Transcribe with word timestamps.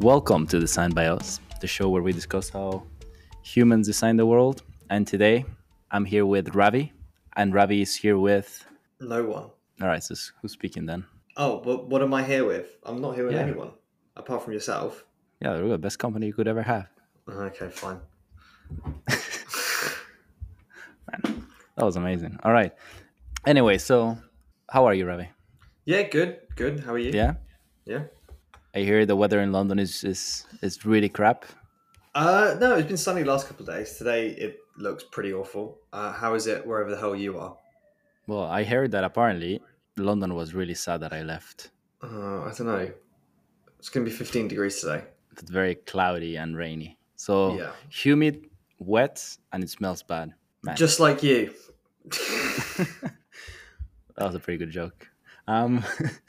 Welcome 0.00 0.46
to 0.46 0.58
Design 0.58 0.92
by 0.92 1.06
Us, 1.06 1.40
the 1.60 1.66
show 1.66 1.90
where 1.90 2.00
we 2.02 2.12
discuss 2.12 2.48
how 2.48 2.84
humans 3.42 3.86
design 3.86 4.16
the 4.16 4.24
world. 4.24 4.62
And 4.88 5.06
today 5.06 5.44
I'm 5.90 6.06
here 6.06 6.24
with 6.24 6.54
Ravi, 6.54 6.92
and 7.36 7.52
Ravi 7.52 7.82
is 7.82 7.94
here 7.94 8.16
with. 8.18 8.64
No 8.98 9.22
one. 9.24 9.44
All 9.82 9.88
right, 9.88 10.02
so 10.02 10.14
who's 10.40 10.52
speaking 10.52 10.86
then? 10.86 11.04
Oh, 11.36 11.58
but 11.60 11.88
what 11.88 12.00
am 12.02 12.14
I 12.14 12.22
here 12.22 12.46
with? 12.46 12.78
I'm 12.84 13.00
not 13.02 13.14
here 13.14 13.24
with 13.26 13.34
Yeah. 13.34 13.40
anyone 13.42 13.72
apart 14.16 14.42
from 14.42 14.54
yourself. 14.54 15.04
Yeah, 15.40 15.50
we're 15.60 15.68
the 15.68 15.78
best 15.78 15.98
company 15.98 16.26
you 16.26 16.32
could 16.32 16.48
ever 16.48 16.62
have. 16.62 16.88
Okay, 17.28 17.68
fine. 17.68 18.00
Man, 21.12 21.46
That 21.76 21.84
was 21.84 21.96
amazing. 21.96 22.38
All 22.42 22.52
right. 22.52 22.72
Anyway, 23.46 23.76
so 23.78 24.16
how 24.70 24.86
are 24.86 24.94
you, 24.94 25.06
Ravi? 25.06 25.28
Yeah, 25.84 26.02
good, 26.02 26.38
good. 26.56 26.80
How 26.80 26.92
are 26.94 26.98
you? 26.98 27.10
Yeah, 27.12 27.34
Yeah. 27.84 28.04
I 28.74 28.80
hear 28.80 29.04
the 29.06 29.16
weather 29.16 29.40
in 29.40 29.52
London 29.52 29.78
is 29.78 30.04
is 30.04 30.46
is 30.62 30.84
really 30.86 31.08
crap. 31.08 31.44
Uh, 32.14 32.56
no, 32.60 32.76
it's 32.76 32.88
been 32.88 32.96
sunny 32.96 33.22
the 33.22 33.30
last 33.30 33.46
couple 33.46 33.68
of 33.68 33.74
days. 33.74 33.96
Today 33.96 34.28
it 34.30 34.58
looks 34.76 35.04
pretty 35.04 35.32
awful. 35.32 35.78
Uh, 35.92 36.12
how 36.12 36.34
is 36.34 36.46
it 36.46 36.66
wherever 36.66 36.90
the 36.90 36.96
hell 36.96 37.14
you 37.14 37.38
are? 37.38 37.56
Well, 38.26 38.44
I 38.44 38.64
heard 38.64 38.90
that 38.92 39.04
apparently 39.04 39.60
London 39.96 40.34
was 40.34 40.54
really 40.54 40.74
sad 40.74 41.00
that 41.00 41.12
I 41.12 41.22
left. 41.22 41.70
Uh, 42.02 42.42
I 42.42 42.52
don't 42.56 42.66
know. 42.66 42.90
It's 43.78 43.88
gonna 43.88 44.04
be 44.04 44.10
15 44.10 44.48
degrees 44.48 44.80
today. 44.80 45.04
It's 45.32 45.50
very 45.50 45.74
cloudy 45.76 46.36
and 46.36 46.56
rainy. 46.56 46.98
So 47.16 47.56
Yeah. 47.56 47.72
humid, 47.88 48.46
wet, 48.78 49.36
and 49.52 49.62
it 49.64 49.70
smells 49.70 50.02
bad. 50.02 50.34
Man, 50.62 50.76
Just 50.76 51.00
like 51.00 51.22
you. 51.22 51.54
that 52.10 53.14
was 54.18 54.34
a 54.34 54.40
pretty 54.40 54.58
good 54.58 54.70
joke. 54.70 55.08
Um, 55.46 55.84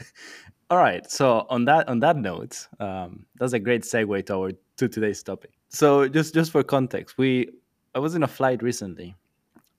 all 0.71 0.77
right. 0.77 1.11
So 1.11 1.45
on 1.49 1.65
that 1.65 1.89
on 1.89 1.99
that 1.99 2.15
note, 2.15 2.67
um, 2.79 3.25
that's 3.37 3.51
a 3.51 3.59
great 3.59 3.81
segue 3.81 4.25
to 4.27 4.35
our 4.35 4.51
to 4.77 4.87
today's 4.87 5.21
topic. 5.21 5.51
So 5.67 6.07
just 6.07 6.33
just 6.33 6.51
for 6.51 6.63
context, 6.63 7.17
we 7.17 7.49
I 7.93 7.99
was 7.99 8.15
in 8.15 8.23
a 8.23 8.27
flight 8.27 8.63
recently, 8.63 9.13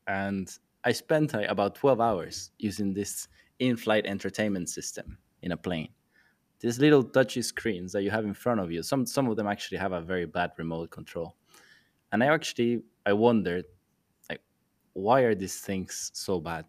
and 0.07 0.55
I 0.85 0.93
spent 0.93 1.33
about 1.35 1.75
twelve 1.77 1.99
hours 1.99 2.51
using 2.59 2.93
this 2.93 3.27
in-flight 3.59 4.05
entertainment 4.05 4.69
system 4.69 5.17
in 5.41 5.53
a 5.53 5.57
plane. 5.57 5.89
These 6.61 6.79
little 6.79 7.03
touchy 7.03 7.41
screens 7.41 7.93
that 7.93 8.03
you 8.03 8.11
have 8.11 8.27
in 8.27 8.35
front 8.35 8.61
of 8.61 8.71
you. 8.71 8.83
Some 8.83 9.07
some 9.07 9.29
of 9.29 9.37
them 9.37 9.47
actually 9.47 9.79
have 9.79 9.93
a 9.93 10.01
very 10.03 10.27
bad 10.27 10.51
remote 10.59 10.91
control, 10.91 11.37
and 12.13 12.23
I 12.23 12.27
actually 12.27 12.83
I 13.07 13.15
wondered 13.15 13.65
like 14.29 14.43
why 14.93 15.23
are 15.23 15.35
these 15.35 15.59
things 15.59 16.11
so 16.13 16.39
bad? 16.39 16.67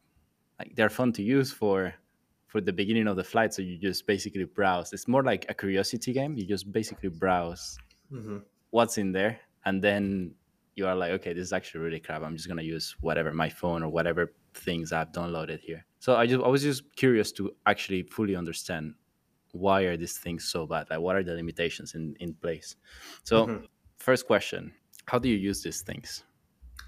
Like 0.60 0.78
they're 0.78 0.90
fun 0.90 1.12
to 1.14 1.22
use 1.22 1.52
for 1.52 1.94
for 2.54 2.62
the 2.62 2.74
beginning 2.74 3.08
of 3.08 3.18
the 3.18 3.24
flight, 3.26 3.52
so 3.56 3.64
you 3.64 3.80
just 3.80 4.06
basically 4.08 4.46
browse. 4.46 4.94
It's 4.94 5.08
more 5.10 5.24
like 5.24 5.48
a 5.50 5.56
curiosity 5.56 6.14
game. 6.14 6.38
You 6.38 6.46
just 6.48 6.72
basically 6.72 7.10
browse 7.10 7.82
hmm 8.10 8.46
what's 8.72 8.98
in 8.98 9.12
there, 9.12 9.40
and 9.66 9.84
then 9.84 10.36
you 10.76 10.88
are 10.88 10.96
like, 10.96 11.12
okay, 11.12 11.34
this 11.34 11.44
is 11.44 11.54
actually 11.54 11.82
really 11.82 12.00
crap. 12.00 12.24
I'm 12.24 12.36
just 12.36 12.48
gonna 12.48 12.64
use 12.64 12.96
whatever 13.02 13.34
my 13.34 13.50
phone 13.50 13.84
or 13.84 13.90
whatever 13.90 14.34
things 14.54 14.92
I've 14.92 15.12
downloaded 15.12 15.60
here. 15.62 15.86
So 16.00 16.16
I 16.16 16.28
just 16.28 16.44
I 16.44 16.48
was 16.48 16.64
just 16.64 16.96
curious 16.96 17.32
to 17.34 17.56
actually 17.66 18.04
fully 18.04 18.36
understand 18.36 18.96
why 19.54 19.84
are 19.84 19.98
these 19.98 20.18
things 20.18 20.46
so 20.46 20.68
bad? 20.68 20.90
Like 20.90 21.00
what 21.02 21.16
are 21.18 21.24
the 21.24 21.36
limitations 21.36 21.96
in 21.96 22.16
in 22.20 22.36
place? 22.36 22.76
So 23.24 23.38
Mhm. 23.48 23.68
first 23.98 24.28
question: 24.28 24.76
How 25.08 25.20
do 25.20 25.30
you 25.30 25.38
use 25.38 25.64
these 25.64 25.82
things? 25.82 26.24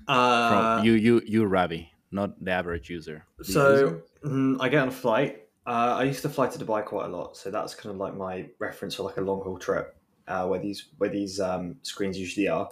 Uh, 0.08 0.16
From 0.40 0.70
you 0.76 0.94
you 0.94 1.22
you 1.26 1.46
Ravi, 1.46 1.92
not 2.12 2.44
the 2.44 2.52
average 2.52 2.90
user. 2.90 3.26
Use 3.46 3.82
So 3.82 3.84
them? 3.84 4.04
mm, 4.24 4.58
I 4.60 4.70
get 4.70 4.82
on 4.82 4.88
a 4.90 4.92
flight. 4.92 5.45
Uh, 5.66 5.96
I 6.00 6.04
used 6.04 6.22
to 6.22 6.30
fly 6.30 6.48
to 6.48 6.60
Dubai 6.60 6.86
quite 6.86 7.08
a 7.08 7.10
lot, 7.10 7.36
so 7.38 7.50
that's 7.50 7.74
kind 7.74 7.92
of 7.94 7.98
like 7.98 8.16
my 8.16 8.52
reference 8.60 8.96
for 8.96 9.04
like 9.04 9.18
a 9.18 9.22
long 9.22 9.42
haul 9.42 9.58
trip, 9.58 9.98
uh, 10.28 10.48
where 10.48 10.60
these 10.60 10.90
where 10.98 11.10
these 11.10 11.40
um, 11.40 11.80
screens 11.82 12.20
usually 12.20 12.48
are. 12.48 12.70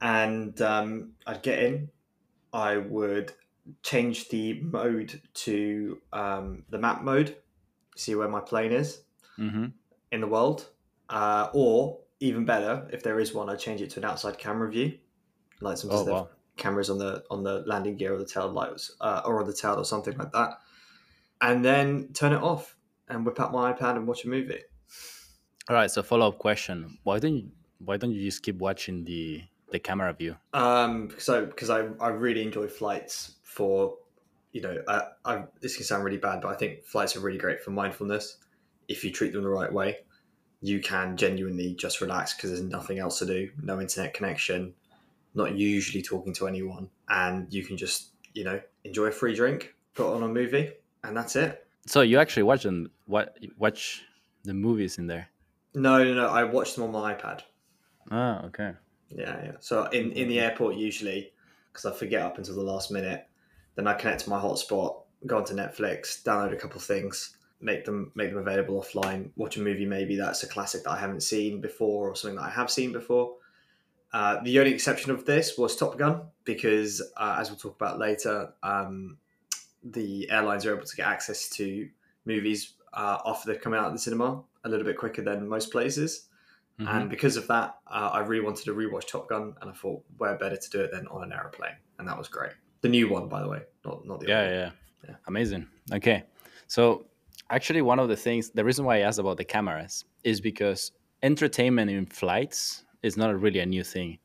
And 0.00 0.60
um, 0.62 1.14
I'd 1.26 1.42
get 1.42 1.60
in. 1.62 1.90
I 2.52 2.78
would 2.78 3.34
change 3.82 4.28
the 4.30 4.62
mode 4.62 5.22
to 5.34 6.02
um, 6.12 6.66
the 6.70 6.78
map 6.78 7.02
mode, 7.02 7.42
see 7.96 8.14
where 8.14 8.28
my 8.28 8.40
plane 8.40 8.72
is 8.72 9.04
Mhm. 9.38 9.78
in 10.10 10.20
the 10.20 10.26
world, 10.26 10.70
uh, 11.08 11.50
or 11.52 12.04
even 12.20 12.44
better, 12.44 12.88
if 12.92 13.02
there 13.02 13.20
is 13.20 13.34
one, 13.34 13.48
I 13.48 13.56
change 13.56 13.80
it 13.80 13.90
to 13.90 14.00
an 14.00 14.04
outside 14.04 14.38
camera 14.38 14.70
view, 14.70 14.98
like 15.60 15.78
some 15.78 15.90
Oh 15.90 16.04
wow. 16.04 16.30
cameras 16.56 16.90
on 16.90 16.98
the 16.98 17.24
on 17.30 17.44
the 17.44 17.60
landing 17.66 17.96
gear 17.96 18.14
or 18.14 18.18
the 18.18 18.26
tail 18.26 18.48
lights 18.50 18.96
uh, 19.00 19.22
or 19.24 19.40
on 19.40 19.46
the 19.46 19.54
tail 19.54 19.76
or 19.76 19.84
something 19.84 20.16
like 20.18 20.32
that, 20.32 20.58
and 21.40 21.64
then 21.64 22.08
turn 22.12 22.32
it 22.32 22.42
off 22.42 22.76
and 23.08 23.24
whip 23.24 23.40
out 23.40 23.52
my 23.52 23.72
iPad 23.72 23.96
and 23.96 24.06
watch 24.06 24.24
a 24.24 24.28
movie. 24.28 24.60
All 25.68 25.76
right. 25.76 25.90
So 25.90 26.02
follow 26.02 26.28
up 26.28 26.38
question: 26.38 26.98
Why 27.04 27.18
don't 27.18 27.36
you 27.36 27.50
why 27.78 27.96
don't 27.96 28.12
you 28.12 28.24
just 28.24 28.42
keep 28.42 28.58
watching 28.58 29.04
the 29.04 29.42
the 29.70 29.78
camera 29.78 30.12
view? 30.12 30.36
Um, 30.52 31.10
so 31.18 31.46
because 31.46 31.70
I, 31.70 31.88
I 32.00 32.08
really 32.08 32.42
enjoy 32.42 32.68
flights 32.68 33.36
for, 33.42 33.96
you 34.52 34.62
know, 34.62 34.82
I, 34.88 35.02
I 35.24 35.44
this 35.60 35.76
can 35.76 35.84
sound 35.84 36.04
really 36.04 36.16
bad, 36.16 36.40
but 36.40 36.48
I 36.48 36.54
think 36.54 36.84
flights 36.84 37.16
are 37.16 37.20
really 37.20 37.38
great 37.38 37.62
for 37.62 37.70
mindfulness. 37.70 38.38
If 38.88 39.04
you 39.04 39.12
treat 39.12 39.32
them 39.32 39.42
the 39.42 39.48
right 39.48 39.72
way, 39.72 39.98
you 40.62 40.80
can 40.80 41.16
genuinely 41.16 41.74
just 41.74 42.00
relax 42.00 42.34
because 42.34 42.50
there's 42.50 42.62
nothing 42.62 42.98
else 42.98 43.18
to 43.18 43.26
do, 43.26 43.50
no 43.62 43.80
internet 43.80 44.14
connection, 44.14 44.74
not 45.34 45.54
usually 45.54 46.02
talking 46.02 46.32
to 46.34 46.46
anyone, 46.46 46.88
and 47.08 47.52
you 47.52 47.64
can 47.64 47.76
just 47.76 48.12
you 48.32 48.44
know 48.44 48.60
enjoy 48.84 49.06
a 49.06 49.12
free 49.12 49.34
drink, 49.34 49.74
put 49.94 50.12
on 50.14 50.22
a 50.22 50.28
movie, 50.28 50.72
and 51.04 51.16
that's 51.16 51.36
it. 51.36 51.66
So 51.86 52.02
you 52.02 52.18
actually 52.18 52.42
watch 52.44 52.62
them? 52.62 52.90
What 53.06 53.38
watch 53.56 54.02
the 54.44 54.54
movies 54.54 54.98
in 54.98 55.06
there? 55.06 55.28
No, 55.74 56.02
no, 56.02 56.14
no. 56.14 56.28
I 56.28 56.44
watch 56.44 56.74
them 56.74 56.84
on 56.84 56.92
my 56.92 57.14
iPad. 57.14 57.42
Oh, 58.10 58.46
okay. 58.46 58.72
Yeah, 59.10 59.44
yeah. 59.44 59.52
So 59.60 59.84
in 59.86 60.12
in 60.12 60.28
the 60.28 60.40
airport 60.40 60.76
usually, 60.76 61.32
because 61.72 61.86
I 61.86 61.96
forget 61.96 62.22
up 62.22 62.38
until 62.38 62.56
the 62.56 62.62
last 62.62 62.90
minute, 62.90 63.26
then 63.74 63.86
I 63.86 63.94
connect 63.94 64.24
to 64.24 64.30
my 64.30 64.40
hotspot, 64.40 65.02
go 65.26 65.38
onto 65.38 65.54
Netflix, 65.54 66.22
download 66.22 66.52
a 66.52 66.56
couple 66.56 66.80
things, 66.80 67.36
make 67.60 67.84
them 67.84 68.12
make 68.14 68.30
them 68.30 68.38
available 68.38 68.80
offline, 68.80 69.30
watch 69.36 69.56
a 69.56 69.60
movie 69.60 69.86
maybe 69.86 70.16
that's 70.16 70.42
a 70.42 70.48
classic 70.48 70.84
that 70.84 70.90
I 70.90 70.98
haven't 70.98 71.22
seen 71.22 71.60
before 71.60 72.10
or 72.10 72.14
something 72.14 72.36
that 72.36 72.44
I 72.44 72.50
have 72.50 72.70
seen 72.70 72.92
before. 72.92 73.34
Uh, 74.12 74.42
the 74.42 74.58
only 74.58 74.72
exception 74.72 75.10
of 75.10 75.26
this 75.26 75.58
was 75.58 75.76
Top 75.76 75.98
Gun 75.98 76.22
because, 76.44 77.02
uh, 77.16 77.36
as 77.38 77.50
we'll 77.50 77.58
talk 77.58 77.76
about 77.76 77.98
later, 77.98 78.52
um, 78.62 79.18
the 79.82 80.30
airlines 80.30 80.66
are 80.66 80.74
able 80.74 80.86
to 80.86 80.96
get 80.96 81.06
access 81.06 81.48
to 81.50 81.88
movies 82.24 82.74
uh, 82.92 83.18
after 83.26 83.50
they're 83.50 83.60
coming 83.60 83.78
out 83.78 83.86
of 83.86 83.92
the 83.92 83.98
cinema 83.98 84.42
a 84.64 84.68
little 84.68 84.84
bit 84.84 84.96
quicker 84.96 85.22
than 85.22 85.46
most 85.48 85.70
places. 85.70 86.28
Mhm. 86.80 86.88
And 86.88 87.10
because 87.10 87.36
of 87.36 87.46
that, 87.48 87.76
uh, 87.88 88.10
I 88.12 88.20
really 88.20 88.44
wanted 88.44 88.64
to 88.64 88.74
rewatch 88.74 89.06
Top 89.08 89.28
Gun, 89.28 89.54
and 89.60 89.70
I 89.70 89.74
thought, 89.74 90.02
where 90.16 90.36
better 90.38 90.56
to 90.56 90.70
do 90.70 90.80
it 90.80 90.90
than 90.92 91.06
on 91.08 91.22
an 91.24 91.32
aeroplane, 91.32 91.76
and 91.98 92.06
that 92.08 92.16
was 92.16 92.28
great. 92.28 92.52
The 92.82 92.88
new 92.88 93.08
one, 93.08 93.28
by 93.28 93.42
the 93.42 93.48
way, 93.48 93.62
not 93.84 94.06
not 94.06 94.20
the 94.20 94.28
yeah, 94.28 94.40
old 94.42 94.50
one. 94.50 94.58
yeah, 94.60 94.70
Yeah. 95.08 95.16
Amazing. 95.26 95.66
Okay. 95.92 96.24
So 96.68 97.06
actually, 97.50 97.82
one 97.82 97.98
of 97.98 98.08
the 98.08 98.16
things, 98.16 98.50
the 98.50 98.64
reason 98.64 98.84
why 98.84 98.96
I 98.98 99.00
asked 99.00 99.18
about 99.18 99.36
the 99.38 99.44
cameras 99.44 100.04
is 100.22 100.40
because 100.40 100.92
entertainment 101.22 101.90
in 101.90 102.06
flights 102.06 102.84
is 103.02 103.16
not 103.16 103.40
really 103.40 103.58
a 103.60 103.66
new 103.66 103.82
thing. 103.82 104.18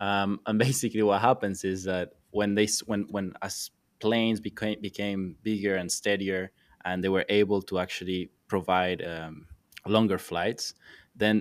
Um, 0.00 0.40
and 0.46 0.58
basically, 0.68 1.02
what 1.02 1.20
happens 1.20 1.64
is 1.64 1.84
that 1.84 2.14
when 2.32 2.54
they 2.56 2.66
when 2.86 3.02
when 3.10 3.34
as 3.42 3.70
planes 4.04 4.40
became 4.48 4.78
became 4.88 5.20
bigger 5.42 5.74
and 5.80 5.88
steadier, 5.90 6.42
and 6.84 6.96
they 7.02 7.08
were 7.16 7.26
able 7.40 7.60
to 7.70 7.74
actually 7.84 8.30
provide 8.48 9.00
um, 9.14 9.46
longer 9.86 10.18
flights, 10.18 10.74
then 11.22 11.36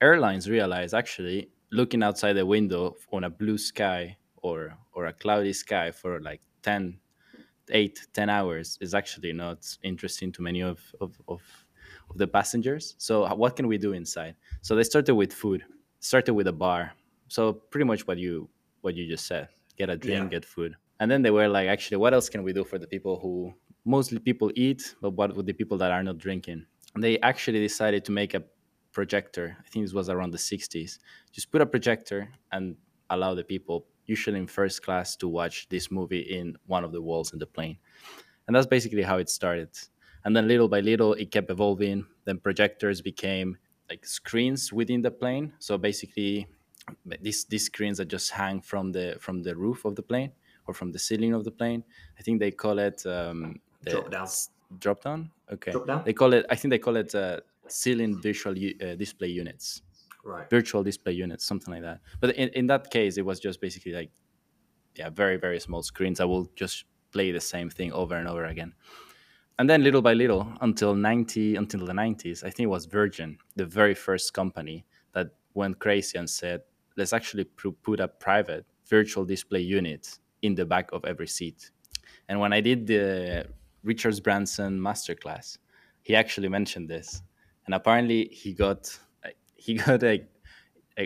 airlines 0.00 0.44
realized 0.56 0.94
actually 0.94 1.48
looking 1.70 2.02
outside 2.02 2.34
the 2.34 2.44
window 2.56 2.82
on 3.12 3.24
a 3.24 3.30
blue 3.30 3.58
sky 3.58 4.16
or 4.42 4.58
or 4.94 5.06
a 5.06 5.12
cloudy 5.22 5.52
sky 5.52 5.86
for 6.00 6.20
like 6.20 6.40
10 6.62 6.98
eight, 7.72 7.96
10 8.12 8.28
hours 8.28 8.78
is 8.80 8.94
actually 8.94 9.32
not 9.32 9.58
interesting 9.82 10.32
to 10.32 10.42
many 10.42 10.60
of, 10.60 10.80
of, 11.00 11.10
of, 11.28 11.40
of 12.10 12.18
the 12.18 12.26
passengers. 12.26 12.94
So 12.98 13.14
what 13.36 13.54
can 13.54 13.68
we 13.68 13.78
do 13.78 13.92
inside? 13.92 14.34
So 14.60 14.74
they 14.74 14.82
started 14.82 15.14
with 15.14 15.32
food, 15.32 15.62
started 16.00 16.34
with 16.34 16.48
a 16.48 16.52
bar. 16.52 16.92
So 17.28 17.52
pretty 17.52 17.84
much 17.84 18.06
what 18.08 18.18
you 18.18 18.48
what 18.80 18.94
you 18.96 19.06
just 19.06 19.26
said. 19.26 19.48
Get 19.78 19.88
a 19.88 19.96
drink, 19.96 20.24
Yeah. 20.24 20.28
get 20.38 20.44
food. 20.44 20.74
And 21.00 21.10
then 21.10 21.22
they 21.22 21.30
were 21.30 21.48
like, 21.48 21.66
actually, 21.66 21.96
what 21.96 22.12
else 22.12 22.28
can 22.28 22.42
we 22.42 22.52
do 22.52 22.62
for 22.62 22.78
the 22.78 22.86
people 22.86 23.18
who 23.18 23.54
mostly 23.86 24.18
people 24.18 24.52
eat, 24.54 24.94
but 25.00 25.12
what 25.12 25.34
with 25.34 25.46
the 25.46 25.54
people 25.54 25.78
that 25.78 25.90
are 25.90 26.02
not 26.02 26.18
drinking? 26.18 26.66
And 26.94 27.02
they 27.02 27.18
actually 27.20 27.58
decided 27.58 28.04
to 28.04 28.12
make 28.12 28.34
a 28.34 28.44
projector. 28.92 29.56
I 29.58 29.68
think 29.70 29.86
this 29.86 29.94
was 29.94 30.10
around 30.10 30.32
the 30.32 30.38
60s. 30.38 30.98
Just 31.32 31.50
put 31.50 31.62
a 31.62 31.66
projector 31.66 32.30
and 32.52 32.76
allow 33.08 33.34
the 33.34 33.44
people, 33.44 33.86
usually 34.04 34.38
in 34.38 34.46
first 34.46 34.82
class, 34.82 35.16
to 35.16 35.28
watch 35.28 35.70
this 35.70 35.90
movie 35.90 36.20
in 36.20 36.56
one 36.66 36.84
of 36.84 36.92
the 36.92 37.00
walls 37.00 37.32
in 37.32 37.38
the 37.38 37.46
plane. 37.46 37.78
And 38.46 38.54
that's 38.54 38.66
basically 38.66 39.02
how 39.02 39.16
it 39.16 39.30
started. 39.30 39.70
And 40.24 40.36
then 40.36 40.48
little 40.48 40.68
by 40.68 40.80
little, 40.80 41.14
it 41.14 41.30
kept 41.30 41.50
evolving. 41.50 42.04
Then 42.26 42.38
projectors 42.40 43.00
became 43.00 43.56
like 43.88 44.04
screens 44.04 44.70
within 44.70 45.00
the 45.00 45.10
plane. 45.10 45.54
So 45.60 45.78
basically, 45.78 46.46
these 47.22 47.46
these 47.46 47.66
screens 47.66 47.98
that 47.98 48.08
just 48.08 48.32
hang 48.32 48.60
from 48.60 48.92
the 48.92 49.16
from 49.18 49.42
the 49.42 49.56
roof 49.56 49.84
of 49.84 49.94
the 49.94 50.02
plane 50.02 50.32
or 50.70 50.74
from 50.74 50.92
the 50.92 50.98
ceiling 50.98 51.32
of 51.34 51.42
the 51.44 51.50
plane. 51.50 51.82
I 52.18 52.22
think 52.22 52.38
they 52.38 52.52
call 52.52 52.78
it 52.78 53.04
um, 53.06 53.60
the 53.82 53.90
Drop 53.90 54.10
down. 54.10 54.28
Drop 54.78 55.02
down. 55.02 55.30
Okay. 55.54 55.72
Drop 55.72 55.86
down? 55.86 56.02
They 56.06 56.12
call 56.12 56.32
it. 56.32 56.46
I 56.48 56.54
think 56.54 56.70
they 56.70 56.78
call 56.78 56.96
it 56.96 57.12
uh, 57.14 57.40
ceiling 57.66 58.20
visual 58.22 58.54
uh, 58.56 58.94
display 58.94 59.28
units. 59.28 59.82
Right. 60.22 60.50
virtual 60.50 60.82
display 60.84 61.12
units, 61.12 61.46
something 61.46 61.72
like 61.72 61.82
that. 61.82 62.00
But 62.20 62.36
in, 62.36 62.50
in 62.50 62.66
that 62.66 62.90
case, 62.90 63.16
it 63.16 63.24
was 63.24 63.40
just 63.40 63.58
basically 63.58 63.92
like, 63.92 64.10
yeah, 64.94 65.08
very, 65.08 65.38
very 65.38 65.58
small 65.58 65.82
screens 65.82 66.20
I 66.20 66.26
will 66.26 66.46
just 66.54 66.84
play 67.10 67.32
the 67.32 67.40
same 67.40 67.70
thing 67.70 67.90
over 67.92 68.14
and 68.14 68.28
over 68.28 68.44
again. 68.44 68.74
And 69.58 69.68
then 69.68 69.82
little 69.82 70.02
by 70.02 70.12
little, 70.12 70.46
until 70.60 70.94
90, 70.94 71.56
until 71.56 71.86
the 71.86 71.94
90s, 71.94 72.44
I 72.44 72.50
think 72.50 72.66
it 72.66 72.74
was 72.76 72.84
Virgin, 72.84 73.38
the 73.56 73.64
very 73.64 73.94
first 73.94 74.34
company 74.34 74.84
that 75.14 75.28
went 75.54 75.78
crazy 75.78 76.18
and 76.18 76.28
said, 76.28 76.60
let's 76.98 77.14
actually 77.14 77.44
pu- 77.44 77.78
put 77.82 77.98
a 77.98 78.08
private 78.08 78.66
virtual 78.90 79.24
display 79.24 79.60
unit 79.60 80.18
in 80.42 80.54
the 80.54 80.66
back 80.66 80.90
of 80.92 81.04
every 81.04 81.26
seat. 81.26 81.70
And 82.28 82.40
when 82.40 82.52
I 82.52 82.60
did 82.60 82.86
the 82.86 83.46
Richards 83.82 84.20
Branson 84.20 84.80
masterclass, 84.80 85.58
he 86.02 86.14
actually 86.14 86.48
mentioned 86.48 86.88
this. 86.88 87.22
And 87.66 87.74
apparently 87.74 88.28
he 88.32 88.52
got 88.52 88.98
he 89.54 89.74
got 89.74 90.02
a 90.02 90.26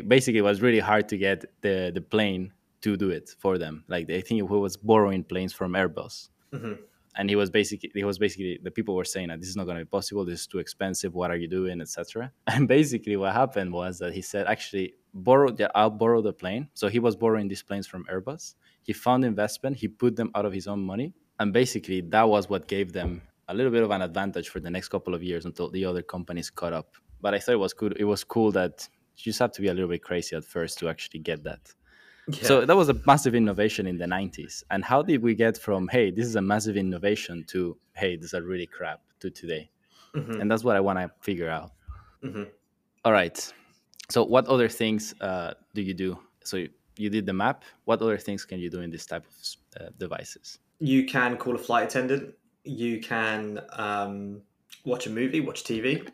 basically 0.07 0.39
it 0.39 0.43
was 0.43 0.61
really 0.63 0.81
hard 0.81 1.09
to 1.09 1.17
get 1.17 1.45
the 1.61 1.91
the 1.95 2.01
plane 2.01 2.53
to 2.83 2.97
do 2.97 3.11
it 3.11 3.31
for 3.39 3.59
them. 3.59 3.85
Like 3.89 4.11
I 4.11 4.21
think 4.21 4.39
he 4.39 4.43
was 4.43 4.77
borrowing 4.77 5.25
planes 5.25 5.53
from 5.53 5.73
Airbus. 5.73 6.29
Mhm. 6.53 6.79
And 7.17 7.31
he 7.31 7.37
was 7.37 7.49
basically 7.49 7.91
he 7.95 8.05
was 8.05 8.19
basically 8.19 8.59
the 8.63 8.71
people 8.71 8.95
were 8.95 9.05
saying 9.05 9.29
that 9.29 9.41
this 9.41 9.49
is 9.49 9.57
not 9.57 9.65
going 9.65 9.79
to 9.79 9.85
be 9.85 9.89
possible. 9.89 10.25
This 10.25 10.41
is 10.41 10.47
too 10.47 10.59
expensive. 10.59 11.15
What 11.15 11.31
are 11.31 11.37
you 11.37 11.49
doing, 11.49 11.81
etc. 11.81 12.33
And 12.47 12.67
basically 12.69 13.17
what 13.17 13.33
happened 13.33 13.73
was 13.73 13.99
that 14.01 14.13
he 14.15 14.23
said 14.23 14.47
actually 14.47 14.95
borrow 15.13 15.51
the, 15.51 15.71
I'll 15.77 15.91
borrow 15.91 16.21
the 16.23 16.33
plane. 16.33 16.69
So 16.75 16.89
he 16.89 16.99
was 16.99 17.15
borrowing 17.17 17.49
these 17.49 17.63
planes 17.63 17.87
from 17.87 18.05
Airbus. 18.13 18.55
He 18.85 18.93
found 18.93 19.25
investment. 19.25 19.77
He 19.77 19.89
put 19.89 20.15
them 20.15 20.31
out 20.37 20.45
of 20.47 20.53
his 20.53 20.67
own 20.69 20.83
money, 20.85 21.13
and 21.41 21.53
basically 21.53 22.01
that 22.03 22.29
was 22.29 22.49
what 22.49 22.69
gave 22.69 22.93
them 22.93 23.23
a 23.49 23.55
little 23.55 23.73
bit 23.73 23.83
of 23.83 23.91
an 23.91 24.03
advantage 24.03 24.49
for 24.49 24.61
the 24.61 24.71
next 24.71 24.89
couple 24.89 25.15
of 25.15 25.23
years 25.23 25.45
until 25.45 25.69
the 25.71 25.85
other 25.85 26.03
companies 26.03 26.49
caught 26.51 26.73
up. 26.73 26.95
But 27.21 27.35
I 27.35 27.39
thought 27.39 27.53
it 27.53 27.65
was 27.67 27.73
good. 27.73 27.97
It 27.99 28.05
was 28.05 28.23
cool 28.25 28.53
that 28.53 28.89
you 29.17 29.25
just 29.25 29.39
have 29.41 29.53
to 29.53 29.61
be 29.63 29.69
a 29.69 29.75
little 29.75 29.89
bit 29.89 30.03
crazy 30.03 30.37
at 30.37 30.45
first 30.45 30.79
to 30.79 30.89
actually 30.89 31.21
get 31.21 31.43
that. 31.45 31.73
Yeah. 32.29 32.43
So 32.45 32.65
that 32.65 32.75
was 32.77 32.89
a 32.89 32.97
massive 33.07 33.35
innovation 33.35 33.87
in 33.87 33.99
the 33.99 34.07
90s. 34.07 34.63
And 34.71 34.83
how 34.85 35.03
did 35.03 35.23
we 35.23 35.35
get 35.35 35.59
from, 35.59 35.89
hey, 35.89 36.11
this 36.11 36.27
is 36.27 36.37
a 36.37 36.43
massive 36.43 36.77
innovation 36.77 37.45
to, 37.49 37.77
hey, 37.95 38.17
this 38.17 38.27
is 38.27 38.35
a 38.35 38.43
really 38.43 38.67
crap 38.67 39.01
to 39.21 39.31
today? 39.31 39.71
Mhm. 40.15 40.41
And 40.41 40.51
that's 40.51 40.65
what 40.65 40.77
I 40.77 40.81
want 40.81 40.99
to 40.99 41.11
figure 41.21 41.51
out. 41.51 41.73
Mhm. 42.23 42.49
All 43.05 43.13
right. 43.13 43.53
So, 44.11 44.25
what 44.25 44.47
other 44.47 44.69
things 44.69 45.15
uh, 45.21 45.55
do 45.75 45.83
you 45.83 45.95
do? 45.95 46.19
So, 46.45 46.65
you, 46.97 47.11
did 47.11 47.27
the 47.27 47.33
map. 47.33 47.65
What 47.85 48.01
other 48.03 48.19
things 48.19 48.45
can 48.45 48.59
you 48.59 48.71
do 48.71 48.81
in 48.81 48.91
this 48.91 49.07
type 49.07 49.25
of 49.27 49.81
uh, 49.81 49.91
devices? 49.99 50.59
you 50.81 51.07
can 51.07 51.37
call 51.37 51.55
a 51.55 51.59
flight 51.59 51.85
attendant. 51.89 52.35
You 52.65 53.01
can 53.01 53.61
um, 53.73 54.43
watch 54.85 55.07
a 55.07 55.11
movie, 55.11 55.41
watch 55.41 55.63
TV. 55.65 56.07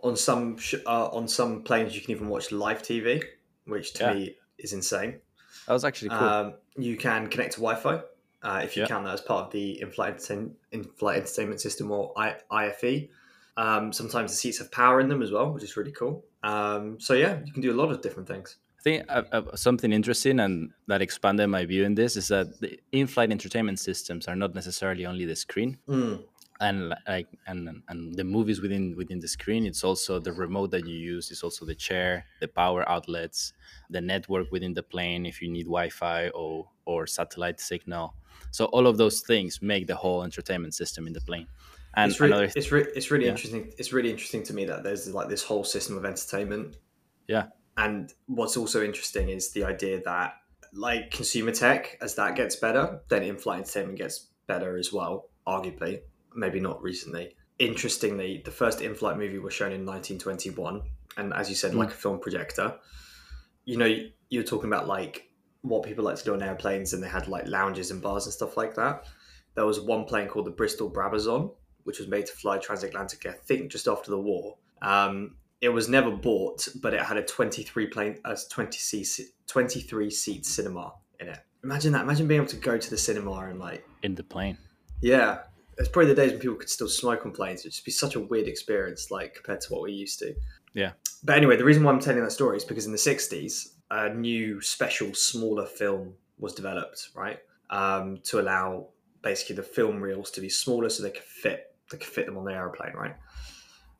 On 0.00 0.16
some 0.16 0.58
sh- 0.58 0.74
uh, 0.86 1.06
on 1.08 1.26
some 1.28 1.62
planes, 1.62 1.94
you 1.94 2.02
can 2.02 2.10
even 2.10 2.28
watch 2.28 2.52
live 2.52 2.82
TV, 2.82 3.22
which 3.66 3.94
to 3.94 4.04
Yeah. 4.04 4.12
me 4.14 4.36
is 4.58 4.72
insane. 4.72 5.20
That 5.66 5.72
was 5.72 5.84
actually 5.84 6.10
cool. 6.10 6.18
Um, 6.18 6.54
you 6.76 6.96
can 6.96 7.28
connect 7.28 7.52
to 7.54 7.60
Wi-Fi 7.60 8.02
uh, 8.42 8.60
if 8.64 8.76
you 8.76 8.82
Yeah. 8.82 8.88
count 8.88 9.04
that 9.06 9.14
as 9.14 9.20
part 9.22 9.46
of 9.46 9.52
the 9.52 9.80
in-flight, 9.80 10.28
in-flight 10.72 11.16
entertainment 11.22 11.60
system 11.60 11.90
or 11.90 12.12
I- 12.18 12.36
IFE. 12.50 13.08
Um, 13.56 13.92
sometimes 13.92 14.32
the 14.32 14.36
seats 14.36 14.58
have 14.58 14.70
power 14.72 15.00
in 15.00 15.08
them 15.08 15.22
as 15.22 15.30
well, 15.30 15.52
which 15.52 15.62
is 15.62 15.76
really 15.76 15.92
cool. 15.92 16.24
Um, 16.42 16.98
so 17.00 17.14
yeah, 17.14 17.38
you 17.44 17.52
can 17.52 17.62
do 17.62 17.72
a 17.72 17.78
lot 17.80 17.90
of 17.90 18.02
different 18.02 18.28
things. 18.28 18.56
I 18.84 18.90
think 18.90 19.04
uh, 19.08 19.22
uh, 19.32 19.56
something 19.56 19.94
interesting 19.94 20.40
and 20.40 20.70
that 20.88 21.00
expanded 21.00 21.48
my 21.48 21.64
view 21.64 21.84
in 21.84 21.94
this 21.94 22.16
is 22.16 22.28
that 22.28 22.60
the 22.60 22.78
in-flight 22.92 23.30
entertainment 23.30 23.78
systems 23.78 24.28
are 24.28 24.36
not 24.36 24.54
necessarily 24.54 25.06
only 25.06 25.24
the 25.24 25.36
screen 25.36 25.78
Mm, 25.88 26.22
and 26.60 26.94
like 27.08 27.28
and 27.46 27.82
and 27.88 28.14
the 28.14 28.24
movies 28.24 28.60
within 28.60 28.94
within 28.94 29.20
the 29.20 29.28
screen. 29.28 29.66
It's 29.66 29.84
also 29.84 30.18
the 30.18 30.32
remote 30.32 30.70
that 30.72 30.86
you 30.86 30.96
use. 30.96 31.30
It's 31.30 31.42
also 31.42 31.64
the 31.64 31.74
chair, 31.74 32.26
the 32.40 32.48
power 32.48 32.86
outlets, 32.88 33.54
the 33.88 34.02
network 34.02 34.52
within 34.52 34.74
the 34.74 34.82
plane 34.82 35.24
if 35.24 35.40
you 35.40 35.50
need 35.50 35.64
Wi-Fi 35.64 36.28
or 36.28 36.68
or 36.84 37.06
satellite 37.06 37.60
signal. 37.60 38.14
So 38.50 38.66
all 38.66 38.86
of 38.86 38.98
those 38.98 39.22
things 39.22 39.62
make 39.62 39.86
the 39.86 39.96
whole 39.96 40.22
entertainment 40.22 40.74
system 40.74 41.06
in 41.06 41.14
the 41.14 41.22
plane. 41.22 41.48
And 41.96 42.10
it's 42.10 42.20
really, 42.20 42.32
another 42.32 42.52
it's, 42.54 42.70
re- 42.70 42.92
it's 42.94 43.10
really 43.10 43.24
yeah. 43.24 43.30
interesting. 43.30 43.72
It's 43.78 43.92
really 43.92 44.10
interesting 44.10 44.42
to 44.44 44.52
me 44.52 44.66
that 44.66 44.82
there's 44.82 45.12
like 45.14 45.28
this 45.28 45.42
whole 45.42 45.64
system 45.64 45.96
of 45.96 46.04
entertainment 46.04 46.76
yeah 47.28 47.46
And 47.76 48.12
what's 48.26 48.56
also 48.56 48.84
interesting 48.84 49.28
is 49.28 49.52
the 49.52 49.64
idea 49.64 50.00
that, 50.04 50.34
like 50.72 51.10
consumer 51.10 51.52
tech, 51.52 51.98
as 52.00 52.14
that 52.16 52.36
gets 52.36 52.56
better, 52.56 53.00
then 53.08 53.22
in-flight 53.22 53.60
entertainment 53.60 53.98
gets 53.98 54.28
better 54.46 54.76
as 54.76 54.92
well. 54.92 55.30
Arguably, 55.46 56.00
maybe 56.34 56.60
not 56.60 56.82
recently. 56.82 57.36
Interestingly, 57.58 58.42
the 58.44 58.50
first 58.50 58.80
in-flight 58.80 59.16
movie 59.16 59.38
was 59.38 59.54
shown 59.54 59.72
in 59.72 59.84
1921, 59.86 60.82
and 61.16 61.32
as 61.34 61.48
you 61.48 61.54
said, 61.54 61.72
Mm. 61.72 61.76
like 61.78 61.88
a 61.90 61.92
film 61.94 62.18
projector. 62.18 62.78
You 63.64 63.76
know, 63.76 63.96
you're 64.30 64.42
talking 64.44 64.68
about 64.68 64.86
like 64.88 65.30
what 65.62 65.82
people 65.84 66.04
like 66.04 66.16
to 66.16 66.24
do 66.24 66.34
on 66.34 66.42
airplanes, 66.42 66.92
and 66.92 67.02
they 67.02 67.08
had 67.08 67.28
like 67.28 67.46
lounges 67.46 67.90
and 67.90 68.02
bars 68.02 68.26
and 68.26 68.32
stuff 68.32 68.56
like 68.56 68.74
that. 68.74 69.06
There 69.54 69.64
was 69.66 69.80
one 69.80 70.04
plane 70.04 70.28
called 70.28 70.46
the 70.46 70.50
Bristol 70.50 70.90
Brabazon, 70.90 71.54
which 71.84 71.98
was 71.98 72.08
made 72.08 72.26
to 72.26 72.32
fly 72.32 72.58
transatlantic, 72.58 73.24
I 73.26 73.32
think, 73.32 73.70
just 73.70 73.86
after 73.86 74.10
the 74.10 74.18
war. 74.20 74.58
Um, 74.82 75.36
it 75.64 75.72
was 75.72 75.88
never 75.88 76.10
bought, 76.10 76.68
but 76.82 76.92
it 76.92 77.00
had 77.00 77.16
a 77.16 77.22
23 77.22 77.86
plane, 77.86 78.18
a 78.26 78.36
20 78.50 78.76
seat, 78.76 79.08
23 79.46 80.10
seat 80.10 80.44
cinema 80.44 80.92
in 81.20 81.28
it. 81.28 81.38
Imagine 81.62 81.92
that. 81.94 82.02
Imagine 82.02 82.28
being 82.28 82.42
able 82.42 82.50
to 82.50 82.56
go 82.56 82.76
to 82.76 82.90
the 82.90 82.98
cinema 82.98 83.32
and 83.32 83.58
like, 83.58 83.82
in 84.02 84.14
the 84.14 84.22
plane. 84.22 84.58
yeah, 85.00 85.38
it's 85.78 85.88
probably 85.88 86.12
the 86.12 86.20
days 86.20 86.32
when 86.32 86.40
people 86.40 86.56
could 86.56 86.68
still 86.68 86.88
smoke 86.88 87.24
on 87.24 87.32
planes. 87.32 87.60
It'd 87.60 87.72
just 87.72 87.84
be 87.84 87.90
such 87.90 88.14
a 88.14 88.20
weird 88.20 88.46
experience, 88.46 89.10
like 89.10 89.36
compared 89.36 89.62
to 89.62 89.72
what 89.72 89.80
we're 89.80 89.88
used 89.88 90.18
to. 90.18 90.34
Yeah. 90.74 90.92
But 91.22 91.38
anyway, 91.38 91.56
the 91.56 91.64
reason 91.64 91.82
why 91.82 91.92
I'm 91.92 92.00
telling 92.00 92.22
that 92.22 92.32
story 92.32 92.58
is 92.58 92.64
because 92.64 92.84
in 92.84 92.92
the 92.92 92.98
60s, 92.98 93.68
a 93.90 94.10
new 94.10 94.60
special, 94.60 95.14
smaller 95.14 95.64
film 95.64 96.12
was 96.38 96.54
developed, 96.54 97.08
right? 97.14 97.38
Um, 97.70 98.18
to 98.24 98.38
allow 98.38 98.88
basically 99.22 99.56
the 99.56 99.62
film 99.62 100.02
reels 100.02 100.30
to 100.32 100.42
be 100.42 100.50
smaller 100.50 100.90
so 100.90 101.02
they 101.02 101.10
could 101.10 101.22
fit 101.22 101.74
they 101.90 101.96
could 101.96 102.06
fit 102.06 102.26
them 102.26 102.36
on 102.36 102.44
the 102.44 102.52
aeroplane, 102.52 102.92
right? 102.92 103.14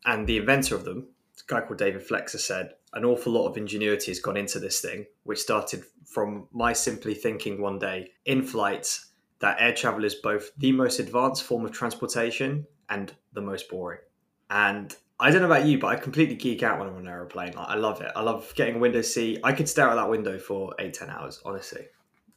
And 0.05 0.27
the 0.27 0.37
inventor 0.37 0.75
of 0.75 0.85
them, 0.85 1.09
guy 1.47 1.61
called 1.61 1.79
David 1.79 2.07
Flexer, 2.07 2.39
said 2.39 2.75
an 2.93 3.05
awful 3.05 3.33
lot 3.33 3.49
of 3.49 3.57
ingenuity 3.57 4.11
has 4.11 4.21
gone 4.21 4.37
into 4.37 4.59
this 4.59 4.81
thing, 4.81 5.07
which 5.25 5.41
started 5.41 5.85
from 6.07 6.49
my 6.53 6.73
simply 6.73 7.15
thinking 7.15 7.61
one 7.61 7.79
day 7.79 8.11
in 8.25 8.43
flights 8.43 9.11
that 9.41 9.57
air 9.61 9.75
travel 9.75 10.05
is 10.05 10.15
both 10.15 10.51
the 10.57 10.73
most 10.73 10.99
advanced 10.99 11.43
form 11.43 11.65
of 11.65 11.73
transportation 11.73 12.67
and 12.89 13.13
the 13.33 13.41
most 13.41 13.69
boring. 13.69 14.01
And 14.49 14.95
I 15.19 15.31
don't 15.31 15.43
know 15.43 15.47
about 15.47 15.67
you, 15.67 15.79
but 15.79 15.89
I 15.89 15.97
completely 15.97 16.35
geek 16.35 16.63
out 16.63 16.79
when 16.79 16.89
I'm 16.89 16.95
on 16.95 17.03
an 17.03 17.09
aeroplane. 17.09 17.53
Like, 17.53 17.69
I 17.69 17.75
love 17.75 18.01
it. 18.01 18.11
I 18.15 18.23
love 18.23 18.53
getting 18.55 18.77
a 18.77 18.79
window 18.79 19.03
seat. 19.03 19.41
I 19.45 19.53
could 19.53 19.69
stare 19.69 19.89
at 19.89 19.97
that 19.97 20.09
window 20.09 20.39
for 20.39 20.75
eight, 20.79 20.95
ten 20.95 21.11
hours, 21.11 21.41
honestly. 21.45 21.87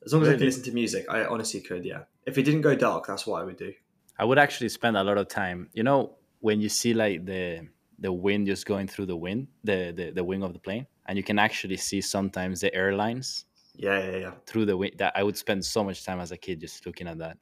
As 0.05 0.13
long 0.13 0.23
as 0.23 0.29
I 0.29 0.33
can 0.33 0.45
listen 0.45 0.63
to 0.63 0.71
music, 0.71 1.05
I 1.09 1.25
honestly 1.25 1.61
could, 1.61 1.85
yeah. 1.85 2.03
If 2.25 2.37
it 2.37 2.43
didn't 2.43 2.61
go 2.61 2.75
dark, 2.75 3.07
that's 3.07 3.25
what 3.27 3.41
I 3.41 3.45
would 3.45 3.57
do. 3.57 3.73
I 4.17 4.25
would 4.25 4.37
actually 4.37 4.69
spend 4.69 4.97
a 4.97 5.03
lot 5.03 5.17
of 5.17 5.27
time. 5.27 5.69
You 5.73 5.83
know, 5.83 6.15
when 6.39 6.61
you 6.61 6.69
see 6.69 6.93
like 6.93 7.25
the 7.25 7.67
the 7.99 8.11
wind 8.11 8.47
just 8.47 8.65
going 8.65 8.87
through 8.87 9.07
the 9.07 9.17
wind, 9.17 9.47
the 9.63 9.93
the, 9.95 10.11
the 10.11 10.23
wing 10.23 10.43
of 10.43 10.53
the 10.53 10.59
plane, 10.59 10.87
and 11.07 11.17
you 11.17 11.23
can 11.23 11.39
actually 11.39 11.77
see 11.77 12.01
sometimes 12.01 12.61
the 12.61 12.73
airlines 12.73 13.45
Yeah, 13.75 13.99
yeah, 14.11 14.17
yeah. 14.17 14.31
through 14.45 14.65
the 14.65 14.77
wing. 14.77 14.91
That 14.97 15.13
I 15.15 15.23
would 15.23 15.37
spend 15.37 15.65
so 15.65 15.83
much 15.83 16.03
time 16.05 16.19
as 16.19 16.31
a 16.31 16.37
kid 16.37 16.59
just 16.61 16.85
looking 16.85 17.07
at 17.07 17.17
that. 17.19 17.37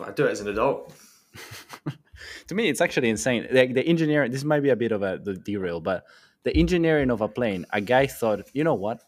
I 0.00 0.10
do 0.12 0.26
it 0.26 0.30
as 0.32 0.40
an 0.40 0.48
adult. 0.48 0.92
to 2.48 2.54
me, 2.54 2.68
it's 2.68 2.80
actually 2.80 3.08
insane. 3.10 3.46
Like 3.50 3.74
the 3.74 3.86
engineering, 3.86 4.32
this 4.32 4.44
might 4.44 4.60
be 4.60 4.70
a 4.70 4.76
bit 4.76 4.92
of 4.92 5.02
a 5.02 5.18
the 5.22 5.34
derail, 5.34 5.80
but 5.80 6.04
the 6.44 6.56
engineering 6.56 7.10
of 7.10 7.20
a 7.20 7.28
plane, 7.28 7.66
a 7.72 7.80
guy 7.80 8.06
thought, 8.06 8.48
you 8.52 8.64
know 8.64 8.74
what? 8.74 9.02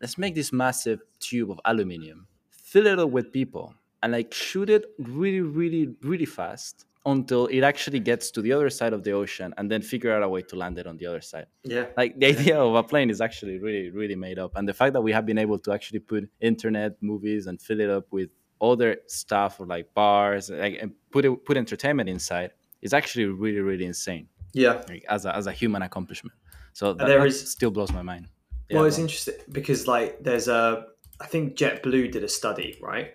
Let's 0.00 0.18
make 0.18 0.34
this 0.34 0.52
massive 0.52 1.00
tube 1.20 1.50
of 1.50 1.60
aluminium, 1.64 2.26
fill 2.50 2.86
it 2.86 2.98
up 2.98 3.10
with 3.10 3.32
people, 3.32 3.74
and 4.02 4.12
like 4.12 4.32
shoot 4.34 4.68
it 4.70 4.84
really, 4.98 5.40
really, 5.40 5.94
really 6.02 6.26
fast 6.26 6.86
until 7.06 7.46
it 7.48 7.62
actually 7.62 8.00
gets 8.00 8.30
to 8.30 8.40
the 8.40 8.52
other 8.52 8.70
side 8.70 8.92
of 8.92 9.02
the 9.04 9.12
ocean, 9.12 9.52
and 9.58 9.70
then 9.70 9.82
figure 9.82 10.12
out 10.12 10.22
a 10.22 10.28
way 10.28 10.42
to 10.42 10.56
land 10.56 10.78
it 10.78 10.86
on 10.86 10.96
the 10.96 11.06
other 11.06 11.20
side. 11.20 11.46
Yeah. 11.62 11.86
Like 11.96 12.18
the 12.18 12.26
idea 12.26 12.58
of 12.58 12.74
a 12.74 12.82
plane 12.82 13.10
is 13.10 13.20
actually 13.20 13.58
really, 13.58 13.90
really 13.90 14.16
made 14.16 14.38
up, 14.38 14.52
and 14.56 14.68
the 14.68 14.74
fact 14.74 14.92
that 14.94 15.02
we 15.02 15.12
have 15.12 15.26
been 15.26 15.38
able 15.38 15.58
to 15.60 15.72
actually 15.72 16.00
put 16.00 16.28
internet, 16.40 16.96
movies, 17.02 17.46
and 17.46 17.60
fill 17.60 17.80
it 17.80 17.90
up 17.90 18.06
with 18.10 18.30
other 18.60 18.96
stuff 19.08 19.60
like 19.60 19.92
bars, 19.94 20.48
like 20.50 20.78
and 20.80 20.92
put 21.10 21.24
it, 21.24 21.44
put 21.44 21.56
entertainment 21.56 22.08
inside 22.08 22.50
is 22.80 22.92
actually 22.94 23.26
really, 23.26 23.60
really 23.60 23.84
insane 23.84 24.28
Yeah. 24.52 24.82
like, 24.88 25.04
as 25.08 25.26
a 25.26 25.34
as 25.36 25.46
a 25.46 25.52
human 25.52 25.82
accomplishment. 25.82 26.34
So 26.72 26.94
that, 26.94 27.06
there 27.06 27.26
is- 27.26 27.50
still 27.50 27.70
blows 27.70 27.92
my 27.92 28.02
mind. 28.02 28.28
Yeah, 28.70 28.76
well, 28.78 28.86
it's 28.86 28.96
on. 28.96 29.02
interesting 29.02 29.34
because 29.52 29.86
like 29.86 30.22
there's 30.22 30.48
a, 30.48 30.86
I 31.20 31.26
think 31.26 31.56
JetBlue 31.56 32.12
did 32.12 32.24
a 32.24 32.28
study, 32.28 32.78
right? 32.80 33.12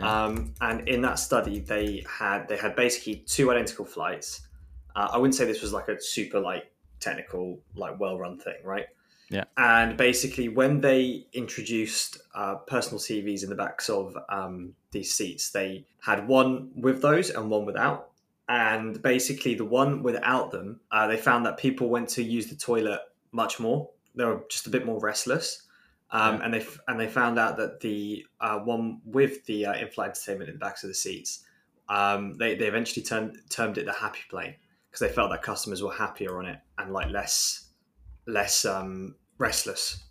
Yeah. 0.00 0.24
Um, 0.24 0.54
and 0.60 0.88
in 0.88 1.02
that 1.02 1.18
study, 1.18 1.60
they 1.60 2.04
had 2.08 2.48
they 2.48 2.56
had 2.56 2.76
basically 2.76 3.16
two 3.26 3.50
identical 3.50 3.84
flights. 3.84 4.42
Uh, 4.94 5.08
I 5.12 5.18
wouldn't 5.18 5.34
say 5.34 5.44
this 5.44 5.62
was 5.62 5.72
like 5.72 5.88
a 5.88 6.00
super 6.00 6.40
like 6.40 6.70
technical, 6.98 7.60
like 7.74 7.98
well 7.98 8.18
run 8.18 8.38
thing, 8.38 8.56
right? 8.64 8.86
Yeah. 9.30 9.44
And 9.56 9.96
basically, 9.96 10.48
when 10.48 10.80
they 10.80 11.26
introduced 11.32 12.18
uh, 12.34 12.56
personal 12.56 12.98
TVs 12.98 13.44
in 13.44 13.48
the 13.48 13.54
backs 13.54 13.88
of 13.88 14.16
um, 14.28 14.74
these 14.90 15.14
seats, 15.14 15.50
they 15.50 15.84
had 16.00 16.26
one 16.26 16.70
with 16.74 17.00
those 17.00 17.30
and 17.30 17.48
one 17.48 17.64
without. 17.64 18.08
And 18.48 19.00
basically, 19.00 19.54
the 19.54 19.64
one 19.64 20.02
without 20.02 20.50
them, 20.50 20.80
uh, 20.90 21.06
they 21.06 21.16
found 21.16 21.46
that 21.46 21.56
people 21.56 21.88
went 21.88 22.08
to 22.10 22.22
use 22.24 22.48
the 22.48 22.56
toilet 22.56 23.00
much 23.30 23.60
more 23.60 23.88
they 24.14 24.24
were 24.24 24.44
just 24.48 24.66
a 24.66 24.70
bit 24.70 24.86
more 24.86 25.00
restless. 25.00 25.62
Um, 26.12 26.36
Yeah. 26.38 26.44
and 26.44 26.54
they 26.54 26.60
f- 26.60 26.80
and 26.88 26.98
they 26.98 27.06
found 27.08 27.38
out 27.38 27.56
that 27.58 27.80
the 27.80 28.26
uh, 28.40 28.58
one 28.58 29.00
with 29.04 29.44
the 29.46 29.66
uh, 29.66 29.74
in-flight 29.74 30.10
entertainment 30.10 30.48
in 30.50 30.56
the 30.56 30.58
backs 30.58 30.82
of 30.82 30.88
the 30.90 30.94
seats, 30.94 31.44
um, 31.88 32.36
they 32.38 32.54
they 32.56 32.66
eventually 32.66 33.04
termed 33.04 33.38
termed 33.48 33.78
it 33.78 33.86
the 33.86 33.92
happy 33.92 34.20
plane 34.28 34.56
because 34.90 35.06
they 35.06 35.14
felt 35.14 35.30
that 35.30 35.42
customers 35.42 35.82
were 35.82 35.92
happier 35.92 36.38
on 36.38 36.46
it 36.46 36.58
and 36.78 36.92
like 36.92 37.10
less 37.10 37.68
less 38.26 38.64
um, 38.64 39.14
restless. 39.38 40.04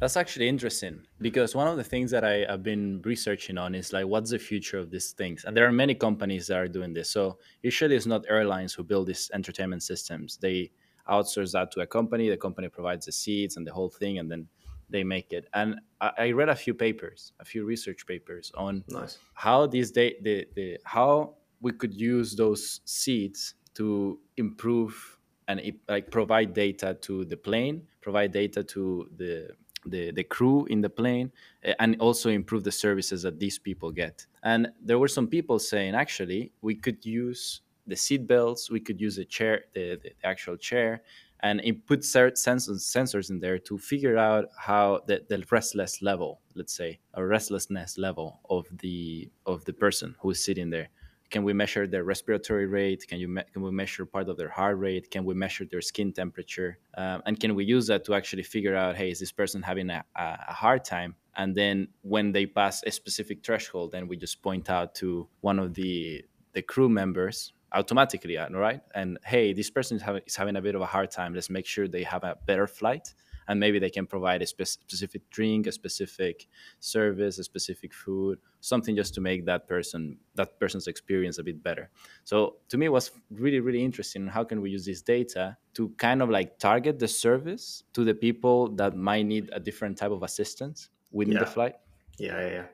That's 0.00 0.16
actually 0.16 0.48
interesting 0.48 1.02
because 1.20 1.54
one 1.54 1.68
of 1.68 1.76
the 1.76 1.84
things 1.84 2.10
that 2.10 2.24
I 2.24 2.46
have 2.48 2.62
been 2.62 3.02
researching 3.02 3.58
on 3.58 3.74
is 3.74 3.92
like 3.92 4.06
what's 4.06 4.30
the 4.30 4.38
future 4.38 4.78
of 4.78 4.90
these 4.90 5.12
things, 5.12 5.44
and 5.44 5.54
there 5.56 5.66
are 5.66 5.72
many 5.72 5.94
companies 5.94 6.46
that 6.46 6.56
are 6.56 6.68
doing 6.68 6.92
this. 6.94 7.10
So 7.10 7.38
usually 7.62 7.96
it's 7.96 8.06
not 8.06 8.24
airlines 8.28 8.72
who 8.72 8.82
build 8.82 9.08
these 9.08 9.30
entertainment 9.34 9.82
systems; 9.82 10.38
they 10.38 10.70
outsource 11.08 11.52
that 11.52 11.70
to 11.72 11.80
a 11.80 11.86
company. 11.86 12.30
The 12.30 12.36
company 12.38 12.68
provides 12.68 13.06
the 13.06 13.12
seats 13.12 13.56
and 13.58 13.66
the 13.66 13.72
whole 13.74 13.90
thing, 13.90 14.18
and 14.18 14.30
then 14.30 14.48
they 14.90 15.04
make 15.04 15.32
it. 15.32 15.46
And 15.54 15.80
I, 16.00 16.10
I 16.18 16.30
read 16.32 16.48
a 16.48 16.54
few 16.56 16.74
papers, 16.74 17.32
a 17.40 17.44
few 17.44 17.64
research 17.64 18.06
papers 18.06 18.52
on 18.56 18.84
Nice. 18.88 19.18
how 19.34 19.66
these 19.66 19.90
da- 19.90 20.16
the, 20.22 20.46
the 20.54 20.78
how 20.84 21.34
we 21.60 21.72
could 21.72 21.94
use 21.94 22.34
those 22.34 22.80
seeds 22.84 23.54
to 23.74 24.18
improve 24.36 25.18
and 25.48 25.60
like 25.88 26.10
provide 26.10 26.52
data 26.54 26.94
to 27.02 27.24
the 27.24 27.36
plane 27.36 27.82
provide 28.00 28.32
data 28.32 28.62
to 28.62 29.08
the 29.16 29.48
the, 29.86 30.10
the 30.12 30.22
crew 30.22 30.66
in 30.66 30.80
the 30.82 30.90
plane 30.90 31.32
eh, 31.64 31.72
and 31.78 31.96
also 32.00 32.28
improve 32.28 32.62
the 32.64 32.72
services 32.72 33.22
that 33.22 33.38
these 33.38 33.58
people 33.58 33.90
get 33.90 34.26
and 34.42 34.68
there 34.82 34.98
were 34.98 35.08
some 35.08 35.26
people 35.26 35.58
saying 35.58 35.94
actually 35.94 36.52
we 36.60 36.74
could 36.74 37.04
use 37.04 37.62
the 37.86 37.96
seat 37.96 38.26
belts 38.26 38.70
we 38.70 38.78
could 38.80 39.00
use 39.00 39.16
the 39.16 39.24
chair 39.24 39.64
the, 39.74 39.98
the 40.02 40.12
actual 40.24 40.56
chair 40.56 41.02
and 41.42 41.60
it 41.64 41.86
put 41.86 42.04
cer- 42.04 42.30
sensors, 42.32 43.30
in 43.30 43.40
there 43.40 43.58
to 43.58 43.78
figure 43.78 44.16
out 44.18 44.46
how 44.58 45.00
the, 45.06 45.22
the 45.28 45.42
restless 45.50 46.02
level 46.02 46.40
let's 46.54 46.74
say 46.74 46.98
a 47.14 47.24
restlessness 47.24 47.98
level 47.98 48.40
of 48.50 48.66
the 48.78 49.30
of 49.46 49.64
the 49.64 49.72
person 49.72 50.14
who 50.20 50.30
is 50.30 50.44
sitting 50.44 50.70
there. 50.70 50.88
Can 51.30 51.44
we 51.44 51.52
measure 51.52 51.86
their 51.86 52.02
respiratory 52.02 52.66
rate? 52.66 53.06
Can 53.06 53.18
you 53.20 53.28
me- 53.28 53.48
can 53.52 53.62
we 53.62 53.70
measure 53.70 54.04
part 54.04 54.28
of 54.28 54.36
their 54.36 54.48
heart 54.48 54.78
rate? 54.78 55.10
Can 55.10 55.24
we 55.24 55.34
measure 55.34 55.64
their 55.64 55.80
skin 55.80 56.12
temperature? 56.12 56.78
Um, 56.96 57.22
and 57.26 57.38
can 57.38 57.54
we 57.54 57.64
use 57.64 57.86
that 57.86 58.04
to 58.06 58.14
actually 58.14 58.42
figure 58.42 58.76
out 58.76 58.96
hey 58.96 59.10
is 59.10 59.20
this 59.20 59.32
person 59.32 59.62
having 59.62 59.90
a 59.90 60.04
a 60.16 60.52
hard 60.52 60.84
time? 60.84 61.14
And 61.36 61.54
then 61.54 61.88
when 62.02 62.32
they 62.32 62.46
pass 62.46 62.82
a 62.82 62.90
specific 62.90 63.44
threshold 63.44 63.92
then 63.92 64.08
we 64.08 64.16
just 64.16 64.42
point 64.42 64.68
out 64.68 64.94
to 64.96 65.28
one 65.40 65.58
of 65.58 65.74
the 65.74 66.24
the 66.52 66.62
crew 66.62 66.88
members 66.88 67.52
automatically 67.72 68.36
uh, 68.36 68.48
right 68.50 68.80
and 68.94 69.18
hey 69.24 69.52
this 69.52 69.70
person 69.70 69.96
is 69.96 70.02
having, 70.02 70.22
is 70.26 70.36
having 70.36 70.56
a 70.56 70.60
bit 70.62 70.74
of 70.74 70.80
a 70.80 70.86
hard 70.86 71.10
time 71.10 71.34
let's 71.34 71.50
make 71.50 71.66
sure 71.66 71.86
they 71.88 72.02
have 72.02 72.24
a 72.24 72.36
better 72.46 72.66
flight 72.66 73.14
and 73.48 73.58
maybe 73.58 73.78
they 73.80 73.90
can 73.90 74.06
provide 74.06 74.42
a 74.42 74.46
spe- 74.46 74.64
specific 74.64 75.28
drink 75.30 75.66
a 75.66 75.72
specific 75.72 76.46
service 76.78 77.38
a 77.38 77.44
specific 77.44 77.92
food 77.94 78.38
something 78.60 78.94
just 78.96 79.14
to 79.14 79.20
make 79.20 79.44
that 79.46 79.66
person 79.66 80.16
that 80.34 80.58
person's 80.58 80.86
experience 80.86 81.38
a 81.38 81.42
bit 81.42 81.62
better 81.62 81.90
so 82.24 82.56
to 82.68 82.76
me 82.78 82.86
it 82.86 82.92
was 82.92 83.10
really 83.30 83.60
really 83.60 83.84
interesting 83.84 84.26
how 84.26 84.44
can 84.44 84.60
we 84.60 84.70
use 84.70 84.84
this 84.84 85.02
data 85.02 85.56
to 85.74 85.88
kind 85.96 86.22
of 86.22 86.28
like 86.30 86.58
target 86.58 86.98
the 86.98 87.08
service 87.08 87.84
to 87.92 88.04
the 88.04 88.14
people 88.14 88.68
that 88.74 88.96
might 88.96 89.24
need 89.26 89.48
a 89.52 89.60
different 89.60 89.96
type 89.96 90.10
of 90.10 90.22
assistance 90.22 90.90
within 91.12 91.34
Yeah. 91.34 91.40
the 91.40 91.46
flight 91.46 91.74
Yeah, 92.18 92.38
yeah, 92.40 92.52
yeah. 92.52 92.66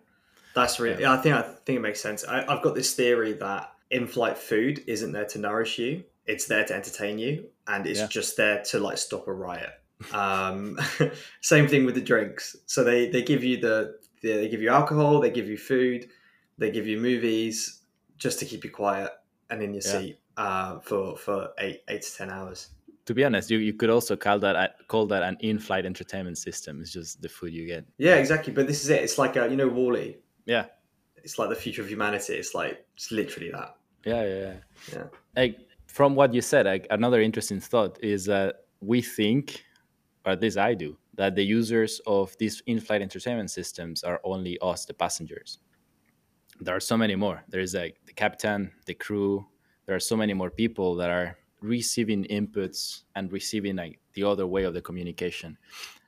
That's 0.54 0.80
really. 0.80 1.02
Yeah. 1.02 1.12
I 1.12 1.18
think 1.22 1.34
I 1.36 1.42
think 1.64 1.76
it 1.76 1.82
makes 1.82 2.00
sense. 2.00 2.24
I, 2.24 2.40
I've 2.50 2.62
got 2.62 2.74
this 2.74 2.94
theory 2.94 3.34
that 3.34 3.72
in-flight 3.90 4.36
food 4.38 4.82
isn't 4.86 5.12
there 5.12 5.26
to 5.26 5.38
nourish 5.38 5.78
you; 5.78 6.04
it's 6.26 6.46
there 6.46 6.64
to 6.64 6.74
entertain 6.74 7.18
you, 7.18 7.46
and 7.68 7.86
it's 7.86 8.00
Yeah. 8.00 8.06
just 8.08 8.36
there 8.36 8.62
to 8.64 8.78
like 8.80 8.98
stop 8.98 9.26
a 9.28 9.32
riot. 9.32 9.70
Um, 10.12 10.78
same 11.40 11.68
thing 11.68 11.84
with 11.86 11.94
the 11.94 12.00
drinks. 12.00 12.56
So 12.66 12.84
they 12.84 13.08
they 13.08 13.22
give 13.22 13.42
you 13.44 13.56
the, 13.58 13.98
the 14.22 14.32
they 14.34 14.48
give 14.48 14.60
you 14.62 14.68
alcohol, 14.70 15.20
they 15.20 15.30
give 15.30 15.48
you 15.48 15.56
food, 15.58 16.08
they 16.58 16.70
give 16.70 16.86
you 16.86 16.98
movies 16.98 17.82
just 18.18 18.38
to 18.40 18.44
keep 18.44 18.64
you 18.64 18.70
quiet 18.70 19.10
and 19.50 19.62
in 19.62 19.72
your 19.72 19.82
Yeah. 19.84 20.00
seat 20.00 20.18
uh, 20.36 20.80
for 20.80 21.16
for 21.16 21.50
eight 21.58 21.82
eight 21.88 22.02
to 22.02 22.14
ten 22.16 22.30
hours. 22.30 22.70
to 23.06 23.14
be 23.14 23.24
honest 23.24 23.50
you, 23.50 23.58
you 23.58 23.72
could 23.72 23.88
also 23.90 24.16
call 24.16 24.38
that 24.40 24.76
call 24.88 25.06
that 25.06 25.22
an 25.22 25.36
in-flight 25.40 25.86
entertainment 25.86 26.36
system 26.38 26.80
it's 26.80 26.92
just 26.92 27.22
the 27.22 27.28
food 27.28 27.52
you 27.52 27.64
get 27.66 27.84
Yeah, 27.98 28.16
exactly. 28.16 28.52
But 28.52 28.66
this 28.66 28.82
is 28.82 28.90
it. 28.90 29.02
It's 29.04 29.16
like 29.16 29.36
uh, 29.36 29.44
you 29.46 29.56
know 29.56 29.68
WALL-E. 29.68 30.16
yeah 30.44 30.66
It's 31.22 31.38
like 31.38 31.48
the 31.50 31.54
future 31.54 31.82
of 31.82 31.88
humanity. 31.88 32.34
It's 32.34 32.52
like 32.54 32.84
it's 32.96 33.12
literally 33.12 33.50
that. 33.52 33.75
Yeah, 34.06 34.24
yeah, 34.24 34.54
yeah. 34.92 35.04
Like 35.36 35.58
from 35.86 36.14
what 36.14 36.32
you 36.32 36.40
said, 36.40 36.66
like 36.66 36.86
another 36.90 37.20
interesting 37.20 37.60
thought 37.60 37.98
is 38.02 38.24
that 38.26 38.64
we 38.80 39.02
think, 39.02 39.64
or 40.24 40.32
at 40.32 40.40
least 40.40 40.58
I 40.58 40.74
do, 40.74 40.96
that 41.16 41.34
the 41.34 41.42
users 41.42 42.00
of 42.06 42.36
these 42.38 42.62
in-flight 42.66 43.02
entertainment 43.02 43.50
systems 43.50 44.04
are 44.04 44.20
only 44.22 44.58
us, 44.62 44.84
the 44.84 44.94
passengers. 44.94 45.58
There 46.60 46.76
are 46.76 46.80
so 46.80 46.96
many 46.96 47.16
more. 47.16 47.42
There's 47.48 47.74
like 47.74 47.98
the 48.06 48.12
captain, 48.12 48.70
the 48.86 48.94
crew. 48.94 49.46
There 49.86 49.96
are 49.96 50.00
so 50.00 50.16
many 50.16 50.34
more 50.34 50.50
people 50.50 50.94
that 50.96 51.10
are 51.10 51.36
receiving 51.60 52.24
inputs 52.24 53.02
and 53.14 53.32
receiving 53.32 53.76
like 53.76 53.98
the 54.12 54.24
other 54.24 54.46
way 54.46 54.64
of 54.64 54.74
the 54.74 54.82
communication. 54.82 55.58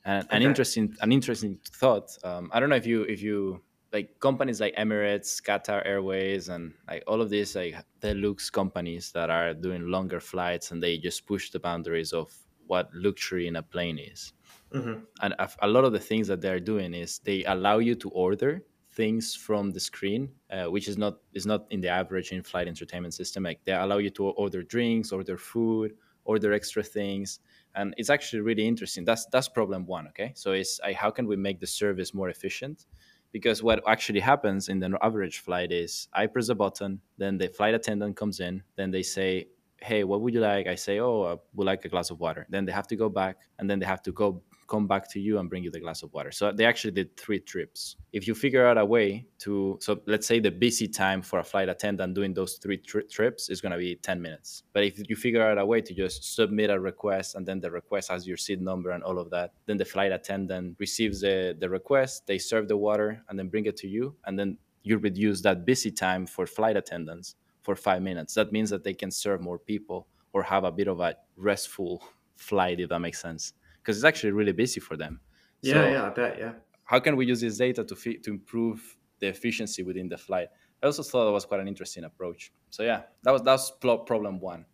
And 0.04 0.26
an 0.30 0.42
interesting, 0.42 0.94
an 1.00 1.10
interesting 1.12 1.58
thought. 1.72 2.16
Um, 2.22 2.50
I 2.52 2.60
don't 2.60 2.70
know 2.70 2.76
if 2.76 2.86
you, 2.86 3.02
if 3.02 3.20
you 3.22 3.60
like 3.92 4.20
companies 4.20 4.60
like 4.60 4.74
Emirates, 4.76 5.42
Qatar 5.42 5.84
Airways, 5.86 6.48
and 6.48 6.74
like 6.86 7.04
all 7.06 7.20
of 7.22 7.30
these 7.30 7.56
like 7.56 7.74
deluxe 8.00 8.50
companies 8.50 9.12
that 9.12 9.30
are 9.30 9.54
doing 9.54 9.86
longer 9.88 10.20
flights 10.20 10.70
and 10.70 10.82
they 10.82 10.98
just 10.98 11.26
push 11.26 11.50
the 11.50 11.60
boundaries 11.60 12.12
of 12.12 12.32
what 12.66 12.90
luxury 12.94 13.46
in 13.46 13.56
a 13.56 13.62
plane 13.62 13.98
is. 13.98 14.32
hmm 14.72 15.08
And 15.20 15.34
a, 15.38 15.50
a 15.62 15.68
lot 15.68 15.84
of 15.84 15.92
the 15.92 15.98
things 16.00 16.28
that 16.28 16.40
they're 16.40 16.60
doing 16.60 16.94
is 16.94 17.18
they 17.20 17.44
allow 17.44 17.78
you 17.78 17.94
to 17.96 18.10
order 18.10 18.64
things 18.90 19.34
from 19.34 19.70
the 19.72 19.80
screen, 19.80 20.34
uh, 20.50 20.66
which 20.66 20.88
is 20.88 20.96
not 20.96 21.20
is 21.32 21.46
not 21.46 21.66
in 21.70 21.80
the 21.80 21.88
average 21.88 22.32
in-flight 22.32 22.68
entertainment 22.68 23.14
system. 23.14 23.42
Like 23.42 23.64
they 23.64 23.72
allow 23.72 23.98
you 23.98 24.10
to 24.10 24.26
order 24.30 24.62
drinks, 24.62 25.10
order 25.12 25.36
food, 25.36 25.96
order 26.24 26.52
extra 26.52 26.82
things, 26.84 27.40
and 27.74 27.94
it's 27.98 28.10
actually 28.10 28.42
really 28.42 28.66
interesting. 28.66 29.04
That's 29.04 29.26
that's 29.26 29.48
problem 29.48 29.86
one. 29.86 30.06
Okay, 30.08 30.32
so 30.36 30.52
it's 30.52 30.78
like, 30.80 30.96
how 30.96 31.10
can 31.10 31.26
we 31.26 31.36
make 31.36 31.58
the 31.60 31.66
service 31.66 32.14
more 32.14 32.28
efficient? 32.28 32.86
Because 33.32 33.62
what 33.62 33.82
actually 33.86 34.20
happens 34.20 34.68
in 34.68 34.78
the 34.80 34.98
average 35.02 35.38
flight 35.40 35.72
is 35.72 36.08
I 36.12 36.26
press 36.26 36.48
a 36.48 36.54
button, 36.54 37.00
then 37.18 37.38
the 37.38 37.48
flight 37.48 37.74
attendant 37.74 38.16
comes 38.16 38.40
in, 38.40 38.62
then 38.76 38.90
they 38.90 39.02
say, 39.02 39.48
"Hey, 39.80 40.04
what 40.04 40.20
would 40.22 40.34
you 40.34 40.40
like?" 40.40 40.66
I 40.66 40.74
say, 40.76 40.98
"Oh, 41.00 41.22
I 41.24 41.36
would 41.54 41.66
like 41.66 41.84
a 41.84 41.88
glass 41.88 42.10
of 42.10 42.20
water." 42.20 42.46
Then 42.48 42.64
they 42.64 42.72
have 42.72 42.88
to 42.88 42.96
go 42.96 43.08
back, 43.08 43.38
and 43.58 43.68
then 43.68 43.78
they 43.78 43.86
have 43.86 44.02
to 44.02 44.12
go 44.12 44.42
come 44.68 44.86
back 44.86 45.10
to 45.10 45.18
you 45.18 45.38
and 45.38 45.48
bring 45.48 45.64
you 45.64 45.70
the 45.70 45.80
glass 45.80 46.02
of 46.02 46.12
water. 46.12 46.30
So 46.30 46.52
they 46.52 46.66
actually 46.66 46.92
did 46.92 47.16
three 47.16 47.40
trips. 47.40 47.96
If 48.12 48.28
you 48.28 48.34
figure 48.34 48.66
out 48.66 48.78
a 48.78 48.84
way 48.84 49.26
to, 49.38 49.78
so 49.80 50.00
let's 50.06 50.26
say 50.26 50.38
the 50.38 50.50
busy 50.50 50.86
time 50.86 51.22
for 51.22 51.38
a 51.38 51.44
flight 51.44 51.68
attendant 51.68 52.14
doing 52.14 52.34
those 52.34 52.54
three 52.54 52.76
tri- 52.76 53.02
trips 53.10 53.48
is 53.48 53.60
going 53.60 53.72
to 53.72 53.78
be 53.78 53.96
10 53.96 54.20
minutes. 54.20 54.62
But 54.72 54.84
if 54.84 55.08
you 55.08 55.16
figure 55.16 55.42
out 55.42 55.58
a 55.58 55.66
way 55.66 55.80
to 55.80 55.94
just 55.94 56.34
submit 56.36 56.70
a 56.70 56.78
request 56.78 57.34
and 57.34 57.46
then 57.46 57.60
the 57.60 57.70
request 57.70 58.10
has 58.10 58.26
your 58.26 58.36
seat 58.36 58.60
number 58.60 58.90
and 58.90 59.02
all 59.02 59.18
of 59.18 59.30
that, 59.30 59.54
then 59.66 59.78
the 59.78 59.84
flight 59.84 60.12
attendant 60.12 60.76
receives 60.78 61.22
the, 61.22 61.56
the 61.58 61.68
request, 61.68 62.26
they 62.26 62.38
serve 62.38 62.68
the 62.68 62.76
water 62.76 63.22
and 63.28 63.38
then 63.38 63.48
bring 63.48 63.66
it 63.66 63.76
to 63.78 63.88
you. 63.88 64.14
And 64.26 64.38
then 64.38 64.58
you 64.82 64.98
reduce 64.98 65.40
that 65.42 65.64
busy 65.64 65.90
time 65.90 66.26
for 66.26 66.46
flight 66.46 66.76
attendants 66.76 67.36
for 67.62 67.74
five 67.74 68.02
minutes. 68.02 68.34
That 68.34 68.52
means 68.52 68.70
that 68.70 68.84
they 68.84 68.94
can 68.94 69.10
serve 69.10 69.40
more 69.40 69.58
people 69.58 70.06
or 70.32 70.42
have 70.42 70.64
a 70.64 70.70
bit 70.70 70.88
of 70.88 71.00
a 71.00 71.16
restful 71.36 72.04
flight, 72.36 72.80
if 72.80 72.90
that 72.90 73.00
makes 73.00 73.20
sense 73.20 73.54
because 73.80 73.96
it's 73.96 74.04
actually 74.04 74.32
really 74.32 74.52
busy 74.52 74.80
for 74.80 74.96
them. 74.96 75.20
Yeah, 75.62 75.72
So 75.74 75.88
yeah, 75.88 76.06
I 76.06 76.10
bet. 76.10 76.38
Yeah. 76.38 76.52
How 76.84 77.00
can 77.00 77.16
we 77.16 77.26
use 77.26 77.40
this 77.40 77.58
data 77.58 77.84
to 77.84 77.94
fi- 77.96 78.18
to 78.18 78.30
improve 78.30 78.96
the 79.20 79.28
efficiency 79.28 79.82
within 79.82 80.08
the 80.08 80.16
flight? 80.18 80.48
I 80.82 80.86
also 80.86 81.02
thought 81.02 81.24
that 81.26 81.32
was 81.32 81.44
quite 81.44 81.60
an 81.60 81.68
interesting 81.68 82.04
approach. 82.04 82.52
So 82.70 82.82
yeah, 82.82 83.02
that 83.22 83.32
was 83.32 83.42
that 83.42 83.52
was 83.52 83.70
pl- 83.80 83.98
problem 83.98 84.40
one. 84.40 84.64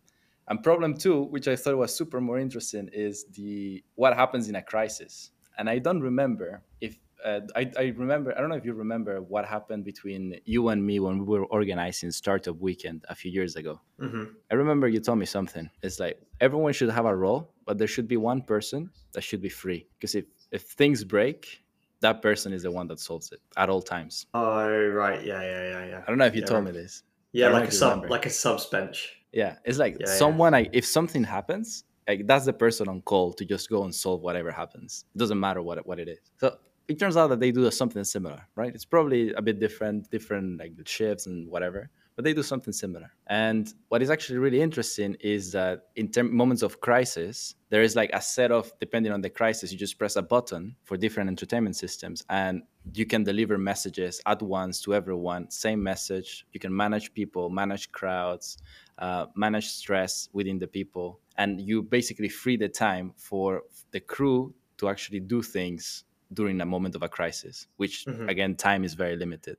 And 0.47 0.61
problem 0.61 0.95
two, 0.95 1.23
which 1.23 1.47
I 1.47 1.55
thought 1.55 1.75
was 1.77 1.95
super 1.95 2.21
more 2.21 2.37
interesting, 2.37 2.89
is 2.93 3.25
the 3.31 3.83
what 3.95 4.15
happens 4.15 4.47
in 4.47 4.55
a 4.55 4.61
crisis. 4.61 5.31
And 5.57 5.69
I 5.69 5.79
don't 5.79 6.01
remember 6.01 6.61
if 6.81 6.97
uh, 7.25 7.41
I, 7.55 7.71
I 7.77 7.83
remember 7.97 8.33
I 8.37 8.39
don't 8.41 8.49
know 8.49 8.55
if 8.55 8.65
you 8.65 8.73
remember 8.73 9.21
what 9.21 9.45
happened 9.45 9.83
between 9.83 10.39
you 10.45 10.69
and 10.69 10.85
me 10.85 10.99
when 10.99 11.25
we 11.25 11.25
were 11.39 11.45
organizing 11.47 12.11
Startup 12.11 12.55
Weekend 12.57 13.03
a 13.09 13.15
few 13.15 13.31
years 13.31 13.55
ago. 13.55 13.81
hmm 13.99 14.25
I 14.51 14.55
remember 14.55 14.87
you 14.87 14.99
told 14.99 15.17
me 15.19 15.25
something. 15.25 15.69
It's 15.81 15.99
like 15.99 16.19
everyone 16.39 16.73
should 16.73 16.91
have 16.91 17.05
a 17.05 17.15
role, 17.15 17.53
but 17.65 17.77
there 17.79 17.87
should 17.87 18.07
be 18.07 18.17
one 18.17 18.41
person 18.43 18.91
that 19.13 19.23
should 19.23 19.41
be 19.41 19.49
free. 19.49 19.87
Because 19.97 20.13
if, 20.15 20.25
if 20.51 20.63
things 20.63 21.03
break, 21.03 21.63
that 22.01 22.21
person 22.21 22.53
is 22.53 22.63
the 22.63 22.71
one 22.71 22.87
that 22.89 22.99
solves 22.99 23.31
it 23.31 23.39
at 23.57 23.69
all 23.69 23.81
times. 23.81 24.27
Oh 24.35 24.69
right, 24.89 25.25
yeah, 25.25 25.41
yeah, 25.41 25.69
yeah, 25.71 25.85
yeah. 25.91 26.01
I 26.05 26.09
don't 26.09 26.19
know 26.19 26.25
if 26.27 26.35
you 26.35 26.41
Yeah, 26.41 26.47
told 26.47 26.65
me 26.65 26.71
this. 26.71 27.03
Yeah, 27.33 27.47
I 27.47 27.49
don't 27.49 27.53
know 27.57 27.59
like 27.61 27.69
a 27.69 27.71
sub, 27.73 27.89
remember. 27.89 28.09
like 28.09 28.25
a 28.27 28.29
subs 28.29 28.65
bench. 28.67 29.13
Yeah, 29.31 29.55
it's 29.65 29.79
like 29.79 29.95
Yeah, 29.99 30.07
yeah. 30.07 30.17
someone. 30.17 30.51
Like 30.53 30.69
if 30.73 30.85
something 30.85 31.23
happens, 31.23 31.83
like 32.07 32.27
that's 32.27 32.45
the 32.45 32.53
person 32.53 32.87
on 32.87 33.01
call 33.01 33.33
to 33.33 33.45
just 33.45 33.69
go 33.69 33.83
and 33.83 33.93
solve 33.93 34.21
whatever 34.21 34.51
happens. 34.51 35.05
It 35.15 35.17
doesn't 35.17 35.39
matter 35.39 35.61
what 35.61 35.85
what 35.87 35.99
it 35.99 36.07
is. 36.07 36.19
So 36.37 36.55
it 36.87 36.99
turns 36.99 37.17
out 37.17 37.27
that 37.27 37.39
they 37.39 37.51
do 37.51 37.69
something 37.71 38.03
similar, 38.03 38.47
right? 38.55 38.73
It's 38.73 38.85
probably 38.85 39.33
a 39.33 39.41
bit 39.41 39.59
different, 39.59 40.09
different 40.11 40.59
like 40.59 40.75
the 40.75 40.87
shifts 40.87 41.25
and 41.25 41.49
whatever. 41.49 41.89
but 42.15 42.23
they 42.23 42.33
do 42.33 42.43
something 42.43 42.73
similar. 42.73 43.11
And 43.27 43.71
what 43.89 44.01
is 44.01 44.09
actually 44.09 44.39
really 44.39 44.61
interesting 44.61 45.17
is 45.19 45.51
that 45.51 45.87
in 45.95 46.09
term, 46.09 46.35
moments 46.35 46.63
of 46.63 46.79
crisis, 46.79 47.55
there 47.69 47.81
is 47.81 47.95
like 47.95 48.09
a 48.13 48.21
set 48.21 48.51
of, 48.51 48.71
depending 48.79 49.11
on 49.11 49.21
the 49.21 49.29
crisis, 49.29 49.71
you 49.71 49.77
just 49.77 49.99
press 49.99 50.15
a 50.15 50.21
button 50.21 50.75
for 50.85 50.95
different 50.95 51.29
entertainment 51.29 51.75
systems 51.75 52.23
and 52.29 52.63
you 52.93 53.05
can 53.05 53.23
deliver 53.23 53.57
messages 53.57 54.21
at 54.25 54.41
once 54.41 54.81
to 54.81 54.95
everyone, 54.95 55.51
same 55.51 55.83
message. 55.83 56.45
You 56.53 56.59
can 56.59 56.75
manage 56.75 57.13
people, 57.13 57.49
manage 57.49 57.91
crowds, 57.91 58.57
uh, 58.97 59.25
manage 59.35 59.67
stress 59.67 60.29
within 60.31 60.57
the 60.57 60.67
people. 60.67 61.19
And 61.37 61.59
you 61.59 61.81
basically 61.81 62.29
free 62.29 62.55
the 62.55 62.69
time 62.69 63.11
for 63.17 63.63
the 63.91 63.99
crew 63.99 64.53
to 64.77 64.87
actually 64.87 65.19
do 65.19 65.41
things 65.41 66.05
during 66.33 66.59
a 66.61 66.65
moment 66.65 66.95
of 66.95 67.03
a 67.03 67.09
crisis, 67.09 67.67
which 67.77 68.05
mm-hmm. 68.05 68.29
again, 68.29 68.55
time 68.55 68.83
is 68.83 68.93
very 68.93 69.15
limited. 69.15 69.57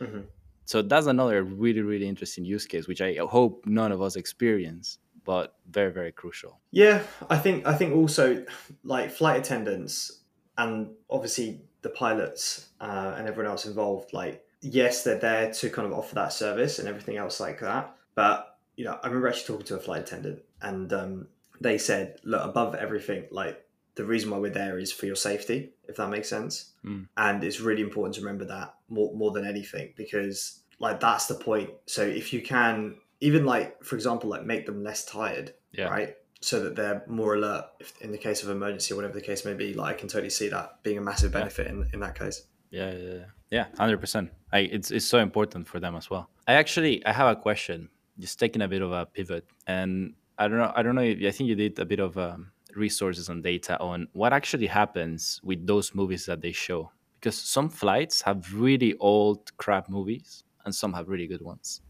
Mm-hmm 0.00 0.20
so 0.68 0.82
that's 0.82 1.06
another 1.06 1.42
really 1.42 1.80
really 1.80 2.06
interesting 2.06 2.44
use 2.44 2.66
case 2.66 2.86
which 2.86 3.00
i 3.00 3.16
hope 3.30 3.64
none 3.66 3.90
of 3.90 4.02
us 4.02 4.16
experience 4.16 4.98
but 5.24 5.54
very 5.70 5.90
very 5.90 6.12
crucial 6.12 6.60
yeah 6.70 7.02
i 7.30 7.38
think 7.38 7.66
i 7.66 7.74
think 7.74 7.94
also 7.94 8.44
like 8.84 9.10
flight 9.10 9.38
attendants 9.38 10.20
and 10.58 10.90
obviously 11.08 11.62
the 11.82 11.88
pilots 11.88 12.68
uh, 12.80 13.14
and 13.16 13.26
everyone 13.28 13.50
else 13.50 13.64
involved 13.64 14.12
like 14.12 14.44
yes 14.60 15.04
they're 15.04 15.18
there 15.18 15.50
to 15.52 15.70
kind 15.70 15.86
of 15.86 15.92
offer 15.92 16.14
that 16.14 16.32
service 16.32 16.78
and 16.78 16.86
everything 16.86 17.16
else 17.16 17.40
like 17.40 17.60
that 17.60 17.96
but 18.14 18.58
you 18.76 18.84
know 18.84 18.98
i 19.02 19.06
remember 19.06 19.28
actually 19.28 19.46
talking 19.46 19.66
to 19.66 19.76
a 19.76 19.80
flight 19.80 20.02
attendant 20.02 20.40
and 20.60 20.92
um, 20.92 21.28
they 21.60 21.78
said 21.78 22.18
look 22.24 22.44
above 22.44 22.74
everything 22.74 23.24
like 23.30 23.64
the 23.98 24.04
reason 24.04 24.30
why 24.30 24.38
we're 24.38 24.48
there 24.48 24.78
is 24.78 24.92
for 24.92 25.06
your 25.06 25.16
safety, 25.16 25.70
if 25.88 25.96
that 25.96 26.08
makes 26.08 26.28
sense. 26.28 26.70
Mm. 26.84 27.08
And 27.16 27.42
it's 27.42 27.58
really 27.58 27.82
important 27.82 28.14
to 28.14 28.20
remember 28.20 28.44
that 28.44 28.76
more 28.88 29.12
more 29.12 29.32
than 29.32 29.44
anything 29.44 29.92
because 29.96 30.60
like 30.78 31.00
that's 31.00 31.26
the 31.26 31.34
point. 31.34 31.70
So 31.86 32.02
if 32.02 32.32
you 32.32 32.40
can 32.40 32.94
even 33.20 33.44
like 33.44 33.82
for 33.82 33.96
example 33.96 34.30
like 34.30 34.44
make 34.44 34.66
them 34.66 34.84
less 34.84 35.04
tired, 35.04 35.52
yeah. 35.72 35.88
right? 35.88 36.16
So 36.40 36.62
that 36.62 36.76
they're 36.76 37.02
more 37.08 37.34
alert 37.34 37.64
if, 37.80 38.00
in 38.00 38.12
the 38.12 38.18
case 38.18 38.44
of 38.44 38.50
emergency 38.50 38.94
or 38.94 38.96
whatever 38.96 39.14
the 39.14 39.20
case 39.20 39.44
may 39.44 39.54
be. 39.54 39.74
Like 39.74 39.96
I 39.96 39.98
can 39.98 40.08
totally 40.08 40.30
see 40.30 40.48
that 40.50 40.80
being 40.84 40.96
a 40.96 41.00
massive 41.00 41.32
benefit 41.32 41.66
yeah. 41.66 41.72
in, 41.72 41.90
in 41.94 42.00
that 42.00 42.16
case. 42.16 42.44
Yeah, 42.70 42.92
yeah, 42.92 43.24
yeah, 43.50 43.66
hundred 43.76 43.98
percent. 43.98 44.30
It's 44.52 44.92
it's 44.92 45.06
so 45.06 45.18
important 45.18 45.66
for 45.66 45.80
them 45.80 45.96
as 45.96 46.08
well. 46.08 46.30
I 46.46 46.52
actually 46.52 47.04
I 47.04 47.12
have 47.12 47.36
a 47.36 47.40
question, 47.40 47.88
just 48.20 48.38
taking 48.38 48.62
a 48.62 48.68
bit 48.68 48.82
of 48.82 48.92
a 48.92 49.06
pivot, 49.06 49.44
and 49.66 50.14
I 50.38 50.46
don't 50.46 50.58
know. 50.58 50.72
I 50.76 50.82
don't 50.84 50.94
know. 50.94 51.02
If, 51.02 51.18
I 51.18 51.32
think 51.32 51.48
you 51.48 51.56
did 51.56 51.80
a 51.80 51.84
bit 51.84 51.98
of 51.98 52.16
um, 52.16 52.52
resources 52.74 53.28
and 53.28 53.42
data 53.42 53.78
on 53.80 54.08
what 54.12 54.32
actually 54.32 54.66
happens 54.66 55.40
with 55.42 55.66
those 55.66 55.94
movies 55.94 56.26
that 56.26 56.40
they 56.40 56.52
show. 56.52 56.90
Because 57.18 57.36
some 57.36 57.68
flights 57.68 58.22
have 58.22 58.54
really 58.54 58.94
old 58.98 59.56
crap 59.56 59.88
movies 59.88 60.44
and 60.64 60.74
some 60.74 60.92
have 60.92 61.08
really 61.08 61.26
good 61.26 61.42
ones. 61.42 61.80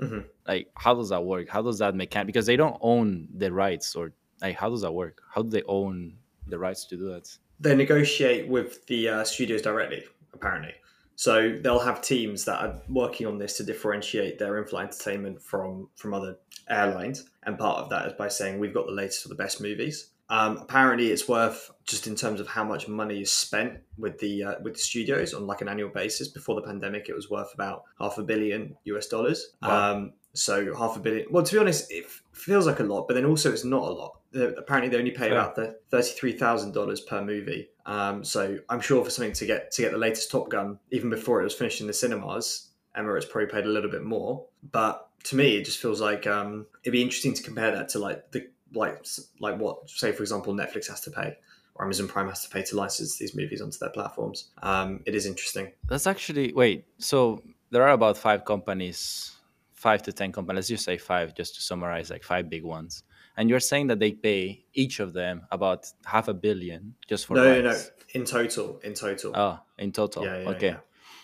Mm-hmm. 0.00 0.28
like 0.46 0.68
how 0.74 0.94
does 0.94 1.08
that 1.08 1.24
work? 1.24 1.48
How 1.48 1.62
does 1.62 1.78
that 1.78 1.94
mechanic 1.94 2.26
because 2.26 2.44
they 2.44 2.56
don't 2.56 2.76
own 2.82 3.28
the 3.34 3.50
rights 3.50 3.94
or 3.96 4.12
like 4.42 4.54
how 4.54 4.68
does 4.68 4.82
that 4.82 4.92
work? 4.92 5.22
How 5.34 5.40
do 5.40 5.48
they 5.48 5.62
own 5.62 6.18
the 6.46 6.58
rights 6.58 6.84
to 6.88 6.98
do 6.98 7.08
that? 7.08 7.34
They 7.60 7.74
negotiate 7.74 8.46
with 8.46 8.84
the 8.88 9.08
uh, 9.08 9.24
studios 9.24 9.62
directly 9.62 10.04
apparently 10.34 10.74
so 11.16 11.58
they'll 11.60 11.80
have 11.80 12.02
teams 12.02 12.44
that 12.44 12.62
are 12.62 12.82
working 12.88 13.26
on 13.26 13.38
this 13.38 13.56
to 13.56 13.64
differentiate 13.64 14.38
their 14.38 14.58
in-flight 14.58 14.88
entertainment 14.88 15.42
from 15.42 15.88
from 15.96 16.14
other 16.14 16.36
airlines, 16.68 17.24
and 17.44 17.58
part 17.58 17.78
of 17.78 17.90
that 17.90 18.06
is 18.06 18.12
by 18.12 18.28
saying 18.28 18.60
we've 18.60 18.74
got 18.74 18.86
the 18.86 18.92
latest 18.92 19.24
or 19.24 19.30
the 19.30 19.34
best 19.34 19.60
movies. 19.60 20.10
Um, 20.28 20.58
apparently, 20.58 21.08
it's 21.08 21.28
worth 21.28 21.70
just 21.84 22.06
in 22.06 22.16
terms 22.16 22.40
of 22.40 22.48
how 22.48 22.64
much 22.64 22.88
money 22.88 23.22
is 23.22 23.30
spent 23.30 23.78
with 23.96 24.18
the 24.18 24.44
uh, 24.44 24.54
with 24.62 24.74
the 24.74 24.80
studios 24.80 25.32
on 25.32 25.46
like 25.46 25.62
an 25.62 25.68
annual 25.68 25.88
basis. 25.88 26.28
Before 26.28 26.54
the 26.54 26.66
pandemic, 26.66 27.08
it 27.08 27.14
was 27.14 27.30
worth 27.30 27.54
about 27.54 27.84
half 27.98 28.18
a 28.18 28.22
billion 28.22 28.76
US 28.84 29.06
dollars. 29.06 29.54
Wow. 29.62 29.92
Um, 29.92 30.12
so 30.34 30.74
half 30.74 30.96
a 30.96 31.00
billion. 31.00 31.26
Well, 31.30 31.44
to 31.44 31.52
be 31.52 31.58
honest, 31.58 31.90
it 31.90 32.06
feels 32.32 32.66
like 32.66 32.80
a 32.80 32.84
lot, 32.84 33.06
but 33.08 33.14
then 33.14 33.24
also 33.24 33.52
it's 33.52 33.64
not 33.64 33.82
a 33.82 33.92
lot. 33.92 34.18
apparently, 34.58 34.90
they 34.90 34.98
only 34.98 35.12
pay 35.12 35.30
about 35.30 35.54
the 35.54 35.78
thirty 35.90 36.10
three 36.10 36.32
thousand 36.32 36.72
dollars 36.72 37.00
per 37.00 37.24
movie. 37.24 37.68
Um, 37.86 38.24
so 38.24 38.58
I'm 38.68 38.80
sure 38.80 39.02
for 39.04 39.10
something 39.10 39.32
to 39.34 39.46
get 39.46 39.70
to 39.72 39.82
get 39.82 39.92
the 39.92 39.98
latest 39.98 40.30
Top 40.30 40.50
Gun, 40.50 40.78
even 40.90 41.08
before 41.08 41.40
it 41.40 41.44
was 41.44 41.54
finished 41.54 41.80
in 41.80 41.86
the 41.86 41.92
cinemas, 41.92 42.68
Emirates 42.98 43.28
probably 43.28 43.50
paid 43.50 43.64
a 43.64 43.68
little 43.68 43.90
bit 43.90 44.02
more. 44.02 44.44
But 44.70 45.08
to 45.24 45.36
me, 45.36 45.56
it 45.56 45.64
just 45.64 45.78
feels 45.78 46.00
like 46.00 46.26
um, 46.26 46.66
it'd 46.82 46.92
be 46.92 47.02
interesting 47.02 47.34
to 47.34 47.42
compare 47.42 47.70
that 47.70 47.88
to 47.90 47.98
like 47.98 48.30
the 48.32 48.48
like 48.74 49.06
like 49.40 49.58
what 49.58 49.88
say 49.88 50.10
for 50.12 50.22
example 50.22 50.52
Netflix 50.52 50.88
has 50.88 51.00
to 51.02 51.10
pay 51.10 51.36
or 51.76 51.84
Amazon 51.84 52.08
Prime 52.08 52.28
has 52.28 52.42
to 52.42 52.50
pay 52.50 52.62
to 52.62 52.76
license 52.76 53.18
these 53.18 53.34
movies 53.36 53.60
onto 53.60 53.78
their 53.78 53.90
platforms. 53.90 54.50
Um, 54.62 55.00
it 55.06 55.14
is 55.14 55.26
interesting. 55.26 55.72
That's 55.88 56.06
actually 56.06 56.52
wait. 56.52 56.84
So 56.98 57.42
there 57.70 57.82
are 57.82 57.90
about 57.90 58.16
five 58.16 58.44
companies, 58.44 59.32
five 59.74 60.02
to 60.04 60.12
ten 60.12 60.32
companies. 60.32 60.68
Just 60.68 60.84
say 60.84 60.98
five, 60.98 61.34
just 61.34 61.54
to 61.56 61.60
summarize, 61.60 62.10
like 62.10 62.24
five 62.24 62.50
big 62.50 62.64
ones. 62.64 63.02
And 63.36 63.50
you're 63.50 63.60
saying 63.60 63.88
that 63.88 63.98
they 63.98 64.12
pay 64.12 64.64
each 64.72 65.00
of 65.00 65.12
them 65.12 65.42
about 65.50 65.92
half 66.04 66.28
a 66.28 66.34
billion 66.34 66.94
just 67.06 67.26
for 67.26 67.34
no, 67.34 67.44
rights. 67.44 67.64
no, 67.64 67.70
no, 67.70 67.78
in 68.14 68.24
total, 68.24 68.80
in 68.82 68.94
total. 68.94 69.32
Oh, 69.34 69.58
in 69.78 69.92
total. 69.92 70.24
Yeah, 70.24 70.38
yeah 70.38 70.48
okay. 70.48 70.76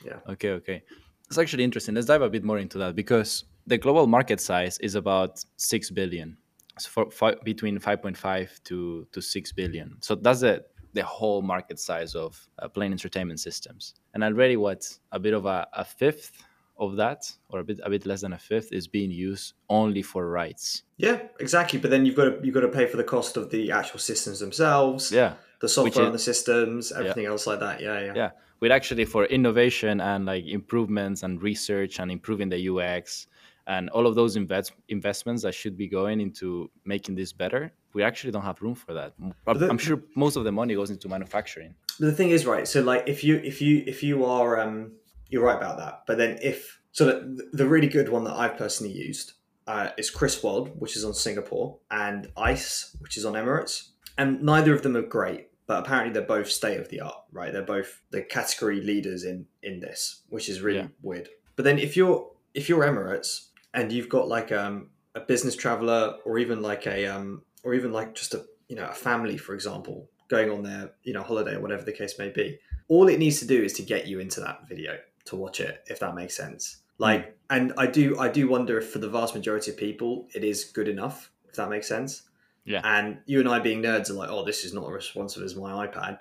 Yeah. 0.04 0.12
yeah. 0.26 0.32
Okay, 0.32 0.50
okay. 0.50 0.82
It's 1.28 1.38
actually 1.38 1.64
interesting. 1.64 1.94
Let's 1.94 2.06
dive 2.06 2.22
a 2.22 2.28
bit 2.28 2.44
more 2.44 2.58
into 2.58 2.76
that 2.78 2.94
because 2.94 3.44
the 3.66 3.78
global 3.78 4.06
market 4.06 4.40
size 4.40 4.78
is 4.78 4.94
about 4.94 5.42
six 5.56 5.90
billion 5.90 6.36
so 6.78 6.88
for, 6.88 7.10
for, 7.10 7.36
between 7.44 7.78
5.5 7.78 8.62
to, 8.64 9.06
to 9.12 9.20
6 9.20 9.52
billion. 9.52 9.96
So 10.00 10.14
that's 10.14 10.40
the, 10.40 10.64
the 10.94 11.04
whole 11.04 11.42
market 11.42 11.78
size 11.78 12.14
of 12.14 12.46
uh, 12.58 12.68
plane 12.68 12.92
entertainment 12.92 13.40
systems. 13.40 13.94
And 14.14 14.24
already, 14.24 14.56
what 14.56 14.86
a 15.12 15.18
bit 15.18 15.34
of 15.34 15.46
a, 15.46 15.66
a, 15.72 15.84
fifth 15.84 16.42
of 16.78 16.96
that, 16.96 17.30
or 17.48 17.60
a 17.60 17.64
bit 17.64 17.80
a 17.84 17.90
bit 17.90 18.06
less 18.06 18.22
than 18.22 18.32
a 18.32 18.38
fifth, 18.38 18.72
is 18.72 18.86
being 18.86 19.10
used 19.10 19.54
only 19.68 20.02
for 20.02 20.28
rights. 20.28 20.82
Yeah, 20.96 21.20
exactly. 21.40 21.78
But 21.78 21.90
then 21.90 22.06
you've 22.06 22.16
got 22.16 22.24
to 22.24 22.40
you've 22.42 22.54
got 22.54 22.60
to 22.60 22.68
pay 22.68 22.86
for 22.86 22.96
the 22.96 23.04
cost 23.04 23.36
of 23.36 23.50
the 23.50 23.70
actual 23.70 23.98
systems 23.98 24.40
themselves. 24.40 25.12
Yeah, 25.12 25.34
the 25.60 25.68
software 25.68 26.06
on 26.06 26.12
the 26.12 26.18
systems, 26.18 26.92
everything 26.92 27.24
yeah. 27.24 27.30
else 27.30 27.46
like 27.46 27.60
that. 27.60 27.80
Yeah, 27.80 28.00
yeah, 28.00 28.12
yeah. 28.14 28.30
With 28.60 28.72
actually 28.72 29.04
for 29.04 29.24
innovation 29.24 30.00
and 30.00 30.26
like 30.26 30.46
improvements 30.46 31.22
and 31.24 31.42
research 31.42 31.98
and 31.98 32.10
improving 32.10 32.48
the 32.48 32.68
UX 32.68 33.26
and 33.66 33.88
all 33.90 34.06
of 34.06 34.14
those 34.14 34.36
invest- 34.36 34.72
investments 34.88 35.42
that 35.42 35.54
should 35.54 35.76
be 35.76 35.86
going 35.86 36.20
into 36.20 36.70
making 36.84 37.14
this 37.14 37.32
better 37.32 37.72
we 37.94 38.02
actually 38.02 38.32
don't 38.32 38.42
have 38.42 38.60
room 38.62 38.74
for 38.74 38.92
that 38.92 39.12
the, 39.46 39.68
i'm 39.68 39.78
sure 39.78 40.02
most 40.16 40.36
of 40.36 40.44
the 40.44 40.52
money 40.52 40.74
goes 40.74 40.90
into 40.90 41.08
manufacturing 41.08 41.74
the 42.00 42.12
thing 42.12 42.30
is 42.30 42.46
right 42.46 42.66
so 42.66 42.80
like 42.80 43.04
if 43.06 43.22
you 43.22 43.36
if 43.44 43.62
you 43.62 43.84
if 43.86 44.02
you 44.02 44.24
are 44.24 44.58
um 44.60 44.92
you're 45.32 45.42
right 45.42 45.56
about 45.56 45.78
that. 45.78 46.02
But 46.06 46.18
then 46.18 46.38
if 46.42 46.78
so 46.92 47.06
the, 47.06 47.48
the 47.52 47.66
really 47.66 47.88
good 47.88 48.10
one 48.10 48.24
that 48.24 48.34
i've 48.34 48.56
personally 48.56 48.92
used 48.92 49.32
uh, 49.66 49.90
is 49.96 50.10
KrisWorld 50.10 50.76
which 50.76 50.96
is 50.96 51.04
on 51.04 51.14
singapore 51.14 51.78
and 51.90 52.30
ice 52.36 52.96
which 53.00 53.16
is 53.16 53.24
on 53.24 53.34
emirates. 53.34 53.88
And 54.18 54.42
neither 54.42 54.74
of 54.74 54.82
them 54.82 54.96
are 54.96 55.02
great 55.02 55.48
but 55.66 55.84
apparently 55.84 56.12
they're 56.12 56.26
both 56.26 56.50
state 56.50 56.78
of 56.78 56.88
the 56.90 57.00
art 57.00 57.16
right? 57.32 57.52
They're 57.52 57.62
both 57.62 58.02
the 58.10 58.22
category 58.22 58.80
leaders 58.80 59.24
in 59.24 59.46
in 59.62 59.80
this 59.80 60.22
which 60.28 60.48
is 60.48 60.60
really 60.60 60.80
yeah. 60.80 60.88
weird. 61.00 61.28
But 61.56 61.64
then 61.64 61.78
if 61.78 61.96
you're 61.96 62.30
if 62.54 62.68
you're 62.68 62.84
emirates 62.84 63.48
and 63.72 63.90
you've 63.90 64.08
got 64.08 64.28
like 64.28 64.52
um, 64.52 64.90
a 65.14 65.20
business 65.20 65.56
traveler 65.56 66.16
or 66.24 66.38
even 66.38 66.60
like 66.60 66.86
a 66.86 67.06
um, 67.06 67.42
or 67.62 67.72
even 67.74 67.92
like 67.92 68.14
just 68.14 68.34
a 68.34 68.44
you 68.68 68.76
know 68.76 68.86
a 68.86 68.92
family 68.92 69.36
for 69.36 69.54
example 69.54 70.10
going 70.28 70.50
on 70.50 70.62
their 70.62 70.90
you 71.04 71.12
know 71.12 71.22
holiday 71.22 71.54
or 71.54 71.60
whatever 71.60 71.84
the 71.84 71.92
case 71.92 72.18
may 72.18 72.30
be 72.30 72.58
all 72.88 73.08
it 73.08 73.18
needs 73.18 73.38
to 73.38 73.46
do 73.46 73.62
is 73.62 73.72
to 73.74 73.82
get 73.82 74.06
you 74.06 74.18
into 74.18 74.40
that 74.40 74.68
video 74.68 74.96
to 75.26 75.36
watch 75.36 75.60
it 75.60 75.82
if 75.86 76.00
that 76.00 76.14
makes 76.14 76.36
sense. 76.36 76.78
Like 76.98 77.26
mm. 77.26 77.32
and 77.50 77.72
i 77.78 77.86
do 77.86 78.18
i 78.18 78.28
do 78.28 78.48
wonder 78.48 78.78
if 78.78 78.90
for 78.90 78.98
the 78.98 79.08
vast 79.08 79.34
majority 79.34 79.70
of 79.70 79.76
people 79.76 80.28
it 80.34 80.44
is 80.44 80.64
good 80.64 80.88
enough 80.88 81.30
if 81.48 81.56
that 81.56 81.68
makes 81.68 81.88
sense. 81.88 82.22
Yeah. 82.64 82.80
And 82.84 83.18
you 83.26 83.40
and 83.40 83.48
i 83.48 83.58
being 83.58 83.82
nerds 83.82 84.10
are 84.10 84.14
like 84.14 84.30
oh 84.30 84.44
this 84.44 84.64
is 84.64 84.72
not 84.72 84.84
as 84.84 84.92
responsive 84.92 85.42
as 85.42 85.56
my 85.56 85.86
ipad. 85.86 86.18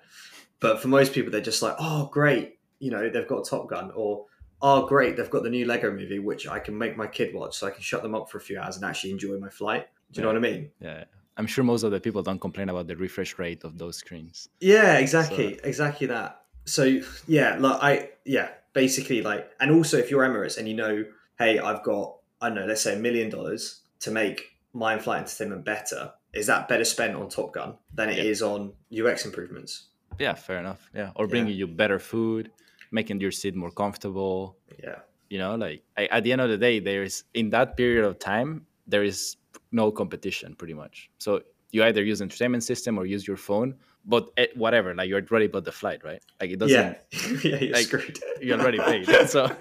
But 0.60 0.82
for 0.82 0.88
most 0.88 1.14
people 1.14 1.32
they're 1.32 1.42
just 1.42 1.62
like 1.62 1.76
oh 1.80 2.10
great 2.12 2.58
you 2.80 2.92
know 2.92 3.10
they've 3.10 3.28
got 3.28 3.46
top 3.46 3.70
gun 3.70 3.92
or 3.96 4.26
oh 4.62 4.86
great 4.86 5.18
they've 5.18 5.30
got 5.30 5.44
the 5.44 5.50
new 5.50 5.66
lego 5.66 5.92
movie 5.92 6.20
which 6.20 6.48
i 6.48 6.60
can 6.60 6.78
make 6.78 6.96
my 6.96 7.08
kid 7.08 7.34
watch 7.34 7.58
so 7.58 7.68
i 7.68 7.72
can 7.72 7.82
shut 7.82 8.04
them 8.04 8.14
up 8.14 8.30
for 8.30 8.38
a 8.38 8.42
few 8.42 8.60
hours 8.60 8.76
and 8.76 8.86
actually 8.86 9.12
enjoy 9.12 9.38
my 9.38 9.50
flight. 9.50 9.88
Do 10.12 10.22
you 10.22 10.28
yeah. 10.28 10.34
know 10.34 10.40
what 10.40 10.48
i 10.48 10.52
mean? 10.52 10.72
Yeah 10.80 11.04
i'm 11.38 11.48
sure 11.48 11.64
most 11.64 11.84
of 11.84 11.92
the 11.92 12.00
people 12.00 12.22
don't 12.22 12.40
complain 12.40 12.70
about 12.70 12.88
the 12.88 12.96
refresh 12.96 13.38
rate 13.40 13.64
of 13.64 13.78
those 13.78 13.98
screens. 13.98 14.50
Yeah 14.60 14.98
exactly 14.98 15.56
so. 15.56 15.62
exactly 15.64 16.08
that. 16.08 16.42
So 16.66 17.02
yeah 17.28 17.58
like 17.60 17.80
i 17.82 18.10
yeah 18.26 18.50
basically 18.74 19.22
like 19.22 19.50
and 19.60 19.72
also 19.72 19.98
if 19.98 20.10
you're 20.10 20.24
emirates 20.24 20.58
and 20.58 20.68
you 20.68 20.74
know 20.74 21.04
hey 21.38 21.60
i've 21.60 21.84
got 21.84 22.16
i 22.42 22.48
don't 22.48 22.56
know 22.56 22.66
let's 22.66 22.82
say 22.82 22.96
a 22.96 23.00
million 23.00 23.30
dollars 23.30 23.82
to 24.00 24.12
make 24.12 24.58
my 24.74 24.98
flight 24.98 25.22
entertainment 25.22 25.66
better 25.66 26.14
is 26.34 26.48
that 26.48 26.68
better 26.68 26.86
spent 26.86 27.16
on 27.16 27.28
top 27.28 27.54
gun 27.54 27.76
than 27.94 28.10
it 28.10 28.18
yeah. 28.18 28.24
is 28.24 28.42
on 28.42 28.72
ux 29.04 29.26
improvements 29.26 29.90
yeah 30.20 30.34
fair 30.34 30.60
enough 30.60 30.90
yeah 30.96 31.12
or 31.16 31.28
bringing 31.28 31.54
yeah. 31.54 31.66
you 31.66 31.68
better 31.68 32.00
food 32.00 32.52
making 32.92 33.22
your 33.22 33.32
seat 33.32 33.56
more 33.56 33.72
comfortable. 33.72 34.58
Yeah. 34.84 35.00
You 35.30 35.40
know, 35.40 35.56
like 35.56 35.84
I, 35.98 36.06
at 36.08 36.24
the 36.24 36.34
end 36.34 36.42
of 36.42 36.50
the 36.50 36.58
day, 36.58 36.80
there 36.80 37.04
is 37.04 37.24
in 37.34 37.50
that 37.52 37.78
period 37.78 38.06
of 38.06 38.20
time, 38.20 38.66
there 38.86 39.04
is 39.04 39.38
no 39.72 39.92
competition 39.92 40.56
pretty 40.56 40.74
much. 40.74 41.10
So 41.18 41.42
you 41.72 41.84
either 41.84 42.04
use 42.04 42.22
entertainment 42.22 42.64
system 42.64 42.98
or 42.98 43.06
use 43.06 43.26
your 43.26 43.38
phone, 43.38 43.76
but 44.06 44.32
whatever, 44.56 44.94
like 44.96 45.10
you're 45.10 45.22
already 45.22 45.48
bought 45.48 45.66
the 45.66 45.72
flight, 45.72 46.04
right? 46.04 46.22
Like 46.40 46.52
it 46.52 46.60
doesn't. 46.60 46.98
Yeah, 47.12 47.20
yeah, 47.44 47.58
you're 47.58 47.74
like, 47.74 47.86
screwed. 47.86 48.20
you 48.42 48.54
already 48.54 48.80
paid. 48.92 49.08
So 49.30 49.56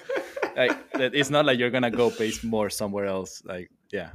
like 0.57 0.77
it's 0.95 1.31
not 1.31 1.45
like 1.47 1.59
you're 1.59 1.71
gonna 1.71 1.91
go 1.91 2.11
pay 2.11 2.33
more 2.43 2.71
somewhere 2.71 3.07
else. 3.07 3.43
Like 3.45 3.71
yeah. 3.91 4.11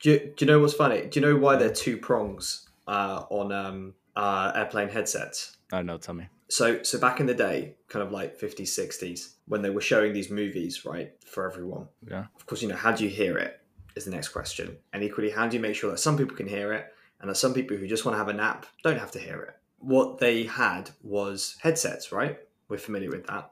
Do 0.00 0.10
you, 0.10 0.18
do 0.36 0.44
you 0.44 0.46
know 0.46 0.58
what's 0.58 0.74
funny? 0.74 1.06
Do 1.06 1.20
you 1.20 1.26
know 1.26 1.36
why 1.36 1.56
there 1.56 1.70
are 1.70 1.74
two 1.74 1.96
prongs 1.96 2.68
uh, 2.88 3.24
on 3.30 3.52
um, 3.52 3.94
uh, 4.16 4.50
airplane 4.54 4.88
headsets? 4.88 5.56
I 5.72 5.76
don't 5.76 5.86
know. 5.86 5.96
Tell 5.98 6.14
me. 6.14 6.26
So, 6.48 6.82
so 6.82 6.98
back 6.98 7.20
in 7.20 7.26
the 7.26 7.34
day, 7.34 7.76
kind 7.88 8.04
of 8.04 8.10
like 8.12 8.38
50s, 8.38 8.62
60s, 8.62 9.34
when 9.46 9.62
they 9.62 9.70
were 9.70 9.80
showing 9.80 10.12
these 10.12 10.28
movies, 10.28 10.84
right, 10.84 11.12
for 11.24 11.48
everyone. 11.48 11.86
Yeah. 12.06 12.26
Of 12.34 12.46
course, 12.46 12.60
you 12.62 12.68
know, 12.68 12.74
how 12.74 12.90
do 12.92 13.04
you 13.04 13.10
hear 13.10 13.38
it 13.38 13.62
is 13.96 14.04
the 14.04 14.10
next 14.10 14.28
question. 14.28 14.76
And 14.92 15.02
equally, 15.02 15.30
how 15.30 15.46
do 15.46 15.56
you 15.56 15.62
make 15.62 15.74
sure 15.74 15.90
that 15.90 15.98
some 15.98 16.16
people 16.16 16.36
can 16.36 16.48
hear 16.48 16.72
it 16.72 16.92
and 17.20 17.30
that 17.30 17.36
some 17.36 17.54
people 17.54 17.76
who 17.76 17.86
just 17.86 18.04
want 18.04 18.14
to 18.14 18.18
have 18.18 18.28
a 18.28 18.32
nap 18.32 18.66
don't 18.82 18.98
have 18.98 19.10
to 19.12 19.18
hear 19.18 19.40
it? 19.42 19.56
What 19.82 20.18
they 20.18 20.44
had 20.44 20.90
was 21.02 21.56
headsets, 21.60 22.12
right? 22.12 22.38
We're 22.68 22.78
familiar 22.78 23.10
with 23.10 23.26
that. 23.26 23.50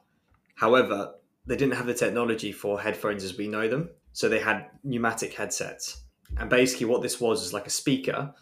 However, 0.54 1.14
they 1.46 1.56
didn't 1.56 1.74
have 1.74 1.86
the 1.86 1.94
technology 1.94 2.52
for 2.52 2.80
headphones 2.80 3.24
as 3.24 3.36
we 3.36 3.48
know 3.48 3.68
them. 3.68 3.90
So 4.12 4.28
they 4.28 4.40
had 4.40 4.66
pneumatic 4.84 5.34
headsets. 5.34 6.02
And 6.36 6.48
basically, 6.48 6.86
what 6.86 7.02
this 7.02 7.20
was 7.20 7.44
is 7.44 7.52
like 7.52 7.66
a 7.66 7.70
speaker 7.70 8.32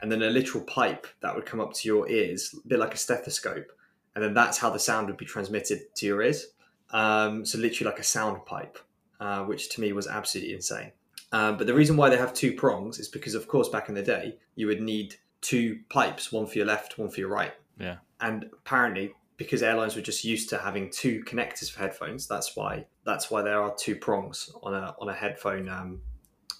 and 0.00 0.12
then 0.12 0.22
a 0.22 0.30
literal 0.30 0.64
pipe 0.64 1.06
that 1.20 1.34
would 1.34 1.46
come 1.46 1.60
up 1.60 1.72
to 1.74 1.88
your 1.88 2.08
ears, 2.08 2.54
a 2.64 2.68
bit 2.68 2.78
like 2.78 2.94
a 2.94 2.98
stethoscope. 2.98 3.72
And 4.14 4.24
then 4.24 4.34
that's 4.34 4.58
how 4.58 4.70
the 4.70 4.78
sound 4.78 5.06
would 5.06 5.16
be 5.16 5.24
transmitted 5.24 5.94
to 5.96 6.06
your 6.06 6.22
ears. 6.22 6.46
Um, 6.90 7.44
so, 7.44 7.58
literally, 7.58 7.90
like 7.90 8.00
a 8.00 8.04
sound 8.04 8.44
pipe, 8.46 8.78
uh, 9.20 9.44
which 9.44 9.70
to 9.70 9.80
me 9.80 9.92
was 9.92 10.06
absolutely 10.06 10.54
insane. 10.54 10.92
Um, 11.32 11.58
but 11.58 11.66
the 11.66 11.74
reason 11.74 11.96
why 11.96 12.08
they 12.08 12.16
have 12.16 12.32
two 12.32 12.52
prongs 12.52 12.98
is 12.98 13.08
because, 13.08 13.34
of 13.34 13.48
course, 13.48 13.68
back 13.68 13.88
in 13.88 13.94
the 13.94 14.02
day, 14.02 14.36
you 14.56 14.66
would 14.66 14.80
need 14.80 15.16
two 15.40 15.80
pipes, 15.88 16.32
one 16.32 16.46
for 16.46 16.58
your 16.58 16.66
left, 16.66 16.98
one 16.98 17.08
for 17.08 17.20
your 17.20 17.28
right. 17.28 17.54
Yeah. 17.78 17.96
And 18.20 18.50
apparently, 18.52 19.14
because 19.36 19.62
airlines 19.62 19.94
were 19.94 20.02
just 20.02 20.24
used 20.24 20.48
to 20.50 20.58
having 20.58 20.90
two 20.90 21.22
connectors 21.24 21.70
for 21.70 21.80
headphones, 21.80 22.26
that's 22.26 22.56
why 22.56 22.86
that's 23.04 23.30
why 23.30 23.42
there 23.42 23.62
are 23.62 23.74
two 23.76 23.96
prongs 23.96 24.50
on 24.62 24.74
a 24.74 24.94
on 25.00 25.08
a 25.08 25.14
headphone 25.14 25.68
um, 25.68 26.00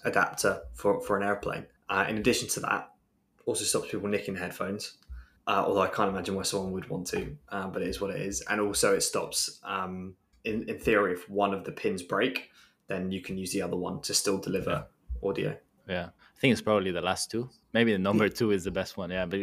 adapter 0.05 0.61
for, 0.73 1.01
for 1.01 1.17
an 1.17 1.23
airplane. 1.23 1.65
Uh, 1.89 2.05
in 2.07 2.17
addition 2.17 2.47
to 2.49 2.59
that, 2.61 2.91
also 3.45 3.63
stops 3.63 3.91
people 3.91 4.07
nicking 4.07 4.35
the 4.35 4.39
headphones. 4.39 4.97
Uh, 5.47 5.63
although 5.65 5.81
I 5.81 5.87
can't 5.87 6.09
imagine 6.09 6.35
why 6.35 6.43
someone 6.43 6.71
would 6.73 6.89
want 6.89 7.07
to, 7.07 7.35
uh, 7.49 7.67
but 7.67 7.81
it 7.81 7.87
is 7.87 7.99
what 7.99 8.11
it 8.11 8.21
is. 8.21 8.41
And 8.41 8.61
also, 8.61 8.93
it 8.93 9.01
stops, 9.01 9.59
um, 9.63 10.13
in, 10.43 10.69
in 10.69 10.77
theory, 10.77 11.13
if 11.13 11.27
one 11.27 11.55
of 11.55 11.63
the 11.63 11.71
pins 11.71 12.03
break, 12.03 12.51
then 12.87 13.11
you 13.11 13.21
can 13.21 13.35
use 13.35 13.51
the 13.51 13.63
other 13.63 13.75
one 13.75 13.99
to 14.01 14.13
still 14.13 14.37
deliver 14.37 14.85
audio. 15.23 15.57
Yeah, 15.87 16.09
I 16.39 16.41
think 16.41 16.53
it's 16.53 16.61
probably 16.61 16.91
the 16.91 17.01
last 17.01 17.29
two. 17.29 17.49
Maybe 17.73 17.91
the 17.91 17.97
number 17.99 18.29
two 18.29 18.51
is 18.51 18.63
the 18.63 18.71
best 18.71 18.95
one. 18.95 19.09
Yeah, 19.11 19.25
but 19.25 19.41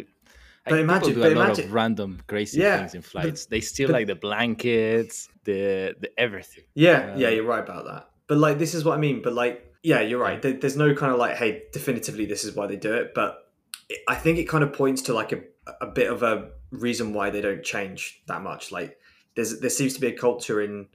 But 0.65 0.73
like, 0.73 0.81
imagine- 0.81 1.09
people 1.09 1.23
do 1.25 1.29
a 1.29 1.35
but 1.35 1.37
lot 1.39 1.45
imagine- 1.49 1.65
of 1.67 1.73
random 1.75 2.21
crazy 2.27 2.61
Yeah, 2.61 2.79
things 2.79 2.95
in 2.95 3.03
but- 3.03 3.11
flights. 3.11 3.47
they 3.47 3.61
steal 3.61 3.89
but- 3.89 3.93
like 3.95 4.07
the 4.07 4.15
blankets, 4.15 5.29
the 5.45 5.95
the 6.01 6.11
everything. 6.19 6.65
Yeah, 6.75 7.13
Um, 7.13 7.21
yeah, 7.21 7.29
you're 7.29 7.45
right 7.45 7.63
about 7.63 7.85
that. 7.85 8.09
But 8.29 8.39
like, 8.39 8.59
this 8.59 8.73
is 8.75 8.83
what 8.83 8.95
I 8.97 9.01
mean. 9.01 9.21
But 9.23 9.35
like, 9.35 9.75
yeah, 9.83 10.01
you're 10.01 10.19
right. 10.19 10.41
There, 10.41 10.55
there's 10.55 10.77
no 10.77 10.95
kind 10.95 11.13
of 11.13 11.19
like, 11.19 11.37
hey, 11.37 11.65
definitively, 11.73 12.25
this 12.25 12.45
is 12.45 12.57
why 12.57 12.67
they 12.67 12.77
do 12.77 12.95
it. 12.95 13.13
But 13.15 13.47
it, 13.91 13.99
I 14.09 14.15
think 14.15 14.39
it 14.39 14.45
kind 14.49 14.65
of 14.65 14.73
points 14.73 15.03
to 15.03 15.13
like 15.13 15.33
a, 15.33 15.41
a 15.83 15.87
bit 15.87 16.11
of 16.11 16.23
a 16.23 16.49
reason 16.73 17.13
why 17.13 17.29
they 17.31 17.43
don't 17.43 17.63
change 17.63 18.23
that 18.27 18.41
much. 18.43 18.73
Like, 18.73 18.99
there's 19.35 19.61
there 19.61 19.71
seems 19.71 19.93
to 19.95 20.01
be 20.01 20.07
a 20.09 20.17
culture 20.17 20.63
in 20.63 20.89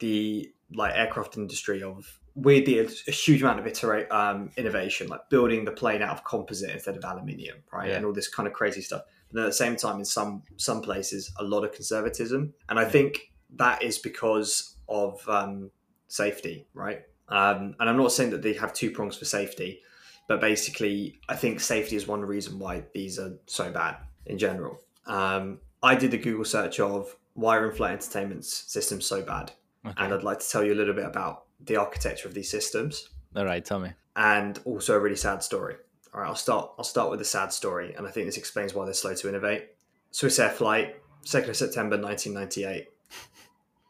the 0.00 0.52
like 0.74 0.92
aircraft 0.94 1.36
industry 1.38 1.82
of 1.82 2.20
weirdly 2.42 2.78
a, 2.78 2.84
a 3.08 3.10
huge 3.10 3.42
amount 3.42 3.58
of 3.60 3.66
iterate 3.66 4.10
um, 4.10 4.50
innovation, 4.56 5.08
like 5.08 5.28
building 5.28 5.64
the 5.64 5.72
plane 5.72 6.02
out 6.02 6.10
of 6.16 6.24
composite 6.24 6.70
instead 6.70 6.96
of 6.96 7.04
aluminium, 7.04 7.58
right, 7.72 7.88
Yeah. 7.88 7.96
and 7.96 8.06
all 8.06 8.12
this 8.12 8.28
kind 8.28 8.46
of 8.46 8.52
crazy 8.54 8.80
stuff. 8.82 9.02
But 9.28 9.34
then 9.36 9.44
at 9.44 9.48
the 9.48 9.52
same 9.52 9.76
time, 9.76 9.98
in 9.98 10.04
some 10.04 10.42
some 10.56 10.80
places, 10.82 11.32
a 11.38 11.44
lot 11.44 11.64
of 11.64 11.72
conservatism, 11.72 12.52
and 12.68 12.78
I 12.78 12.82
Yeah. 12.82 12.88
think 12.90 13.32
that 13.56 13.82
is 13.82 13.98
because 13.98 14.76
of 14.88 15.26
um, 15.28 15.70
safety, 16.08 16.66
right? 16.74 17.02
Um, 17.28 17.76
and 17.78 17.88
I'm 17.88 17.96
not 17.96 18.12
saying 18.12 18.30
that 18.30 18.42
they 18.42 18.54
have 18.54 18.72
two 18.72 18.90
prongs 18.90 19.16
for 19.16 19.24
safety, 19.24 19.82
but 20.28 20.40
basically, 20.40 21.20
I 21.28 21.36
think 21.36 21.60
safety 21.60 21.94
is 21.96 22.06
one 22.06 22.22
reason 22.24 22.58
why 22.58 22.84
these 22.94 23.18
are 23.18 23.32
so 23.46 23.70
bad 23.70 23.96
in 24.26 24.38
general. 24.38 24.80
Um, 25.06 25.60
I 25.82 25.94
did 25.94 26.12
a 26.14 26.18
Google 26.18 26.44
search 26.44 26.80
of 26.80 27.16
why 27.34 27.56
are 27.56 27.70
in-flight 27.70 27.92
entertainment 27.92 28.44
systems 28.44 29.06
so 29.06 29.22
bad, 29.22 29.52
Okay. 29.86 29.94
and 29.96 30.12
I'd 30.12 30.22
like 30.24 30.40
to 30.40 30.48
tell 30.48 30.64
you 30.64 30.74
a 30.74 30.78
little 30.80 30.94
bit 30.94 31.06
about 31.06 31.44
the 31.66 31.76
architecture 31.76 32.26
of 32.28 32.34
these 32.34 32.50
systems 32.50 33.08
All 33.36 33.44
right, 33.44 33.64
tell 33.64 33.78
me. 33.80 33.90
and 34.16 34.58
also 34.64 34.94
a 34.96 35.00
really 35.00 35.16
sad 35.16 35.42
story. 35.42 35.76
All 36.12 36.20
right, 36.20 36.28
I'll 36.28 36.34
start. 36.36 36.72
I'll 36.78 36.84
start 36.84 37.10
with 37.10 37.20
a 37.20 37.24
sad 37.24 37.52
story, 37.52 37.94
and 37.94 38.06
I 38.06 38.10
think 38.10 38.26
this 38.26 38.36
explains 38.36 38.74
why 38.74 38.84
they're 38.84 38.94
slow 38.94 39.14
to 39.14 39.28
innovate. 39.28 39.68
Swissair 40.12 40.50
flight, 40.50 40.96
second 41.24 41.50
of 41.50 41.56
September, 41.56 41.96
nineteen 41.96 42.34
ninety-eight. 42.34 42.88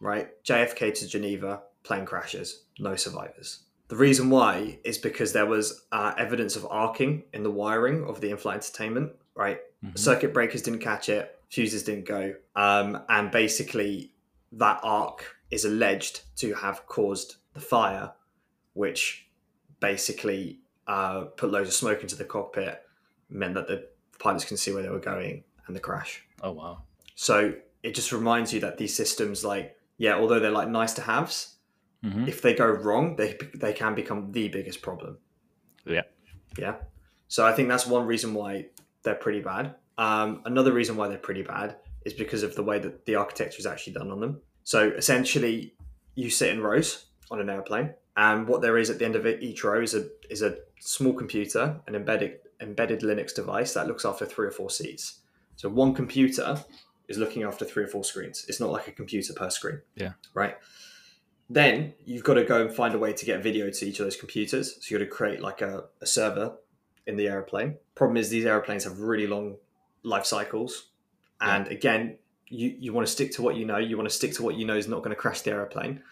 Right, 0.00 0.28
JFK 0.44 0.94
to 0.98 1.06
Geneva, 1.08 1.62
plane 1.82 2.06
crashes, 2.06 2.64
no 2.78 2.96
survivors. 2.96 3.60
The 3.88 3.96
reason 3.96 4.30
why 4.30 4.78
is 4.84 4.96
because 4.98 5.32
there 5.32 5.46
was 5.46 5.82
uh, 5.92 6.14
evidence 6.16 6.56
of 6.56 6.66
arcing 6.70 7.24
in 7.34 7.42
the 7.42 7.50
wiring 7.50 8.04
of 8.04 8.20
the 8.20 8.30
in-flight 8.30 8.56
entertainment. 8.56 9.12
Right, 9.34 9.60
Mhm. 9.84 9.98
circuit 9.98 10.34
breakers 10.34 10.60
didn't 10.62 10.80
catch 10.80 11.08
it, 11.08 11.38
fuses 11.48 11.82
didn't 11.84 12.04
go, 12.04 12.34
um, 12.56 13.02
and 13.08 13.30
basically 13.30 14.12
that 14.52 14.80
arc 14.82 15.24
is 15.50 15.64
alleged 15.64 16.20
to 16.36 16.52
have 16.54 16.86
caused 16.86 17.36
the 17.54 17.60
fire, 17.60 18.12
which 18.74 19.28
basically 19.80 20.60
uh, 20.86 21.22
put 21.36 21.50
loads 21.50 21.68
of 21.68 21.74
smoke 21.74 22.02
into 22.02 22.16
the 22.16 22.24
cockpit, 22.24 22.82
meant 23.28 23.54
that 23.54 23.68
the 23.68 23.88
pilots 24.18 24.44
can 24.44 24.56
see 24.56 24.72
where 24.72 24.82
they 24.82 24.88
were 24.88 24.98
going, 24.98 25.44
and 25.66 25.76
the 25.76 25.80
crash. 25.80 26.22
Oh 26.42 26.52
wow. 26.52 26.82
So 27.14 27.54
it 27.82 27.94
just 27.94 28.12
reminds 28.12 28.52
you 28.52 28.60
that 28.60 28.78
these 28.78 28.94
systems, 28.94 29.44
like 29.44 29.76
yeah, 29.98 30.14
although 30.14 30.40
they're 30.40 30.50
like 30.50 30.68
nice 30.68 30.94
to 30.94 31.02
haves, 31.02 31.56
hmm 32.02 32.26
if 32.26 32.40
they 32.42 32.54
go 32.54 32.66
wrong, 32.66 33.16
they 33.16 33.38
they 33.54 33.72
can 33.72 33.94
become 33.94 34.32
the 34.32 34.48
biggest 34.48 34.82
problem. 34.82 35.18
Yeah. 35.84 36.02
Yeah. 36.58 36.76
So 37.28 37.46
I 37.46 37.52
think 37.52 37.68
that's 37.68 37.86
one 37.86 38.06
reason 38.06 38.34
why 38.34 38.66
they're 39.02 39.14
pretty 39.14 39.40
bad. 39.40 39.74
Um, 39.98 40.42
another 40.46 40.72
reason 40.72 40.96
why 40.96 41.08
they're 41.08 41.18
pretty 41.18 41.42
bad 41.42 41.76
is 42.04 42.14
because 42.14 42.42
of 42.42 42.54
the 42.54 42.62
way 42.62 42.78
that 42.78 43.04
the 43.04 43.14
architecture 43.14 43.58
is 43.58 43.66
actually 43.66 43.92
done 43.92 44.10
on 44.10 44.20
them. 44.20 44.40
So 44.64 44.90
essentially, 44.90 45.74
you 46.14 46.30
sit 46.30 46.50
in 46.50 46.60
rows 46.60 47.06
on 47.30 47.40
an 47.40 47.50
airplane, 47.50 47.94
and 48.16 48.46
what 48.48 48.60
there 48.60 48.78
is 48.78 48.90
at 48.90 48.98
the 48.98 49.04
end 49.04 49.16
of 49.16 49.26
each 49.26 49.64
row 49.64 49.80
is 49.80 49.94
a 49.94 50.08
is 50.28 50.42
a 50.42 50.58
small 50.80 51.12
computer, 51.12 51.80
an 51.86 51.94
embedded 51.94 52.38
embedded 52.60 53.00
Linux 53.00 53.34
device 53.34 53.74
that 53.74 53.86
looks 53.86 54.04
after 54.04 54.26
three 54.26 54.46
or 54.46 54.50
four 54.50 54.70
seats. 54.70 55.20
So 55.56 55.68
one 55.68 55.94
computer 55.94 56.62
is 57.08 57.18
looking 57.18 57.42
after 57.42 57.64
three 57.64 57.84
or 57.84 57.88
four 57.88 58.04
screens. 58.04 58.44
It's 58.48 58.60
not 58.60 58.70
like 58.70 58.88
a 58.88 58.92
computer 58.92 59.32
per 59.32 59.50
screen. 59.50 59.80
Yeah. 59.94 60.12
Right. 60.34 60.56
Then 61.48 61.94
you've 62.04 62.22
got 62.22 62.34
to 62.34 62.44
go 62.44 62.62
and 62.62 62.72
find 62.72 62.94
a 62.94 62.98
way 62.98 63.12
to 63.12 63.26
get 63.26 63.42
video 63.42 63.68
to 63.68 63.86
each 63.86 63.98
of 63.98 64.06
those 64.06 64.16
computers. 64.16 64.76
So 64.76 64.94
you've 64.94 65.00
got 65.00 65.04
to 65.06 65.10
create 65.10 65.40
like 65.40 65.60
a, 65.62 65.84
a 66.00 66.06
server 66.06 66.56
in 67.06 67.16
the 67.16 67.26
airplane. 67.26 67.76
Problem 67.94 68.16
is 68.16 68.30
these 68.30 68.46
airplanes 68.46 68.84
have 68.84 69.00
really 69.00 69.26
long 69.26 69.56
life 70.02 70.24
cycles. 70.24 70.90
And 71.40 71.66
again, 71.68 72.18
you, 72.46 72.76
you 72.78 72.92
want 72.92 73.06
to 73.06 73.12
stick 73.12 73.32
to 73.32 73.42
what 73.42 73.56
you 73.56 73.64
know. 73.64 73.78
You 73.78 73.96
want 73.96 74.08
to 74.08 74.14
stick 74.14 74.34
to 74.34 74.42
what 74.42 74.54
you 74.56 74.66
know 74.66 74.76
is 74.76 74.88
not 74.88 74.98
going 74.98 75.10
to 75.10 75.16
crash 75.16 75.40
the 75.40 75.50
airplane. 75.50 76.02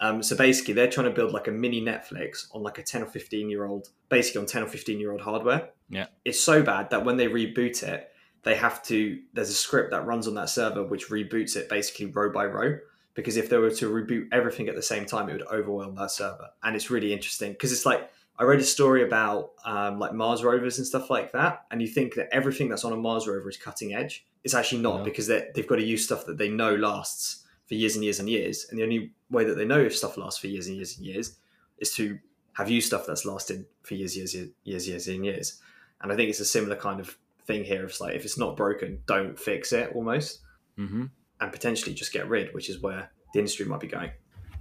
Um, 0.00 0.22
so 0.22 0.36
basically, 0.36 0.74
they're 0.74 0.90
trying 0.90 1.06
to 1.06 1.12
build 1.12 1.32
like 1.32 1.48
a 1.48 1.52
mini 1.52 1.80
Netflix 1.80 2.46
on 2.52 2.62
like 2.62 2.78
a 2.78 2.82
10 2.82 3.02
or 3.02 3.06
15 3.06 3.48
year 3.48 3.64
old, 3.64 3.88
basically 4.08 4.40
on 4.40 4.46
10 4.46 4.62
or 4.64 4.66
15 4.66 4.98
year 5.00 5.12
old 5.12 5.20
hardware. 5.20 5.70
Yeah. 5.88 6.06
It's 6.24 6.40
so 6.40 6.62
bad 6.62 6.90
that 6.90 7.04
when 7.04 7.16
they 7.16 7.26
reboot 7.28 7.82
it, 7.82 8.10
they 8.42 8.54
have 8.56 8.82
to, 8.84 9.18
there's 9.32 9.50
a 9.50 9.54
script 9.54 9.90
that 9.92 10.04
runs 10.04 10.26
on 10.28 10.34
that 10.34 10.50
server 10.50 10.82
which 10.84 11.08
reboots 11.08 11.56
it 11.56 11.68
basically 11.68 12.06
row 12.06 12.30
by 12.30 12.44
row. 12.46 12.78
Because 13.14 13.36
if 13.36 13.48
they 13.48 13.56
were 13.58 13.70
to 13.70 13.88
reboot 13.90 14.26
everything 14.32 14.68
at 14.68 14.74
the 14.74 14.82
same 14.82 15.06
time, 15.06 15.28
it 15.28 15.34
would 15.34 15.46
overwhelm 15.46 15.94
that 15.94 16.10
server. 16.10 16.48
And 16.64 16.74
it's 16.74 16.90
really 16.90 17.12
interesting 17.12 17.52
because 17.52 17.70
it's 17.72 17.86
like, 17.86 18.10
I 18.36 18.42
read 18.42 18.58
a 18.58 18.64
story 18.64 19.04
about 19.04 19.52
um, 19.64 20.00
like 20.00 20.12
Mars 20.12 20.42
rovers 20.42 20.78
and 20.78 20.86
stuff 20.86 21.08
like 21.08 21.30
that, 21.32 21.66
and 21.70 21.80
you 21.80 21.86
think 21.86 22.16
that 22.16 22.28
everything 22.32 22.68
that's 22.68 22.84
on 22.84 22.92
a 22.92 22.96
Mars 22.96 23.28
rover 23.28 23.48
is 23.48 23.56
cutting 23.56 23.94
edge. 23.94 24.26
It's 24.42 24.54
actually 24.54 24.82
not 24.82 24.98
No. 24.98 25.04
because 25.04 25.28
they- 25.28 25.50
they've 25.54 25.68
got 25.68 25.76
to 25.76 25.84
use 25.84 26.04
stuff 26.04 26.26
that 26.26 26.36
they 26.36 26.48
know 26.48 26.74
lasts 26.74 27.43
for 27.66 27.74
years 27.74 27.94
and 27.94 28.04
years 28.04 28.20
and 28.20 28.28
years. 28.28 28.66
And 28.68 28.78
the 28.78 28.82
only 28.82 29.12
way 29.30 29.44
that 29.44 29.54
they 29.54 29.64
know 29.64 29.80
if 29.80 29.96
stuff 29.96 30.16
lasts 30.16 30.40
for 30.40 30.48
years 30.48 30.66
and 30.66 30.76
years 30.76 30.96
and 30.96 31.06
years 31.06 31.36
is 31.78 31.94
to 31.94 32.18
have 32.54 32.70
used 32.70 32.86
stuff 32.86 33.06
that's 33.06 33.24
lasted 33.24 33.66
for 33.82 33.94
years, 33.94 34.16
years, 34.16 34.34
years, 34.34 34.50
years, 34.62 34.88
years 34.88 35.08
and 35.08 35.24
years. 35.24 35.60
And 36.00 36.12
I 36.12 36.16
think 36.16 36.30
it's 36.30 36.40
a 36.40 36.44
similar 36.44 36.76
kind 36.76 37.00
of 37.00 37.16
thing 37.46 37.64
here. 37.64 37.84
It's 37.84 38.00
like 38.00 38.14
if 38.14 38.24
it's 38.24 38.38
not 38.38 38.56
broken, 38.56 39.00
don't 39.06 39.38
fix 39.38 39.72
it 39.72 39.92
almost, 39.94 40.40
hmm 40.76 41.06
and 41.40 41.52
potentially 41.52 41.94
just 41.94 42.12
get 42.12 42.28
rid, 42.28 42.54
which 42.54 42.70
is 42.70 42.80
where 42.80 43.10
the 43.32 43.40
industry 43.40 43.66
might 43.66 43.80
be 43.80 43.88
going. 43.88 44.10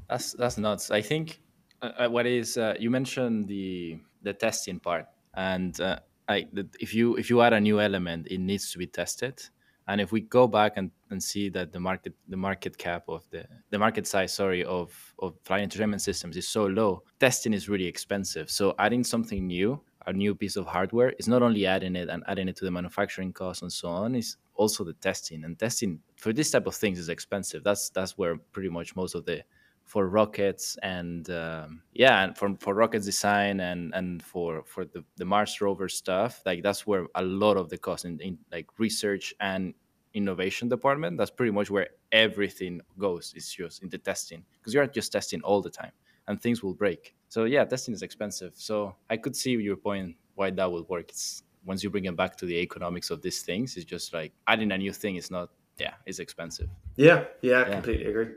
That's 0.10 0.34
that's 0.34 0.58
nuts. 0.58 0.92
I 0.92 1.02
think 1.02 1.40
uh, 1.82 1.92
uh, 1.98 2.10
what 2.10 2.26
is 2.26 2.58
uh, 2.58 2.76
you 2.80 2.90
mentioned 2.90 3.48
the 3.48 4.00
the 4.24 4.34
testing 4.34 4.80
part, 4.80 5.06
and 5.36 5.80
uh, 5.80 6.00
I 6.28 6.48
if 6.80 6.94
you 6.94 7.16
if 7.16 7.30
you 7.30 7.42
add 7.42 7.54
a 7.54 7.62
new 7.62 7.80
element, 7.80 8.28
it 8.30 8.40
needs 8.40 8.72
to 8.72 8.78
be 8.78 8.88
tested. 8.88 9.42
And 9.88 10.00
if 10.00 10.12
we 10.12 10.22
go 10.22 10.48
back 10.48 10.74
and, 10.78 10.92
and 11.10 11.22
see 11.22 11.50
that 11.50 11.72
the 11.72 11.80
market 11.80 12.14
the 12.30 12.38
market 12.38 12.78
cap 12.78 13.04
of 13.08 13.24
the 13.32 13.46
the 13.70 13.80
market 13.80 14.08
size, 14.08 14.34
sorry, 14.34 14.64
of 14.64 14.94
of 15.20 15.36
flight 15.44 15.62
entertainment 15.62 16.02
systems 16.02 16.38
is 16.38 16.48
so 16.48 16.66
low, 16.66 17.04
testing 17.20 17.54
is 17.54 17.70
really 17.70 17.86
expensive. 17.86 18.50
So 18.50 18.76
adding 18.80 19.04
something 19.04 19.46
new, 19.46 19.82
a 20.08 20.14
new 20.14 20.36
piece 20.36 20.56
of 20.56 20.66
hardware, 20.66 21.12
is 21.20 21.28
not 21.28 21.42
only 21.42 21.66
adding 21.66 21.96
it 21.96 22.10
and 22.10 22.24
adding 22.28 22.48
it 22.48 22.56
to 22.58 22.66
the 22.66 22.72
manufacturing 22.72 23.34
costs 23.34 23.62
and 23.62 23.72
so 23.72 23.90
on, 23.90 24.16
is 24.16 24.38
also 24.56 24.84
the 24.84 24.94
testing. 24.94 25.44
And 25.44 25.60
testing 25.60 26.00
for 26.18 26.32
this 26.32 26.52
type 26.52 26.68
of 26.68 26.76
things 26.76 27.00
is 27.00 27.10
expensive. 27.10 27.64
That's 27.64 27.90
that's 27.90 28.18
where 28.18 28.38
pretty 28.54 28.70
much 28.70 28.96
most 28.96 29.16
of 29.16 29.26
the 29.26 29.44
for 29.86 30.08
rockets 30.08 30.78
and 30.82 31.30
um, 31.30 31.82
yeah 31.94 32.24
and 32.24 32.38
for, 32.38 32.56
for 32.60 32.74
rockets 32.74 33.06
design 33.06 33.60
and 33.60 33.94
and 33.94 34.24
for 34.24 34.64
for 34.66 34.86
the, 34.86 35.04
the 35.18 35.26
mars 35.26 35.60
rover 35.62 35.90
stuff 35.90 36.42
like 36.46 36.64
that's 36.64 36.88
where 36.88 37.06
a 37.16 37.22
lot 37.24 37.58
of 37.58 37.70
the 37.70 37.78
cost 37.78 38.06
in, 38.06 38.20
in 38.20 38.38
like 38.52 38.68
research 38.80 39.34
and 39.40 39.74
innovation 40.14 40.70
department 40.70 41.18
that's 41.18 41.32
pretty 41.32 41.52
much 41.52 41.70
where 41.70 41.88
everything 42.12 42.82
goes 42.98 43.34
is 43.36 43.52
just 43.52 43.84
into 43.84 43.98
testing 43.98 44.44
because 44.60 44.74
you're 44.74 44.88
just 44.88 45.12
testing 45.12 45.42
all 45.42 45.62
the 45.62 45.70
time 45.70 45.92
and 46.28 46.42
things 46.42 46.64
will 46.64 46.74
break. 46.74 47.16
So 47.28 47.44
yeah 47.46 47.66
testing 47.66 47.94
is 47.94 48.02
expensive. 48.02 48.54
So 48.56 48.96
i 49.10 49.18
could 49.18 49.36
see 49.36 49.52
your 49.52 49.76
point 49.76 50.16
why 50.36 50.52
that 50.52 50.72
would 50.72 50.88
work. 50.88 51.10
It's 51.10 51.44
once 51.66 51.84
you 51.84 51.90
bring 51.90 52.06
it 52.06 52.16
back 52.16 52.36
to 52.38 52.46
the 52.46 52.58
economics 52.58 53.10
of 53.10 53.22
these 53.22 53.42
things 53.42 53.78
it's 53.78 53.86
just 53.86 54.14
like 54.14 54.34
adding 54.48 54.72
a 54.72 54.78
new 54.78 54.92
thing 54.92 55.16
is 55.16 55.32
not 55.32 55.50
yeah 55.78 55.94
it's 56.06 56.20
expensive. 56.20 56.70
Yeah 56.96 57.26
yeah, 57.42 57.68
yeah. 57.68 57.74
completely 57.74 58.06
agree 58.06 58.32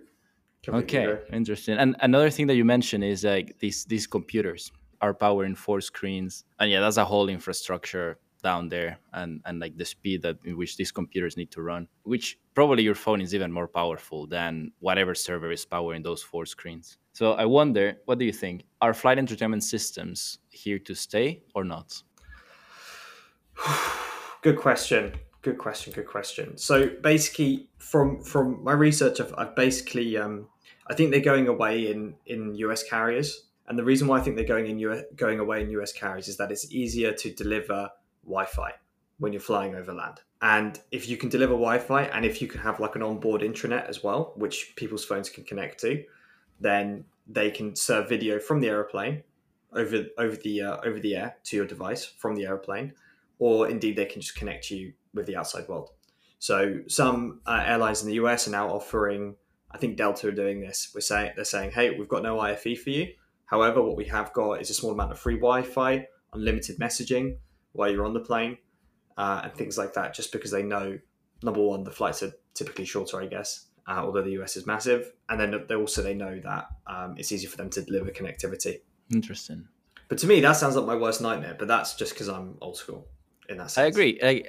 okay 0.68 1.18
interesting. 1.32 1.76
And 1.78 1.96
another 2.00 2.30
thing 2.30 2.46
that 2.48 2.56
you 2.56 2.64
mentioned 2.64 3.04
is 3.04 3.24
like 3.24 3.58
these 3.58 3.84
these 3.84 4.06
computers 4.06 4.72
are 5.00 5.14
powering 5.14 5.54
four 5.54 5.80
screens. 5.80 6.44
And 6.58 6.70
yeah 6.70 6.80
that's 6.80 6.96
a 6.96 7.04
whole 7.04 7.28
infrastructure 7.28 8.18
down 8.42 8.68
there 8.68 8.98
and 9.12 9.40
and 9.46 9.58
like 9.60 9.76
the 9.76 9.84
speed 9.84 10.22
that 10.22 10.36
in 10.44 10.56
which 10.56 10.76
these 10.76 10.92
computers 10.92 11.36
need 11.36 11.50
to 11.50 11.60
run 11.62 11.88
which 12.04 12.38
probably 12.54 12.82
your 12.88 12.94
phone 12.94 13.20
is 13.20 13.34
even 13.34 13.50
more 13.50 13.66
powerful 13.80 14.26
than 14.36 14.70
whatever 14.78 15.14
server 15.14 15.50
is 15.50 15.64
powering 15.64 16.02
those 16.02 16.22
four 16.22 16.44
screens. 16.46 16.98
So 17.12 17.32
i 17.32 17.46
wonder 17.58 17.86
what 18.04 18.18
do 18.18 18.24
you 18.24 18.32
think? 18.32 18.64
Are 18.80 18.94
flight 18.94 19.18
entertainment 19.18 19.64
systems 19.64 20.38
here 20.50 20.78
to 20.88 20.94
stay 20.94 21.42
or 21.54 21.64
not? 21.64 21.88
Good 24.42 24.58
question. 24.66 25.02
Good 25.42 25.58
question. 25.58 25.92
Good 25.92 26.06
question. 26.06 26.56
So 26.68 26.74
basically 27.12 27.68
from 27.78 28.06
from 28.30 28.62
my 28.68 28.74
research 28.86 29.20
i've, 29.20 29.34
I've 29.40 29.54
basically 29.56 30.08
um, 30.22 30.48
i 30.88 30.94
think 30.94 31.10
they're 31.10 31.20
going 31.20 31.48
away 31.48 31.90
in 31.90 32.14
in 32.26 32.54
us 32.54 32.82
carriers 32.82 33.48
and 33.68 33.78
the 33.78 33.84
reason 33.84 34.08
why 34.08 34.18
i 34.18 34.20
think 34.20 34.36
they're 34.36 34.44
going 34.44 34.66
in 34.66 34.78
US, 34.78 35.02
going 35.14 35.38
away 35.38 35.62
in 35.62 35.70
us 35.70 35.92
carriers 35.92 36.28
is 36.28 36.36
that 36.36 36.50
it's 36.50 36.70
easier 36.72 37.12
to 37.12 37.32
deliver 37.32 37.90
wi-fi 38.24 38.72
when 39.18 39.32
you're 39.32 39.40
flying 39.40 39.74
over 39.74 39.92
land 39.92 40.20
and 40.42 40.80
if 40.90 41.08
you 41.08 41.16
can 41.16 41.28
deliver 41.28 41.52
wi-fi 41.52 42.02
and 42.04 42.24
if 42.24 42.42
you 42.42 42.48
can 42.48 42.60
have 42.60 42.80
like 42.80 42.94
an 42.96 43.02
onboard 43.02 43.40
intranet 43.40 43.88
as 43.88 44.02
well 44.02 44.32
which 44.36 44.74
people's 44.76 45.04
phones 45.04 45.30
can 45.30 45.44
connect 45.44 45.80
to 45.80 46.04
then 46.60 47.04
they 47.26 47.50
can 47.50 47.74
serve 47.74 48.08
video 48.08 48.38
from 48.38 48.60
the 48.60 48.68
aeroplane 48.68 49.22
over 49.72 50.04
over 50.18 50.36
the 50.36 50.62
uh, 50.62 50.76
over 50.84 51.00
the 51.00 51.16
air 51.16 51.36
to 51.44 51.56
your 51.56 51.66
device 51.66 52.04
from 52.04 52.34
the 52.34 52.44
aeroplane 52.44 52.92
or 53.38 53.68
indeed 53.68 53.96
they 53.96 54.06
can 54.06 54.20
just 54.20 54.36
connect 54.36 54.70
you 54.70 54.92
with 55.14 55.26
the 55.26 55.36
outside 55.36 55.68
world. 55.68 55.90
So 56.38 56.80
some 56.88 57.40
uh, 57.46 57.64
airlines 57.66 58.02
in 58.02 58.08
the 58.08 58.14
US 58.14 58.46
are 58.48 58.52
now 58.52 58.68
offering. 58.68 59.36
I 59.70 59.78
think 59.78 59.96
Delta 59.96 60.28
are 60.28 60.32
doing 60.32 60.60
this. 60.60 60.90
We're 60.94 61.00
saying 61.00 61.32
they're 61.36 61.44
saying, 61.44 61.72
"Hey, 61.72 61.90
we've 61.90 62.08
got 62.08 62.22
no 62.22 62.38
IFE 62.40 62.78
for 62.78 62.90
you. 62.90 63.12
However, 63.46 63.82
what 63.82 63.96
we 63.96 64.06
have 64.06 64.32
got 64.32 64.60
is 64.60 64.70
a 64.70 64.74
small 64.74 64.92
amount 64.92 65.12
of 65.12 65.18
free 65.18 65.36
Wi-Fi, 65.36 66.06
unlimited 66.32 66.78
messaging 66.78 67.38
while 67.72 67.90
you're 67.90 68.04
on 68.04 68.14
the 68.14 68.20
plane, 68.20 68.58
uh, 69.16 69.42
and 69.44 69.52
things 69.54 69.76
like 69.76 69.94
that." 69.94 70.14
Just 70.14 70.32
because 70.32 70.50
they 70.50 70.62
know, 70.62 70.98
number 71.42 71.62
one, 71.62 71.84
the 71.84 71.90
flights 71.90 72.22
are 72.22 72.32
typically 72.54 72.84
shorter, 72.84 73.20
I 73.20 73.26
guess, 73.26 73.66
uh, 73.86 74.02
although 74.04 74.22
the 74.22 74.42
US 74.42 74.56
is 74.56 74.66
massive, 74.66 75.12
and 75.28 75.38
then 75.38 75.64
they 75.68 75.74
also 75.74 76.02
they 76.02 76.14
know 76.14 76.40
that 76.40 76.68
um, 76.86 77.14
it's 77.18 77.32
easy 77.32 77.46
for 77.46 77.56
them 77.56 77.70
to 77.70 77.82
deliver 77.82 78.10
connectivity. 78.10 78.80
Interesting. 79.12 79.68
But 80.08 80.18
to 80.18 80.26
me, 80.26 80.40
that 80.40 80.52
sounds 80.52 80.76
like 80.76 80.86
my 80.86 80.94
worst 80.94 81.20
nightmare. 81.20 81.56
But 81.58 81.68
that's 81.68 81.94
just 81.94 82.12
because 82.12 82.28
I'm 82.28 82.56
old 82.60 82.76
school 82.76 83.08
in 83.48 83.58
that 83.58 83.70
sense. 83.70 83.84
I 83.84 83.88
agree. 83.88 84.18
Like, 84.22 84.48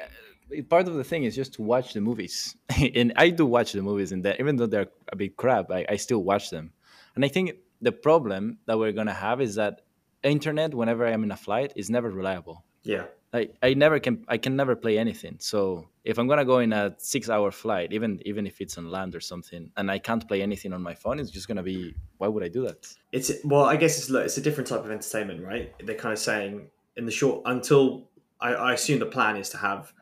part 0.70 0.88
of 0.88 0.96
the 0.96 1.04
thing 1.04 1.24
is 1.24 1.36
just 1.36 1.54
to 1.54 1.62
watch 1.62 1.94
the 1.94 2.02
movies, 2.02 2.56
and 2.96 3.14
I 3.16 3.30
do 3.30 3.46
watch 3.46 3.74
the 3.74 3.82
movies, 3.82 4.12
and 4.12 4.24
that 4.26 4.40
even 4.40 4.56
though 4.56 4.68
they're 4.68 4.88
a 5.12 5.16
bit 5.16 5.38
crap, 5.38 5.72
I, 5.72 5.86
I 5.90 5.96
still 5.98 6.24
watch 6.24 6.50
them. 6.50 6.72
And 7.16 7.26
I 7.26 7.28
think 7.28 7.56
the 7.82 7.92
problem 7.92 8.60
that 8.66 8.78
we're 8.78 8.92
gonna 8.92 9.14
have 9.14 9.42
is 9.42 9.56
that 9.56 9.82
internet, 10.24 10.74
whenever 10.74 11.08
I'm 11.08 11.24
in 11.24 11.32
a 11.32 11.38
flight, 11.38 11.74
is 11.76 11.90
never 11.90 12.10
reliable. 12.10 12.64
Yeah. 12.84 13.06
I, 13.34 13.50
I 13.62 13.74
never 13.74 14.00
can 14.00 14.24
I 14.28 14.38
can 14.38 14.56
never 14.56 14.76
play 14.76 14.98
anything. 14.98 15.36
So 15.40 15.90
if 16.06 16.18
I'm 16.18 16.28
gonna 16.28 16.46
go 16.46 16.60
in 16.60 16.72
a 16.72 16.96
six 16.98 17.30
hour 17.30 17.52
flight, 17.52 17.92
even 17.92 18.22
even 18.26 18.48
if 18.48 18.62
it's 18.62 18.78
on 18.78 18.90
land 18.90 19.16
or 19.16 19.20
something, 19.20 19.70
and 19.76 19.92
I 19.92 20.00
can't 20.00 20.26
play 20.28 20.42
anything 20.42 20.72
on 20.72 20.82
my 20.82 20.96
phone, 20.96 21.20
it's 21.20 21.30
just 21.30 21.48
gonna 21.48 21.64
be 21.64 21.94
why 22.20 22.30
would 22.30 22.44
I 22.44 22.48
do 22.48 22.62
that? 22.64 22.88
It's 23.12 23.32
well, 23.44 23.66
I 23.66 23.76
guess 23.76 23.98
it's 24.00 24.10
it's 24.10 24.38
a 24.38 24.42
different 24.42 24.70
type 24.70 24.86
of 24.86 24.92
entertainment, 24.92 25.44
right? 25.44 25.74
They're 25.86 25.96
kind 25.96 26.14
of 26.14 26.20
saying 26.20 26.70
in 26.96 27.06
the 27.06 27.12
short 27.12 27.42
until 27.46 28.08
I, 28.40 28.54
I 28.54 28.74
assume 28.74 29.00
the 29.00 29.06
plan 29.06 29.36
is 29.36 29.50
to 29.50 29.58
have 29.58 29.94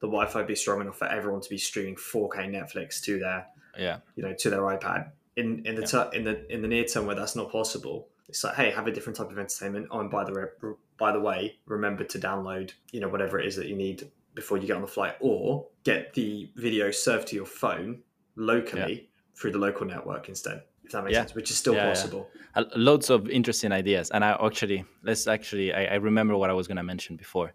the 0.00 0.06
Wi-Fi 0.06 0.42
be 0.42 0.54
strong 0.54 0.80
enough 0.80 0.98
for 0.98 1.08
everyone 1.08 1.40
to 1.40 1.48
be 1.48 1.58
streaming 1.58 1.96
4K 1.96 2.50
Netflix 2.50 3.00
to 3.02 3.18
their 3.18 3.46
yeah 3.78 3.98
you 4.16 4.22
know 4.22 4.34
to 4.34 4.50
their 4.50 4.60
iPad. 4.60 5.10
In 5.36 5.64
in 5.66 5.74
the 5.74 5.82
yeah. 5.82 5.86
ter- 5.86 6.10
in 6.12 6.24
the 6.24 6.52
in 6.52 6.62
the 6.62 6.68
near 6.68 6.84
term 6.84 7.06
where 7.06 7.16
that's 7.16 7.36
not 7.36 7.50
possible, 7.50 8.08
it's 8.28 8.44
like 8.44 8.54
hey, 8.54 8.70
have 8.70 8.86
a 8.86 8.92
different 8.92 9.16
type 9.16 9.30
of 9.30 9.38
entertainment. 9.38 9.88
Oh, 9.90 10.00
and 10.00 10.10
by 10.10 10.24
the 10.24 10.32
re- 10.32 10.74
by 10.96 11.12
the 11.12 11.20
way, 11.20 11.56
remember 11.66 12.04
to 12.04 12.18
download 12.18 12.72
you 12.92 13.00
know 13.00 13.08
whatever 13.08 13.38
it 13.40 13.46
is 13.46 13.56
that 13.56 13.66
you 13.66 13.76
need 13.76 14.10
before 14.34 14.58
you 14.58 14.66
get 14.66 14.76
on 14.76 14.82
the 14.82 14.88
flight, 14.88 15.14
or 15.20 15.66
get 15.84 16.14
the 16.14 16.50
video 16.56 16.90
served 16.90 17.28
to 17.28 17.36
your 17.36 17.46
phone 17.46 18.02
locally 18.36 18.94
yeah. 18.94 19.00
through 19.36 19.52
the 19.52 19.58
local 19.58 19.86
network 19.86 20.28
instead. 20.28 20.62
If 20.84 20.92
that 20.92 21.02
makes 21.02 21.14
yeah. 21.14 21.20
sense, 21.20 21.34
which 21.34 21.50
is 21.50 21.56
still 21.56 21.74
possible. 21.74 22.28
Uh, 22.54 22.64
loads 22.76 23.08
of 23.08 23.28
interesting 23.30 23.72
ideas, 23.72 24.10
and 24.10 24.24
I 24.24 24.36
actually 24.44 24.84
let's 25.02 25.26
actually 25.26 25.72
I, 25.72 25.84
I 25.86 25.94
remember 25.94 26.36
what 26.36 26.50
I 26.50 26.52
was 26.52 26.68
going 26.68 26.76
to 26.76 26.82
mention 26.82 27.16
before 27.16 27.54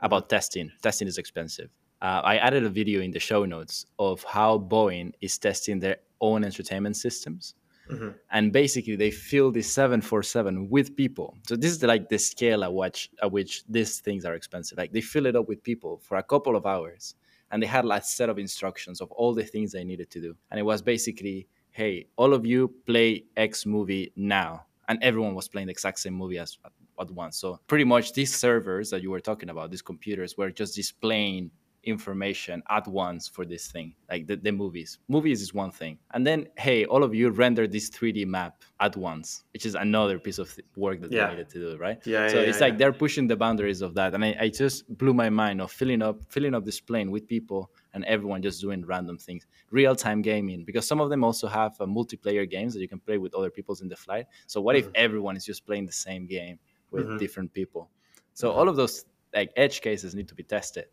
about 0.00 0.28
testing. 0.28 0.72
Testing 0.82 1.06
is 1.06 1.18
expensive. 1.18 1.70
Uh, 2.02 2.22
I 2.24 2.36
added 2.38 2.64
a 2.64 2.68
video 2.68 3.00
in 3.02 3.10
the 3.10 3.18
show 3.18 3.44
notes 3.44 3.86
of 3.98 4.22
how 4.24 4.58
Boeing 4.58 5.12
is 5.20 5.36
testing 5.38 5.78
their 5.78 5.98
own 6.20 6.44
entertainment 6.44 6.96
systems. 6.96 7.54
Mm-hmm. 7.90 8.10
And 8.30 8.52
basically, 8.52 8.96
they 8.96 9.10
fill 9.10 9.50
the 9.50 9.62
747 9.62 10.70
with 10.70 10.96
people. 10.96 11.36
So 11.46 11.56
this 11.56 11.72
is 11.72 11.82
like 11.82 12.08
the 12.08 12.18
scale 12.18 12.62
at 12.62 12.72
which 12.72 13.10
at 13.20 13.32
which 13.32 13.64
these 13.68 13.98
things 13.98 14.24
are 14.24 14.34
expensive. 14.34 14.78
Like 14.78 14.92
they 14.92 15.00
fill 15.00 15.26
it 15.26 15.34
up 15.34 15.48
with 15.48 15.62
people 15.62 16.00
for 16.02 16.18
a 16.18 16.22
couple 16.22 16.56
of 16.56 16.66
hours, 16.66 17.16
and 17.50 17.62
they 17.62 17.66
had 17.66 17.84
like 17.84 18.02
a 18.02 18.04
set 18.04 18.28
of 18.28 18.38
instructions 18.38 19.00
of 19.00 19.10
all 19.12 19.34
the 19.34 19.44
things 19.44 19.72
they 19.72 19.84
needed 19.84 20.08
to 20.10 20.20
do. 20.20 20.36
And 20.50 20.60
it 20.60 20.62
was 20.62 20.82
basically, 20.82 21.48
hey, 21.72 22.06
all 22.16 22.32
of 22.32 22.46
you 22.46 22.72
play 22.86 23.24
X 23.36 23.66
movie 23.66 24.12
now, 24.14 24.66
and 24.88 25.02
everyone 25.02 25.34
was 25.34 25.48
playing 25.48 25.66
the 25.66 25.72
exact 25.72 25.98
same 25.98 26.14
movie 26.14 26.38
as 26.38 26.58
at 27.00 27.10
once. 27.10 27.38
So 27.38 27.58
pretty 27.66 27.84
much 27.84 28.12
these 28.12 28.34
servers 28.34 28.90
that 28.90 29.02
you 29.02 29.10
were 29.10 29.20
talking 29.20 29.48
about, 29.48 29.70
these 29.70 29.82
computers 29.82 30.36
were 30.36 30.50
just 30.50 30.76
displaying 30.76 31.50
information 31.84 32.62
at 32.68 32.86
once 32.86 33.26
for 33.26 33.44
this 33.44 33.70
thing 33.70 33.94
like 34.10 34.26
the, 34.26 34.36
the 34.36 34.52
movies 34.52 34.98
movies 35.08 35.40
is 35.40 35.54
one 35.54 35.70
thing 35.70 35.98
and 36.12 36.26
then 36.26 36.46
hey 36.58 36.84
all 36.84 37.02
of 37.02 37.14
you 37.14 37.30
render 37.30 37.66
this 37.66 37.88
3d 37.90 38.26
map 38.26 38.62
at 38.80 38.96
once 38.96 39.44
which 39.54 39.64
is 39.64 39.74
another 39.74 40.18
piece 40.18 40.38
of 40.38 40.54
work 40.76 41.00
that 41.00 41.10
yeah. 41.10 41.26
they 41.26 41.32
needed 41.32 41.48
to 41.48 41.58
do 41.58 41.78
right 41.78 41.98
yeah 42.04 42.28
so 42.28 42.36
yeah, 42.36 42.42
it's 42.42 42.58
yeah, 42.58 42.66
like 42.66 42.78
they're 42.78 42.92
pushing 42.92 43.26
the 43.26 43.36
boundaries 43.36 43.80
of 43.80 43.94
that 43.94 44.14
and 44.14 44.24
I, 44.24 44.36
I 44.38 44.48
just 44.48 44.86
blew 44.98 45.14
my 45.14 45.30
mind 45.30 45.60
of 45.60 45.72
filling 45.72 46.02
up 46.02 46.20
filling 46.28 46.54
up 46.54 46.64
this 46.64 46.80
plane 46.80 47.10
with 47.10 47.26
people 47.26 47.70
and 47.94 48.04
everyone 48.04 48.42
just 48.42 48.60
doing 48.60 48.84
random 48.84 49.16
things 49.16 49.46
real-time 49.70 50.20
gaming 50.20 50.64
because 50.64 50.86
some 50.86 51.00
of 51.00 51.08
them 51.08 51.24
also 51.24 51.48
have 51.48 51.72
uh, 51.80 51.86
multiplayer 51.86 52.48
games 52.48 52.74
that 52.74 52.80
you 52.80 52.88
can 52.88 53.00
play 53.00 53.16
with 53.16 53.34
other 53.34 53.50
people's 53.50 53.80
in 53.80 53.88
the 53.88 53.96
flight 53.96 54.26
so 54.46 54.60
what 54.60 54.76
mm-hmm. 54.76 54.88
if 54.88 54.94
everyone 54.94 55.36
is 55.36 55.44
just 55.44 55.64
playing 55.64 55.86
the 55.86 55.92
same 55.92 56.26
game 56.26 56.58
with 56.90 57.06
mm-hmm. 57.06 57.18
different 57.18 57.52
people. 57.52 57.90
So 58.34 58.48
mm-hmm. 58.48 58.58
all 58.58 58.68
of 58.68 58.76
those 58.76 59.04
like 59.34 59.52
edge 59.56 59.80
cases 59.80 60.14
need 60.14 60.28
to 60.28 60.34
be 60.34 60.42
tested. 60.42 60.86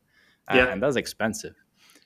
Yeah. 0.54 0.68
And, 0.68 0.82
that's 0.82 0.96
expensive. 0.96 1.56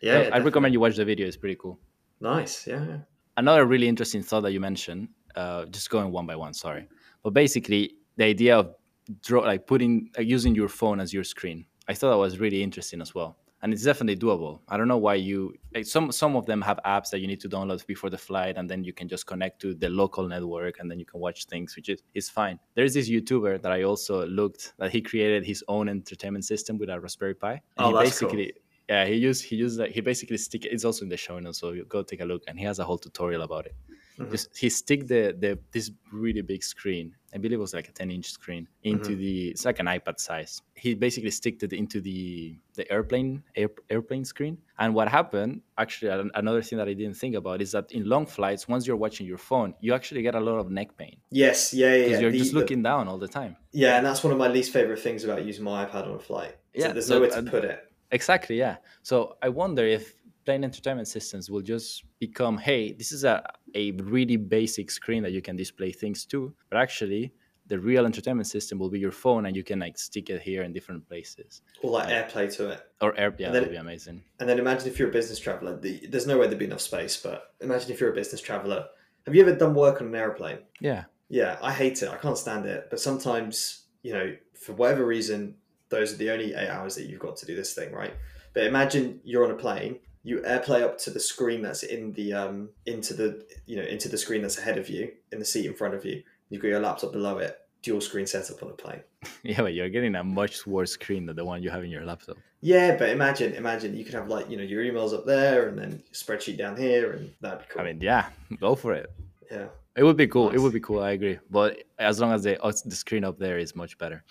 Yeah, 0.02 0.14
so 0.14 0.28
yeah 0.28 0.36
I 0.36 0.40
recommend 0.40 0.74
you 0.74 0.80
watch 0.80 0.96
the 0.96 1.06
video. 1.06 1.28
It's 1.28 1.38
pretty 1.38 1.58
cool. 1.60 1.80
Nice. 2.20 2.68
Yeah. 2.68 2.86
yeah. 2.86 2.98
Another 3.38 3.66
really 3.66 3.88
interesting 3.88 4.22
thought 4.22 4.42
that 4.42 4.52
you 4.52 4.60
mentioned, 4.60 5.10
uh, 5.36 5.66
just 5.66 5.90
going 5.90 6.12
one 6.12 6.26
by 6.26 6.36
one, 6.36 6.54
sorry. 6.54 6.88
But 7.24 7.34
basically 7.34 7.96
the 8.18 8.26
idea 8.26 8.58
of 8.58 8.76
draw 9.22 9.42
like 9.42 9.68
putting 9.68 10.10
uh, 10.18 10.22
using 10.22 10.56
your 10.56 10.68
phone 10.70 11.00
as 11.00 11.14
your 11.14 11.24
screen. 11.24 11.66
I 11.88 11.94
thought 11.94 12.12
that 12.12 12.18
was 12.18 12.40
really 12.40 12.64
interesting 12.64 13.02
as 13.02 13.14
well 13.14 13.38
and 13.62 13.74
it's 13.74 13.84
definitely 13.84 14.18
doable. 14.18 14.60
I 14.68 14.78
don't 14.78 14.88
know 14.88 14.98
why 14.98 15.16
you 15.16 15.54
some 15.84 16.12
some 16.12 16.36
of 16.36 16.46
them 16.46 16.62
have 16.62 16.80
apps 16.86 17.10
that 17.12 17.20
you 17.20 17.28
need 17.28 17.40
to 17.42 17.50
download 17.50 17.86
before 17.86 18.10
the 18.10 18.18
flight, 18.18 18.58
and 18.58 18.70
then 18.70 18.84
you 18.84 18.94
can 18.94 19.08
just 19.08 19.28
connect 19.28 19.62
to 19.62 19.74
the 19.74 19.90
local 19.90 20.28
network, 20.28 20.80
and 20.80 20.90
then 20.90 21.00
you 21.00 21.06
can 21.06 21.20
watch 21.20 21.46
things, 21.46 21.76
which 21.76 21.90
is 21.90 22.02
is 22.14 22.30
fine. 22.30 22.60
There's 22.76 22.94
this 22.94 23.10
YouTuber 23.10 23.62
that 23.62 23.72
I 23.72 23.84
also 23.84 24.26
looked 24.26 24.74
that 24.80 24.92
he 24.92 25.02
created 25.02 25.46
his 25.46 25.64
own 25.68 25.90
entertainment 25.90 26.46
system 26.46 26.78
with 26.78 26.90
a 26.90 27.00
Raspberry 27.00 27.36
Pi. 27.36 27.52
And 27.52 27.62
oh, 27.78 27.88
he 27.90 27.94
that's 27.94 28.10
basically 28.10 28.46
cool. 28.54 28.62
yeah 28.90 29.06
he 29.06 29.16
used 29.16 29.44
he 29.44 29.56
used 29.56 29.80
that 29.80 29.92
he 29.92 30.02
basically 30.02 30.38
stick 30.38 30.66
it's 30.66 30.86
also 30.86 31.04
in 31.04 31.10
the 31.10 31.18
show 31.18 31.40
notes, 31.40 31.60
so 31.60 31.76
go 31.88 32.04
take 32.04 32.22
a 32.22 32.26
look, 32.26 32.44
and 32.48 32.58
he 32.58 32.66
has 32.66 32.80
a 32.80 32.84
whole 32.84 32.98
tutorial 32.98 33.44
about 33.44 33.68
it. 33.68 33.76
Mm-hmm. 34.22 34.32
Just 34.32 34.58
he 34.58 34.70
stick 34.70 35.08
the 35.08 35.36
the 35.38 35.60
this 35.72 35.92
really 36.12 36.42
big 36.42 36.64
screen. 36.64 37.16
I 37.34 37.38
believe 37.38 37.60
it 37.60 37.62
was 37.62 37.74
like 37.74 37.88
a 37.88 37.94
10 37.94 38.12
inch 38.12 38.30
screen 38.32 38.68
into 38.84 39.12
mm-hmm. 39.12 39.20
the 39.20 39.50
it's 39.50 39.64
like 39.64 39.80
an 39.80 39.86
iPad 39.86 40.20
size. 40.20 40.62
He 40.76 40.96
basically 40.96 41.32
sticked 41.32 41.64
it 41.64 41.72
into 41.72 42.02
the 42.02 42.58
the 42.74 42.92
airplane 42.92 43.44
air, 43.56 43.70
airplane 43.90 44.26
screen. 44.26 44.58
And 44.78 44.94
what 44.94 45.08
happened, 45.08 45.62
actually, 45.78 46.32
another 46.36 46.62
thing 46.62 46.78
that 46.80 46.88
I 46.88 46.94
didn't 46.94 47.16
think 47.16 47.36
about 47.36 47.62
is 47.62 47.72
that 47.72 47.92
in 47.92 48.08
long 48.08 48.26
flights, 48.26 48.68
once 48.68 48.86
you're 48.88 48.98
watching 48.98 49.28
your 49.28 49.38
phone, 49.38 49.76
you 49.80 49.94
actually 49.94 50.24
get 50.24 50.36
a 50.36 50.40
lot 50.40 50.58
of 50.60 50.72
neck 50.72 50.98
pain. 50.98 51.18
Yes, 51.30 51.74
yeah, 51.74 51.96
yeah. 51.96 52.04
Because 52.04 52.22
you're 52.22 52.32
the, 52.32 52.38
just 52.40 52.54
looking 52.54 52.82
the, 52.82 52.90
down 52.90 53.08
all 53.08 53.18
the 53.18 53.28
time. 53.28 53.56
Yeah, 53.72 53.98
and 53.98 54.06
that's 54.06 54.24
one 54.24 54.34
of 54.34 54.40
my 54.40 54.48
least 54.48 54.74
favorite 54.74 55.00
things 55.00 55.24
about 55.24 55.46
using 55.46 55.64
my 55.64 55.86
iPad 55.86 56.08
on 56.08 56.16
a 56.16 56.20
flight. 56.20 56.58
Yeah, 56.74 56.92
there's 56.92 57.08
so, 57.08 57.16
nowhere 57.16 57.30
to 57.30 57.44
put 57.44 57.64
it. 57.64 57.88
Exactly, 58.12 58.58
yeah. 58.58 58.78
So 59.04 59.38
I 59.42 59.50
wonder 59.50 59.86
if 59.86 60.16
in-plane 60.42 60.64
entertainment 60.64 61.08
systems 61.08 61.50
will 61.50 61.62
just 61.62 62.04
become, 62.20 62.58
hey, 62.58 62.94
this 62.94 63.12
is 63.12 63.24
a, 63.24 63.44
a 63.76 63.92
really 63.92 64.38
basic 64.38 64.92
screen 64.92 65.24
that 65.24 65.32
you 65.32 65.42
can 65.42 65.56
display 65.56 65.92
things 65.92 66.26
to, 66.26 66.54
but 66.70 66.78
actually 66.78 67.34
the 67.68 67.80
real 67.80 68.06
entertainment 68.06 68.48
system 68.48 68.78
will 68.78 68.90
be 68.90 69.00
your 69.00 69.12
phone 69.12 69.46
and 69.46 69.56
you 69.56 69.64
can 69.64 69.80
like 69.80 69.98
stick 69.98 70.30
it 70.30 70.42
here 70.42 70.64
in 70.64 70.74
different 70.74 71.08
places. 71.08 71.62
Or 71.82 71.92
like, 71.92 72.10
like 72.10 72.30
AirPlay 72.30 72.56
to 72.58 72.72
it. 72.72 72.82
Or 73.00 73.14
airplay 73.14 73.40
yeah, 73.40 73.52
that 73.52 73.62
would 73.62 73.72
be 73.72 73.78
amazing. 73.78 74.24
And 74.40 74.50
then 74.50 74.60
imagine 74.60 74.88
if 74.88 75.00
you're 75.00 75.10
a 75.10 75.12
business 75.12 75.40
traveler, 75.40 75.80
the, 75.80 76.06
there's 76.08 76.28
no 76.28 76.38
way 76.38 76.48
there'd 76.48 76.60
be 76.60 76.66
enough 76.66 76.82
space, 76.82 77.16
but 77.18 77.54
imagine 77.62 77.92
if 77.92 78.02
you're 78.02 78.12
a 78.12 78.16
business 78.16 78.42
traveler. 78.42 78.88
Have 79.26 79.36
you 79.36 79.42
ever 79.42 79.56
done 79.56 79.74
work 79.74 80.02
on 80.02 80.08
an 80.08 80.16
airplane? 80.16 80.60
Yeah. 80.80 81.06
Yeah, 81.30 81.60
I 81.62 81.72
hate 81.72 82.02
it. 82.02 82.10
I 82.10 82.18
can't 82.18 82.38
stand 82.38 82.66
it. 82.66 82.88
But 82.90 83.00
sometimes, 83.00 83.86
you 84.04 84.12
know, 84.14 84.36
for 84.60 84.74
whatever 84.74 85.06
reason, 85.06 85.56
those 85.88 86.14
are 86.14 86.18
the 86.18 86.32
only 86.32 86.54
eight 86.54 86.68
hours 86.68 86.96
that 86.96 87.06
you've 87.06 87.20
got 87.20 87.38
to 87.38 87.46
do 87.46 87.56
this 87.56 87.74
thing, 87.74 87.94
right? 87.94 88.14
But 88.54 88.66
imagine 88.66 89.22
you're 89.24 89.46
on 89.46 89.52
a 89.52 89.56
plane, 89.56 90.00
you 90.24 90.40
airplay 90.40 90.84
up 90.84 90.98
to 91.00 91.10
the 91.10 91.20
screen 91.20 91.62
that's 91.62 91.84
in 91.84 92.14
the 92.14 92.34
um 92.34 92.70
into 92.86 93.14
the 93.14 93.46
you 93.66 93.76
know 93.76 93.84
into 93.84 94.10
the 94.10 94.18
screen 94.18 94.42
that's 94.42 94.58
ahead 94.58 94.78
of 94.78 94.90
you 94.90 95.12
in 95.32 95.40
the 95.40 95.46
seat 95.46 95.66
in 95.66 95.74
front 95.74 95.94
of 95.94 96.06
you. 96.06 96.24
You've 96.50 96.62
got 96.62 96.68
your 96.68 96.80
laptop 96.80 97.14
below 97.14 97.38
it, 97.38 97.58
dual 97.82 98.02
screen 98.02 98.28
setup 98.28 98.62
on 98.64 98.70
a 98.70 98.74
plane. 98.74 99.02
Yeah, 99.44 99.62
but 99.62 99.74
you're 99.74 99.90
getting 99.90 100.16
a 100.16 100.24
much 100.24 100.66
worse 100.68 100.94
screen 100.94 101.26
than 101.26 101.36
the 101.36 101.46
one 101.46 101.64
you 101.64 101.70
have 101.70 101.84
in 101.84 101.90
your 101.90 102.06
laptop. 102.06 102.38
Yeah, 102.62 102.96
but 102.98 103.10
imagine, 103.10 103.54
imagine 103.54 103.96
you 103.96 104.04
could 104.04 104.14
have 104.14 104.28
like 104.28 104.50
you 104.50 104.58
know 104.58 104.64
your 104.64 104.84
emails 104.84 105.14
up 105.14 105.26
there 105.26 105.68
and 105.68 105.78
then 105.78 106.04
spreadsheet 106.14 106.58
down 106.58 106.78
here, 106.78 107.12
and 107.12 107.32
that'd 107.42 107.60
be 107.60 107.66
cool. 107.70 107.82
I 107.82 107.86
mean, 107.86 108.02
yeah, 108.02 108.30
go 108.60 108.76
for 108.76 108.94
it. 108.94 109.12
Yeah, 109.52 109.68
it 109.96 110.04
would 110.04 110.18
be 110.18 110.28
cool. 110.28 110.48
Nice. 110.48 110.56
It 110.56 110.62
would 110.62 110.74
be 110.74 110.80
cool. 110.80 111.02
I 111.02 111.12
agree. 111.12 111.40
But 111.50 111.84
as 112.00 112.20
long 112.20 112.32
as 112.34 112.44
the 112.44 112.58
the 112.86 112.96
screen 112.96 113.24
up 113.24 113.40
there 113.40 113.58
is 113.58 113.76
much 113.76 113.98
better 113.98 114.24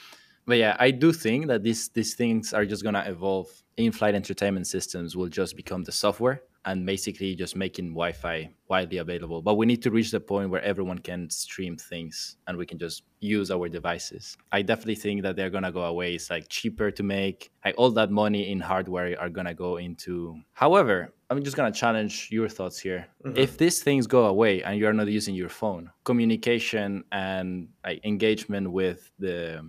but 0.47 0.59
yeah, 0.59 0.77
I 0.79 0.91
do 0.91 1.13
think 1.13 1.47
that 1.49 1.63
these 1.63 1.89
these 1.89 2.15
things 2.15 2.53
are 2.53 2.67
just 2.67 2.83
gonna 2.83 3.05
evolve. 3.07 3.49
In-flight 3.77 4.15
entertainment 4.15 4.67
systems 4.67 5.17
will 5.17 5.29
just 5.29 5.57
become 5.57 5.85
the 5.85 5.93
software 5.93 6.43
and 6.67 6.85
basically 6.85 7.35
just 7.35 7.57
making 7.57 7.89
Wi-Fi 7.91 8.51
widely 8.69 8.99
available. 8.99 9.41
But 9.41 9.55
we 9.55 9.65
need 9.65 9.83
to 9.83 9.91
reach 9.91 10.11
the 10.11 10.21
point 10.21 10.51
where 10.51 10.63
everyone 10.63 10.99
can 10.99 11.31
stream 11.31 11.77
things 11.77 12.37
and 12.47 12.57
we 12.59 12.67
can 12.67 12.79
just 12.79 13.03
use 13.21 13.51
our 13.51 13.69
devices. 13.69 14.37
I 14.53 14.63
definitely 14.63 14.97
think 14.97 15.23
that 15.23 15.37
they're 15.37 15.51
gonna 15.51 15.73
go 15.73 15.85
away. 15.85 16.15
It's 16.15 16.31
like 16.31 16.49
cheaper 16.49 16.91
to 16.91 17.03
make. 17.03 17.51
Like 17.65 17.75
all 17.79 17.91
that 17.93 18.11
money 18.11 18.51
in 18.51 18.61
hardware 18.61 19.19
are 19.19 19.31
gonna 19.31 19.55
go 19.55 19.79
into. 19.79 20.37
However, 20.53 21.15
I'm 21.31 21.43
just 21.43 21.57
gonna 21.57 21.73
challenge 21.73 22.29
your 22.31 22.49
thoughts 22.49 22.79
here. 22.79 23.07
Mm-hmm. 23.25 23.39
If 23.39 23.57
these 23.57 23.83
things 23.83 24.07
go 24.07 24.27
away 24.27 24.63
and 24.63 24.79
you're 24.79 24.93
not 24.93 25.09
using 25.09 25.35
your 25.35 25.49
phone, 25.49 25.91
communication 26.05 27.05
and 27.13 27.69
like, 27.85 28.05
engagement 28.05 28.71
with 28.71 29.11
the 29.19 29.65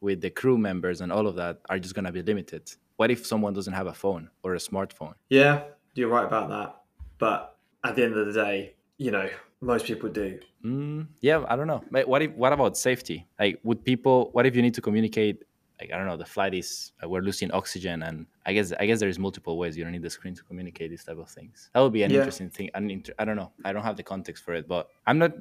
with 0.00 0.20
the 0.20 0.30
crew 0.30 0.58
members 0.58 1.00
and 1.00 1.12
all 1.12 1.26
of 1.26 1.36
that 1.36 1.60
are 1.68 1.78
just 1.78 1.94
going 1.94 2.04
to 2.04 2.12
be 2.12 2.22
limited. 2.22 2.70
What 2.96 3.10
if 3.10 3.26
someone 3.26 3.54
doesn't 3.54 3.72
have 3.72 3.86
a 3.86 3.94
phone 3.94 4.30
or 4.42 4.54
a 4.54 4.58
smartphone? 4.58 5.14
Yeah, 5.28 5.62
you're 5.94 6.08
right 6.08 6.26
about 6.26 6.48
that. 6.50 6.76
But 7.18 7.56
at 7.84 7.96
the 7.96 8.04
end 8.04 8.16
of 8.16 8.26
the 8.26 8.32
day, 8.32 8.74
you 8.98 9.10
know, 9.10 9.28
most 9.60 9.86
people 9.86 10.08
do. 10.08 10.38
Mm, 10.64 11.06
yeah, 11.20 11.44
I 11.48 11.56
don't 11.56 11.66
know. 11.66 11.82
What 11.90 12.22
if? 12.22 12.32
What 12.32 12.52
about 12.52 12.76
safety? 12.76 13.26
Like, 13.38 13.60
would 13.62 13.84
people? 13.84 14.30
What 14.32 14.46
if 14.46 14.56
you 14.56 14.62
need 14.62 14.74
to 14.74 14.80
communicate? 14.80 15.44
Like, 15.80 15.92
I 15.92 15.96
don't 15.96 16.06
know. 16.06 16.16
The 16.16 16.26
flight 16.26 16.54
is 16.54 16.92
uh, 17.02 17.08
we're 17.08 17.22
losing 17.22 17.50
oxygen, 17.52 18.02
and 18.02 18.26
I 18.44 18.52
guess 18.52 18.72
I 18.78 18.86
guess 18.86 19.00
there 19.00 19.08
is 19.08 19.18
multiple 19.18 19.56
ways. 19.56 19.76
You 19.76 19.84
don't 19.84 19.92
need 19.92 20.02
the 20.02 20.10
screen 20.10 20.34
to 20.34 20.42
communicate 20.42 20.90
these 20.90 21.04
type 21.04 21.18
of 21.18 21.28
things. 21.28 21.70
That 21.72 21.80
would 21.80 21.92
be 21.92 22.02
an 22.02 22.10
yeah. 22.10 22.18
interesting 22.18 22.50
thing. 22.50 22.70
An 22.74 22.90
inter- 22.90 23.14
I 23.18 23.24
don't 23.24 23.36
know. 23.36 23.52
I 23.64 23.72
don't 23.72 23.82
have 23.82 23.96
the 23.96 24.02
context 24.02 24.44
for 24.44 24.54
it, 24.54 24.68
but 24.68 24.88
I'm 25.06 25.18
not. 25.18 25.32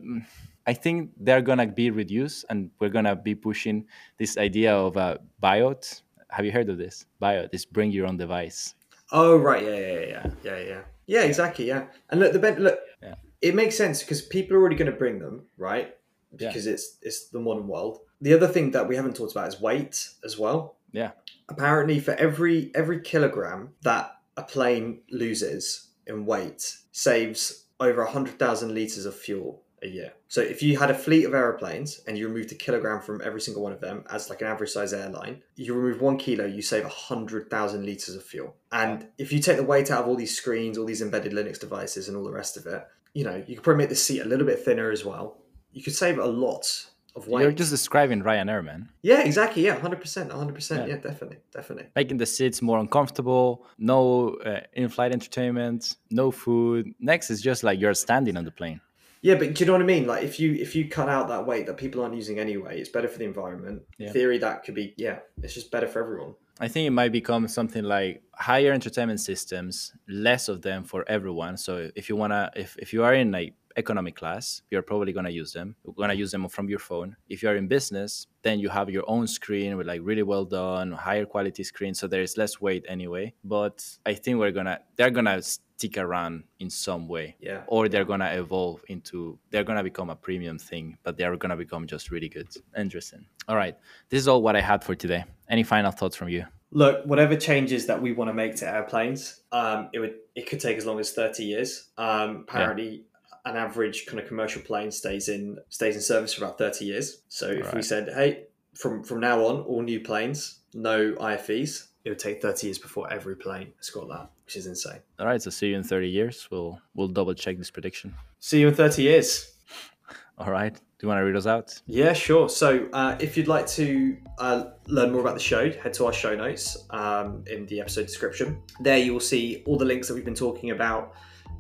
I 0.66 0.74
think 0.74 1.12
they're 1.20 1.42
gonna 1.42 1.68
be 1.68 1.92
reduced, 1.92 2.46
and 2.50 2.72
we're 2.80 2.90
gonna 2.90 3.16
be 3.16 3.36
pushing 3.36 3.86
this 4.18 4.38
idea 4.38 4.74
of 4.74 4.96
a 4.98 5.20
BYOD. 5.44 6.02
Have 6.30 6.46
you 6.46 6.52
heard 6.52 6.70
of 6.70 6.78
this? 6.78 7.06
BYOD 7.22 7.50
is 7.52 7.66
bring 7.66 7.92
your 7.92 8.08
own 8.08 8.18
device. 8.18 8.76
Oh 9.12 9.36
right, 9.36 9.64
yeah, 9.64 9.78
yeah, 9.78 10.00
yeah, 10.00 10.28
yeah, 10.44 10.60
yeah, 10.60 10.82
yeah, 11.08 11.22
exactly, 11.24 11.68
yeah. 11.68 11.86
And 12.12 12.20
look, 12.20 12.34
the 12.34 12.40
ben- 12.40 12.60
look, 12.60 12.80
yeah. 13.02 13.16
it 13.42 13.56
makes 13.56 13.76
sense 13.76 14.04
because 14.04 14.22
people 14.22 14.56
are 14.56 14.60
already 14.60 14.76
going 14.76 14.92
to 14.92 14.98
bring 14.98 15.20
them, 15.20 15.48
right? 15.58 15.96
Because 16.36 16.68
yeah. 16.68 16.74
it's 16.74 16.98
it's 17.02 17.30
the 17.30 17.40
modern 17.40 17.68
world. 17.68 18.00
The 18.22 18.34
other 18.34 18.48
thing 18.48 18.72
that 18.72 18.88
we 18.88 18.96
haven't 18.96 19.16
talked 19.16 19.32
about 19.32 19.48
is 19.48 19.62
weight 19.62 20.10
as 20.24 20.38
well. 20.38 20.76
Yeah. 20.92 21.12
Apparently, 21.48 22.00
for 22.00 22.14
every 22.16 22.72
every 22.76 23.02
kilogram 23.02 23.70
that 23.82 24.18
a 24.38 24.44
plane 24.44 25.02
loses 25.10 25.88
in 26.06 26.26
weight, 26.26 26.78
saves 26.92 27.66
over 27.80 28.06
hundred 28.06 28.38
thousand 28.38 28.74
liters 28.74 29.06
of 29.06 29.16
fuel 29.16 29.64
a 29.82 29.88
year. 29.88 30.14
So 30.28 30.42
if 30.42 30.62
you 30.62 30.78
had 30.78 30.92
a 30.92 30.96
fleet 30.96 31.26
of 31.26 31.34
aeroplanes 31.34 32.02
and 32.06 32.18
you 32.18 32.28
removed 32.28 32.52
a 32.52 32.56
kilogram 32.56 33.02
from 33.02 33.22
every 33.24 33.42
single 33.42 33.64
one 33.64 33.72
of 33.72 33.82
them 33.82 34.04
as 34.10 34.30
like 34.30 34.42
an 34.42 34.48
average 34.48 34.72
size 34.72 34.94
airline, 34.94 35.42
you 35.56 35.74
remove 35.74 36.02
one 36.02 36.18
kilo, 36.18 36.46
you 36.46 36.62
save 36.62 36.86
a 36.86 36.90
hundred 36.90 37.50
thousand 37.50 37.86
liters 37.86 38.16
of 38.16 38.24
fuel. 38.24 38.56
And 38.72 39.08
if 39.18 39.32
you 39.32 39.40
take 39.40 39.58
the 39.58 39.64
weight 39.64 39.90
out 39.92 40.04
of 40.04 40.08
all 40.08 40.16
these 40.16 40.36
screens, 40.36 40.78
all 40.78 40.86
these 40.86 41.02
embedded 41.02 41.34
Linux 41.34 41.60
devices, 41.60 42.08
and 42.08 42.18
all 42.18 42.24
the 42.24 42.32
rest 42.32 42.58
of 42.58 42.66
it, 42.66 42.86
you 43.14 43.24
know, 43.24 43.44
you 43.48 43.56
could 43.56 43.64
probably 43.64 43.84
make 43.84 43.90
the 43.90 43.96
seat 43.96 44.22
a 44.22 44.26
little 44.26 44.46
bit 44.46 44.64
thinner 44.64 44.92
as 44.92 45.06
well. 45.06 45.38
You 45.72 45.84
could 45.84 45.96
save 45.96 46.18
a 46.18 46.26
lot 46.26 46.89
of. 47.16 47.28
You're 47.28 47.52
just 47.52 47.72
describing 47.72 48.22
Ryanair, 48.24 48.64
man. 48.64 48.90
Yeah, 49.02 49.22
exactly. 49.22 49.66
Yeah, 49.66 49.80
hundred 49.80 50.02
percent, 50.02 50.32
hundred 50.32 50.56
percent. 50.56 50.88
Yeah, 50.88 50.98
definitely, 50.98 51.38
definitely. 51.54 51.88
Making 51.96 52.18
the 52.18 52.26
seats 52.26 52.62
more 52.62 52.80
uncomfortable. 52.80 53.66
No 53.78 54.36
uh, 54.46 54.62
in-flight 54.74 55.12
entertainment. 55.12 55.96
No 56.12 56.32
food. 56.32 56.94
Next 57.00 57.30
is 57.30 57.42
just 57.42 57.64
like 57.64 57.80
you're 57.80 57.94
standing 57.94 58.38
on 58.38 58.46
the 58.46 58.52
plane. 58.52 58.82
Yeah, 59.22 59.36
but 59.36 59.54
do 59.54 59.60
you 59.60 59.66
know 59.66 59.74
what 59.74 59.82
I 59.82 59.86
mean? 59.86 60.08
Like 60.08 60.24
if 60.24 60.40
you 60.40 60.54
if 60.54 60.76
you 60.76 60.88
cut 60.88 61.10
out 61.10 61.28
that 61.28 61.46
weight 61.46 61.66
that 61.66 61.78
people 61.78 62.02
aren't 62.02 62.16
using 62.16 62.40
anyway, 62.40 62.80
it's 62.80 62.90
better 62.90 63.08
for 63.08 63.18
the 63.18 63.26
environment. 63.26 63.82
Yeah. 63.98 64.12
Theory 64.12 64.38
that 64.40 64.64
could 64.64 64.76
be 64.76 64.94
yeah, 64.98 65.20
it's 65.44 65.54
just 65.54 65.72
better 65.72 65.88
for 65.88 66.02
everyone. 66.02 66.36
I 66.62 66.68
think 66.68 66.88
it 66.88 66.92
might 66.92 67.12
become 67.12 67.48
something 67.48 67.84
like 67.84 68.22
higher 68.34 68.72
entertainment 68.72 69.20
systems, 69.22 69.94
less 70.08 70.48
of 70.50 70.62
them 70.62 70.84
for 70.84 71.04
everyone. 71.08 71.58
So 71.58 71.90
if 71.96 72.10
you 72.10 72.16
wanna 72.16 72.52
if, 72.56 72.78
if 72.78 72.94
you 72.94 73.04
are 73.04 73.14
in 73.14 73.32
like 73.32 73.56
economic 73.78 74.16
class, 74.16 74.62
you're 74.70 74.82
probably 74.82 75.14
gonna 75.14 75.30
use 75.30 75.54
them. 75.54 75.76
You're 75.84 75.94
gonna 75.94 76.14
use 76.14 76.32
them 76.32 76.48
from 76.50 76.70
your 76.70 76.80
phone. 76.80 77.16
If 77.28 77.44
you 77.44 77.50
are 77.50 77.56
in 77.56 77.68
business, 77.68 78.28
then 78.42 78.60
you 78.60 78.70
have 78.70 78.90
your 78.90 79.04
own 79.08 79.28
screen 79.28 79.78
with 79.78 79.88
like 79.88 80.02
really 80.04 80.24
well 80.24 80.46
done, 80.46 80.92
higher 80.92 81.26
quality 81.26 81.64
screen. 81.64 81.94
So 81.94 82.08
there 82.08 82.22
is 82.22 82.38
less 82.38 82.62
weight 82.62 82.86
anyway. 82.88 83.34
But 83.44 83.86
I 84.06 84.14
think 84.14 84.40
we're 84.40 84.52
gonna 84.52 84.80
they're 84.96 85.12
gonna 85.12 85.42
stick 85.42 85.98
around 85.98 86.44
in 86.60 86.70
some 86.70 87.08
way. 87.08 87.36
Yeah. 87.40 87.62
Or 87.68 87.88
they're 87.88 88.06
gonna 88.06 88.32
evolve 88.34 88.84
into 88.88 89.40
they're 89.50 89.64
gonna 89.64 89.84
become 89.84 90.10
a 90.10 90.16
premium 90.16 90.60
thing, 90.60 90.98
but 91.04 91.18
they're 91.18 91.36
gonna 91.38 91.58
become 91.58 91.88
just 91.88 92.12
really 92.12 92.30
good. 92.30 92.48
Interesting. 92.78 93.26
All 93.48 93.56
right. 93.56 93.76
This 94.10 94.20
is 94.20 94.28
all 94.28 94.42
what 94.42 94.56
I 94.56 94.62
had 94.62 94.84
for 94.84 94.96
today. 94.96 95.26
Any 95.50 95.64
final 95.64 95.92
thoughts 95.92 96.16
from 96.16 96.30
you? 96.30 96.46
Look, 96.72 97.04
whatever 97.06 97.36
changes 97.36 97.88
that 97.88 98.00
we 98.00 98.12
want 98.12 98.30
to 98.30 98.34
make 98.34 98.56
to 98.58 98.70
airplanes, 98.70 99.42
um, 99.52 99.90
it 99.92 100.00
would 100.00 100.16
it 100.36 100.48
could 100.48 100.60
take 100.60 100.78
as 100.78 100.86
long 100.86 101.00
as 101.00 101.12
thirty 101.14 101.46
years. 101.46 101.90
Um, 101.98 102.46
apparently. 102.48 103.06
An 103.46 103.56
average 103.56 104.06
kind 104.06 104.20
of 104.20 104.28
commercial 104.28 104.62
plane 104.62 104.92
stays 104.92 105.30
in 105.30 105.58
stays 105.70 105.96
in 105.96 106.02
service 106.02 106.34
for 106.34 106.44
about 106.44 106.58
thirty 106.58 106.86
years. 106.86 107.22
So 107.30 107.50
if 107.50 107.66
right. 107.66 107.76
we 107.76 107.82
said, 107.82 108.10
hey, 108.14 108.48
from 108.76 109.04
from 109.04 109.20
now 109.20 109.46
on, 109.46 109.62
all 109.62 109.82
new 109.82 110.00
planes, 110.00 110.60
no 110.74 111.14
IFEs, 111.14 111.88
it 112.06 112.10
would 112.10 112.20
take 112.20 112.42
30 112.42 112.68
years 112.68 112.78
before 112.78 113.12
every 113.12 113.36
plane 113.36 113.74
has 113.78 113.90
got 113.90 114.08
that, 114.08 114.30
which 114.46 114.56
is 114.56 114.66
insane. 114.66 115.00
All 115.20 115.26
right, 115.26 115.42
so 115.42 115.50
see 115.50 115.70
you 115.70 115.76
in 115.76 115.84
30 115.84 116.08
years. 116.08 116.48
We'll 116.52 116.82
we'll 116.96 117.08
double 117.08 117.34
check 117.34 117.58
this 117.58 117.72
prediction. 117.72 118.14
See 118.40 118.62
you 118.62 118.70
in 118.70 118.74
30 118.74 119.04
years. 119.04 119.56
All 120.38 120.52
right. 120.52 120.74
Do 120.74 121.06
you 121.06 121.10
want 121.10 121.20
to 121.20 121.24
read 121.24 121.36
us 121.36 121.48
out? 121.48 121.82
Yeah, 121.86 122.12
sure. 122.12 122.50
So, 122.50 122.90
uh, 122.92 123.16
if 123.22 123.38
you'd 123.38 123.48
like 123.48 123.68
to 123.68 124.18
uh, 124.38 124.64
learn 124.88 125.14
more 125.14 125.22
about 125.22 125.34
the 125.34 125.40
show, 125.40 125.72
head 125.72 125.94
to 125.94 126.06
our 126.06 126.14
show 126.14 126.36
notes 126.36 126.78
um, 126.90 127.44
in 127.48 127.66
the 127.68 127.80
episode 127.80 128.06
description. 128.06 128.62
There, 128.82 128.98
you 128.98 129.14
will 129.14 129.22
see 129.22 129.64
all 129.66 129.78
the 129.78 129.86
links 129.86 130.10
that 130.10 130.14
we've 130.14 130.26
been 130.26 130.36
talking 130.36 130.72
about. 130.72 131.14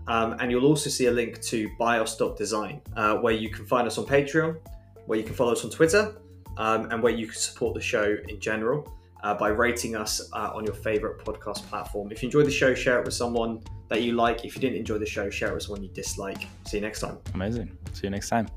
Um, 0.09 0.35
and 0.39 0.51
you'll 0.51 0.65
also 0.65 0.89
see 0.89 1.05
a 1.05 1.11
link 1.11 1.39
to 1.43 1.69
byus.design, 1.79 2.81
uh, 2.97 3.15
where 3.17 3.33
you 3.33 3.49
can 3.49 3.65
find 3.65 3.87
us 3.87 3.97
on 3.97 4.05
Patreon, 4.05 4.57
where 5.05 5.17
you 5.17 5.23
can 5.23 5.35
follow 5.35 5.51
us 5.51 5.63
on 5.63 5.69
Twitter, 5.69 6.17
um, 6.57 6.91
and 6.91 7.01
where 7.01 7.13
you 7.13 7.27
can 7.27 7.35
support 7.35 7.75
the 7.75 7.81
show 7.81 8.17
in 8.27 8.39
general 8.39 8.91
uh, 9.23 9.35
by 9.35 9.49
rating 9.49 9.95
us 9.95 10.29
uh, 10.33 10.51
on 10.53 10.65
your 10.65 10.73
favorite 10.73 11.23
podcast 11.23 11.67
platform. 11.69 12.11
If 12.11 12.23
you 12.23 12.27
enjoyed 12.27 12.47
the 12.47 12.51
show, 12.51 12.73
share 12.73 12.99
it 12.99 13.05
with 13.05 13.13
someone 13.13 13.61
that 13.87 14.01
you 14.01 14.13
like. 14.13 14.45
If 14.45 14.55
you 14.55 14.61
didn't 14.61 14.77
enjoy 14.77 14.97
the 14.97 15.05
show, 15.05 15.29
share 15.29 15.51
it 15.51 15.53
with 15.53 15.63
someone 15.63 15.83
you 15.83 15.89
dislike. 15.89 16.47
See 16.65 16.77
you 16.77 16.81
next 16.81 17.01
time. 17.01 17.19
Amazing. 17.33 17.77
See 17.93 18.07
you 18.07 18.11
next 18.11 18.29
time. 18.29 18.47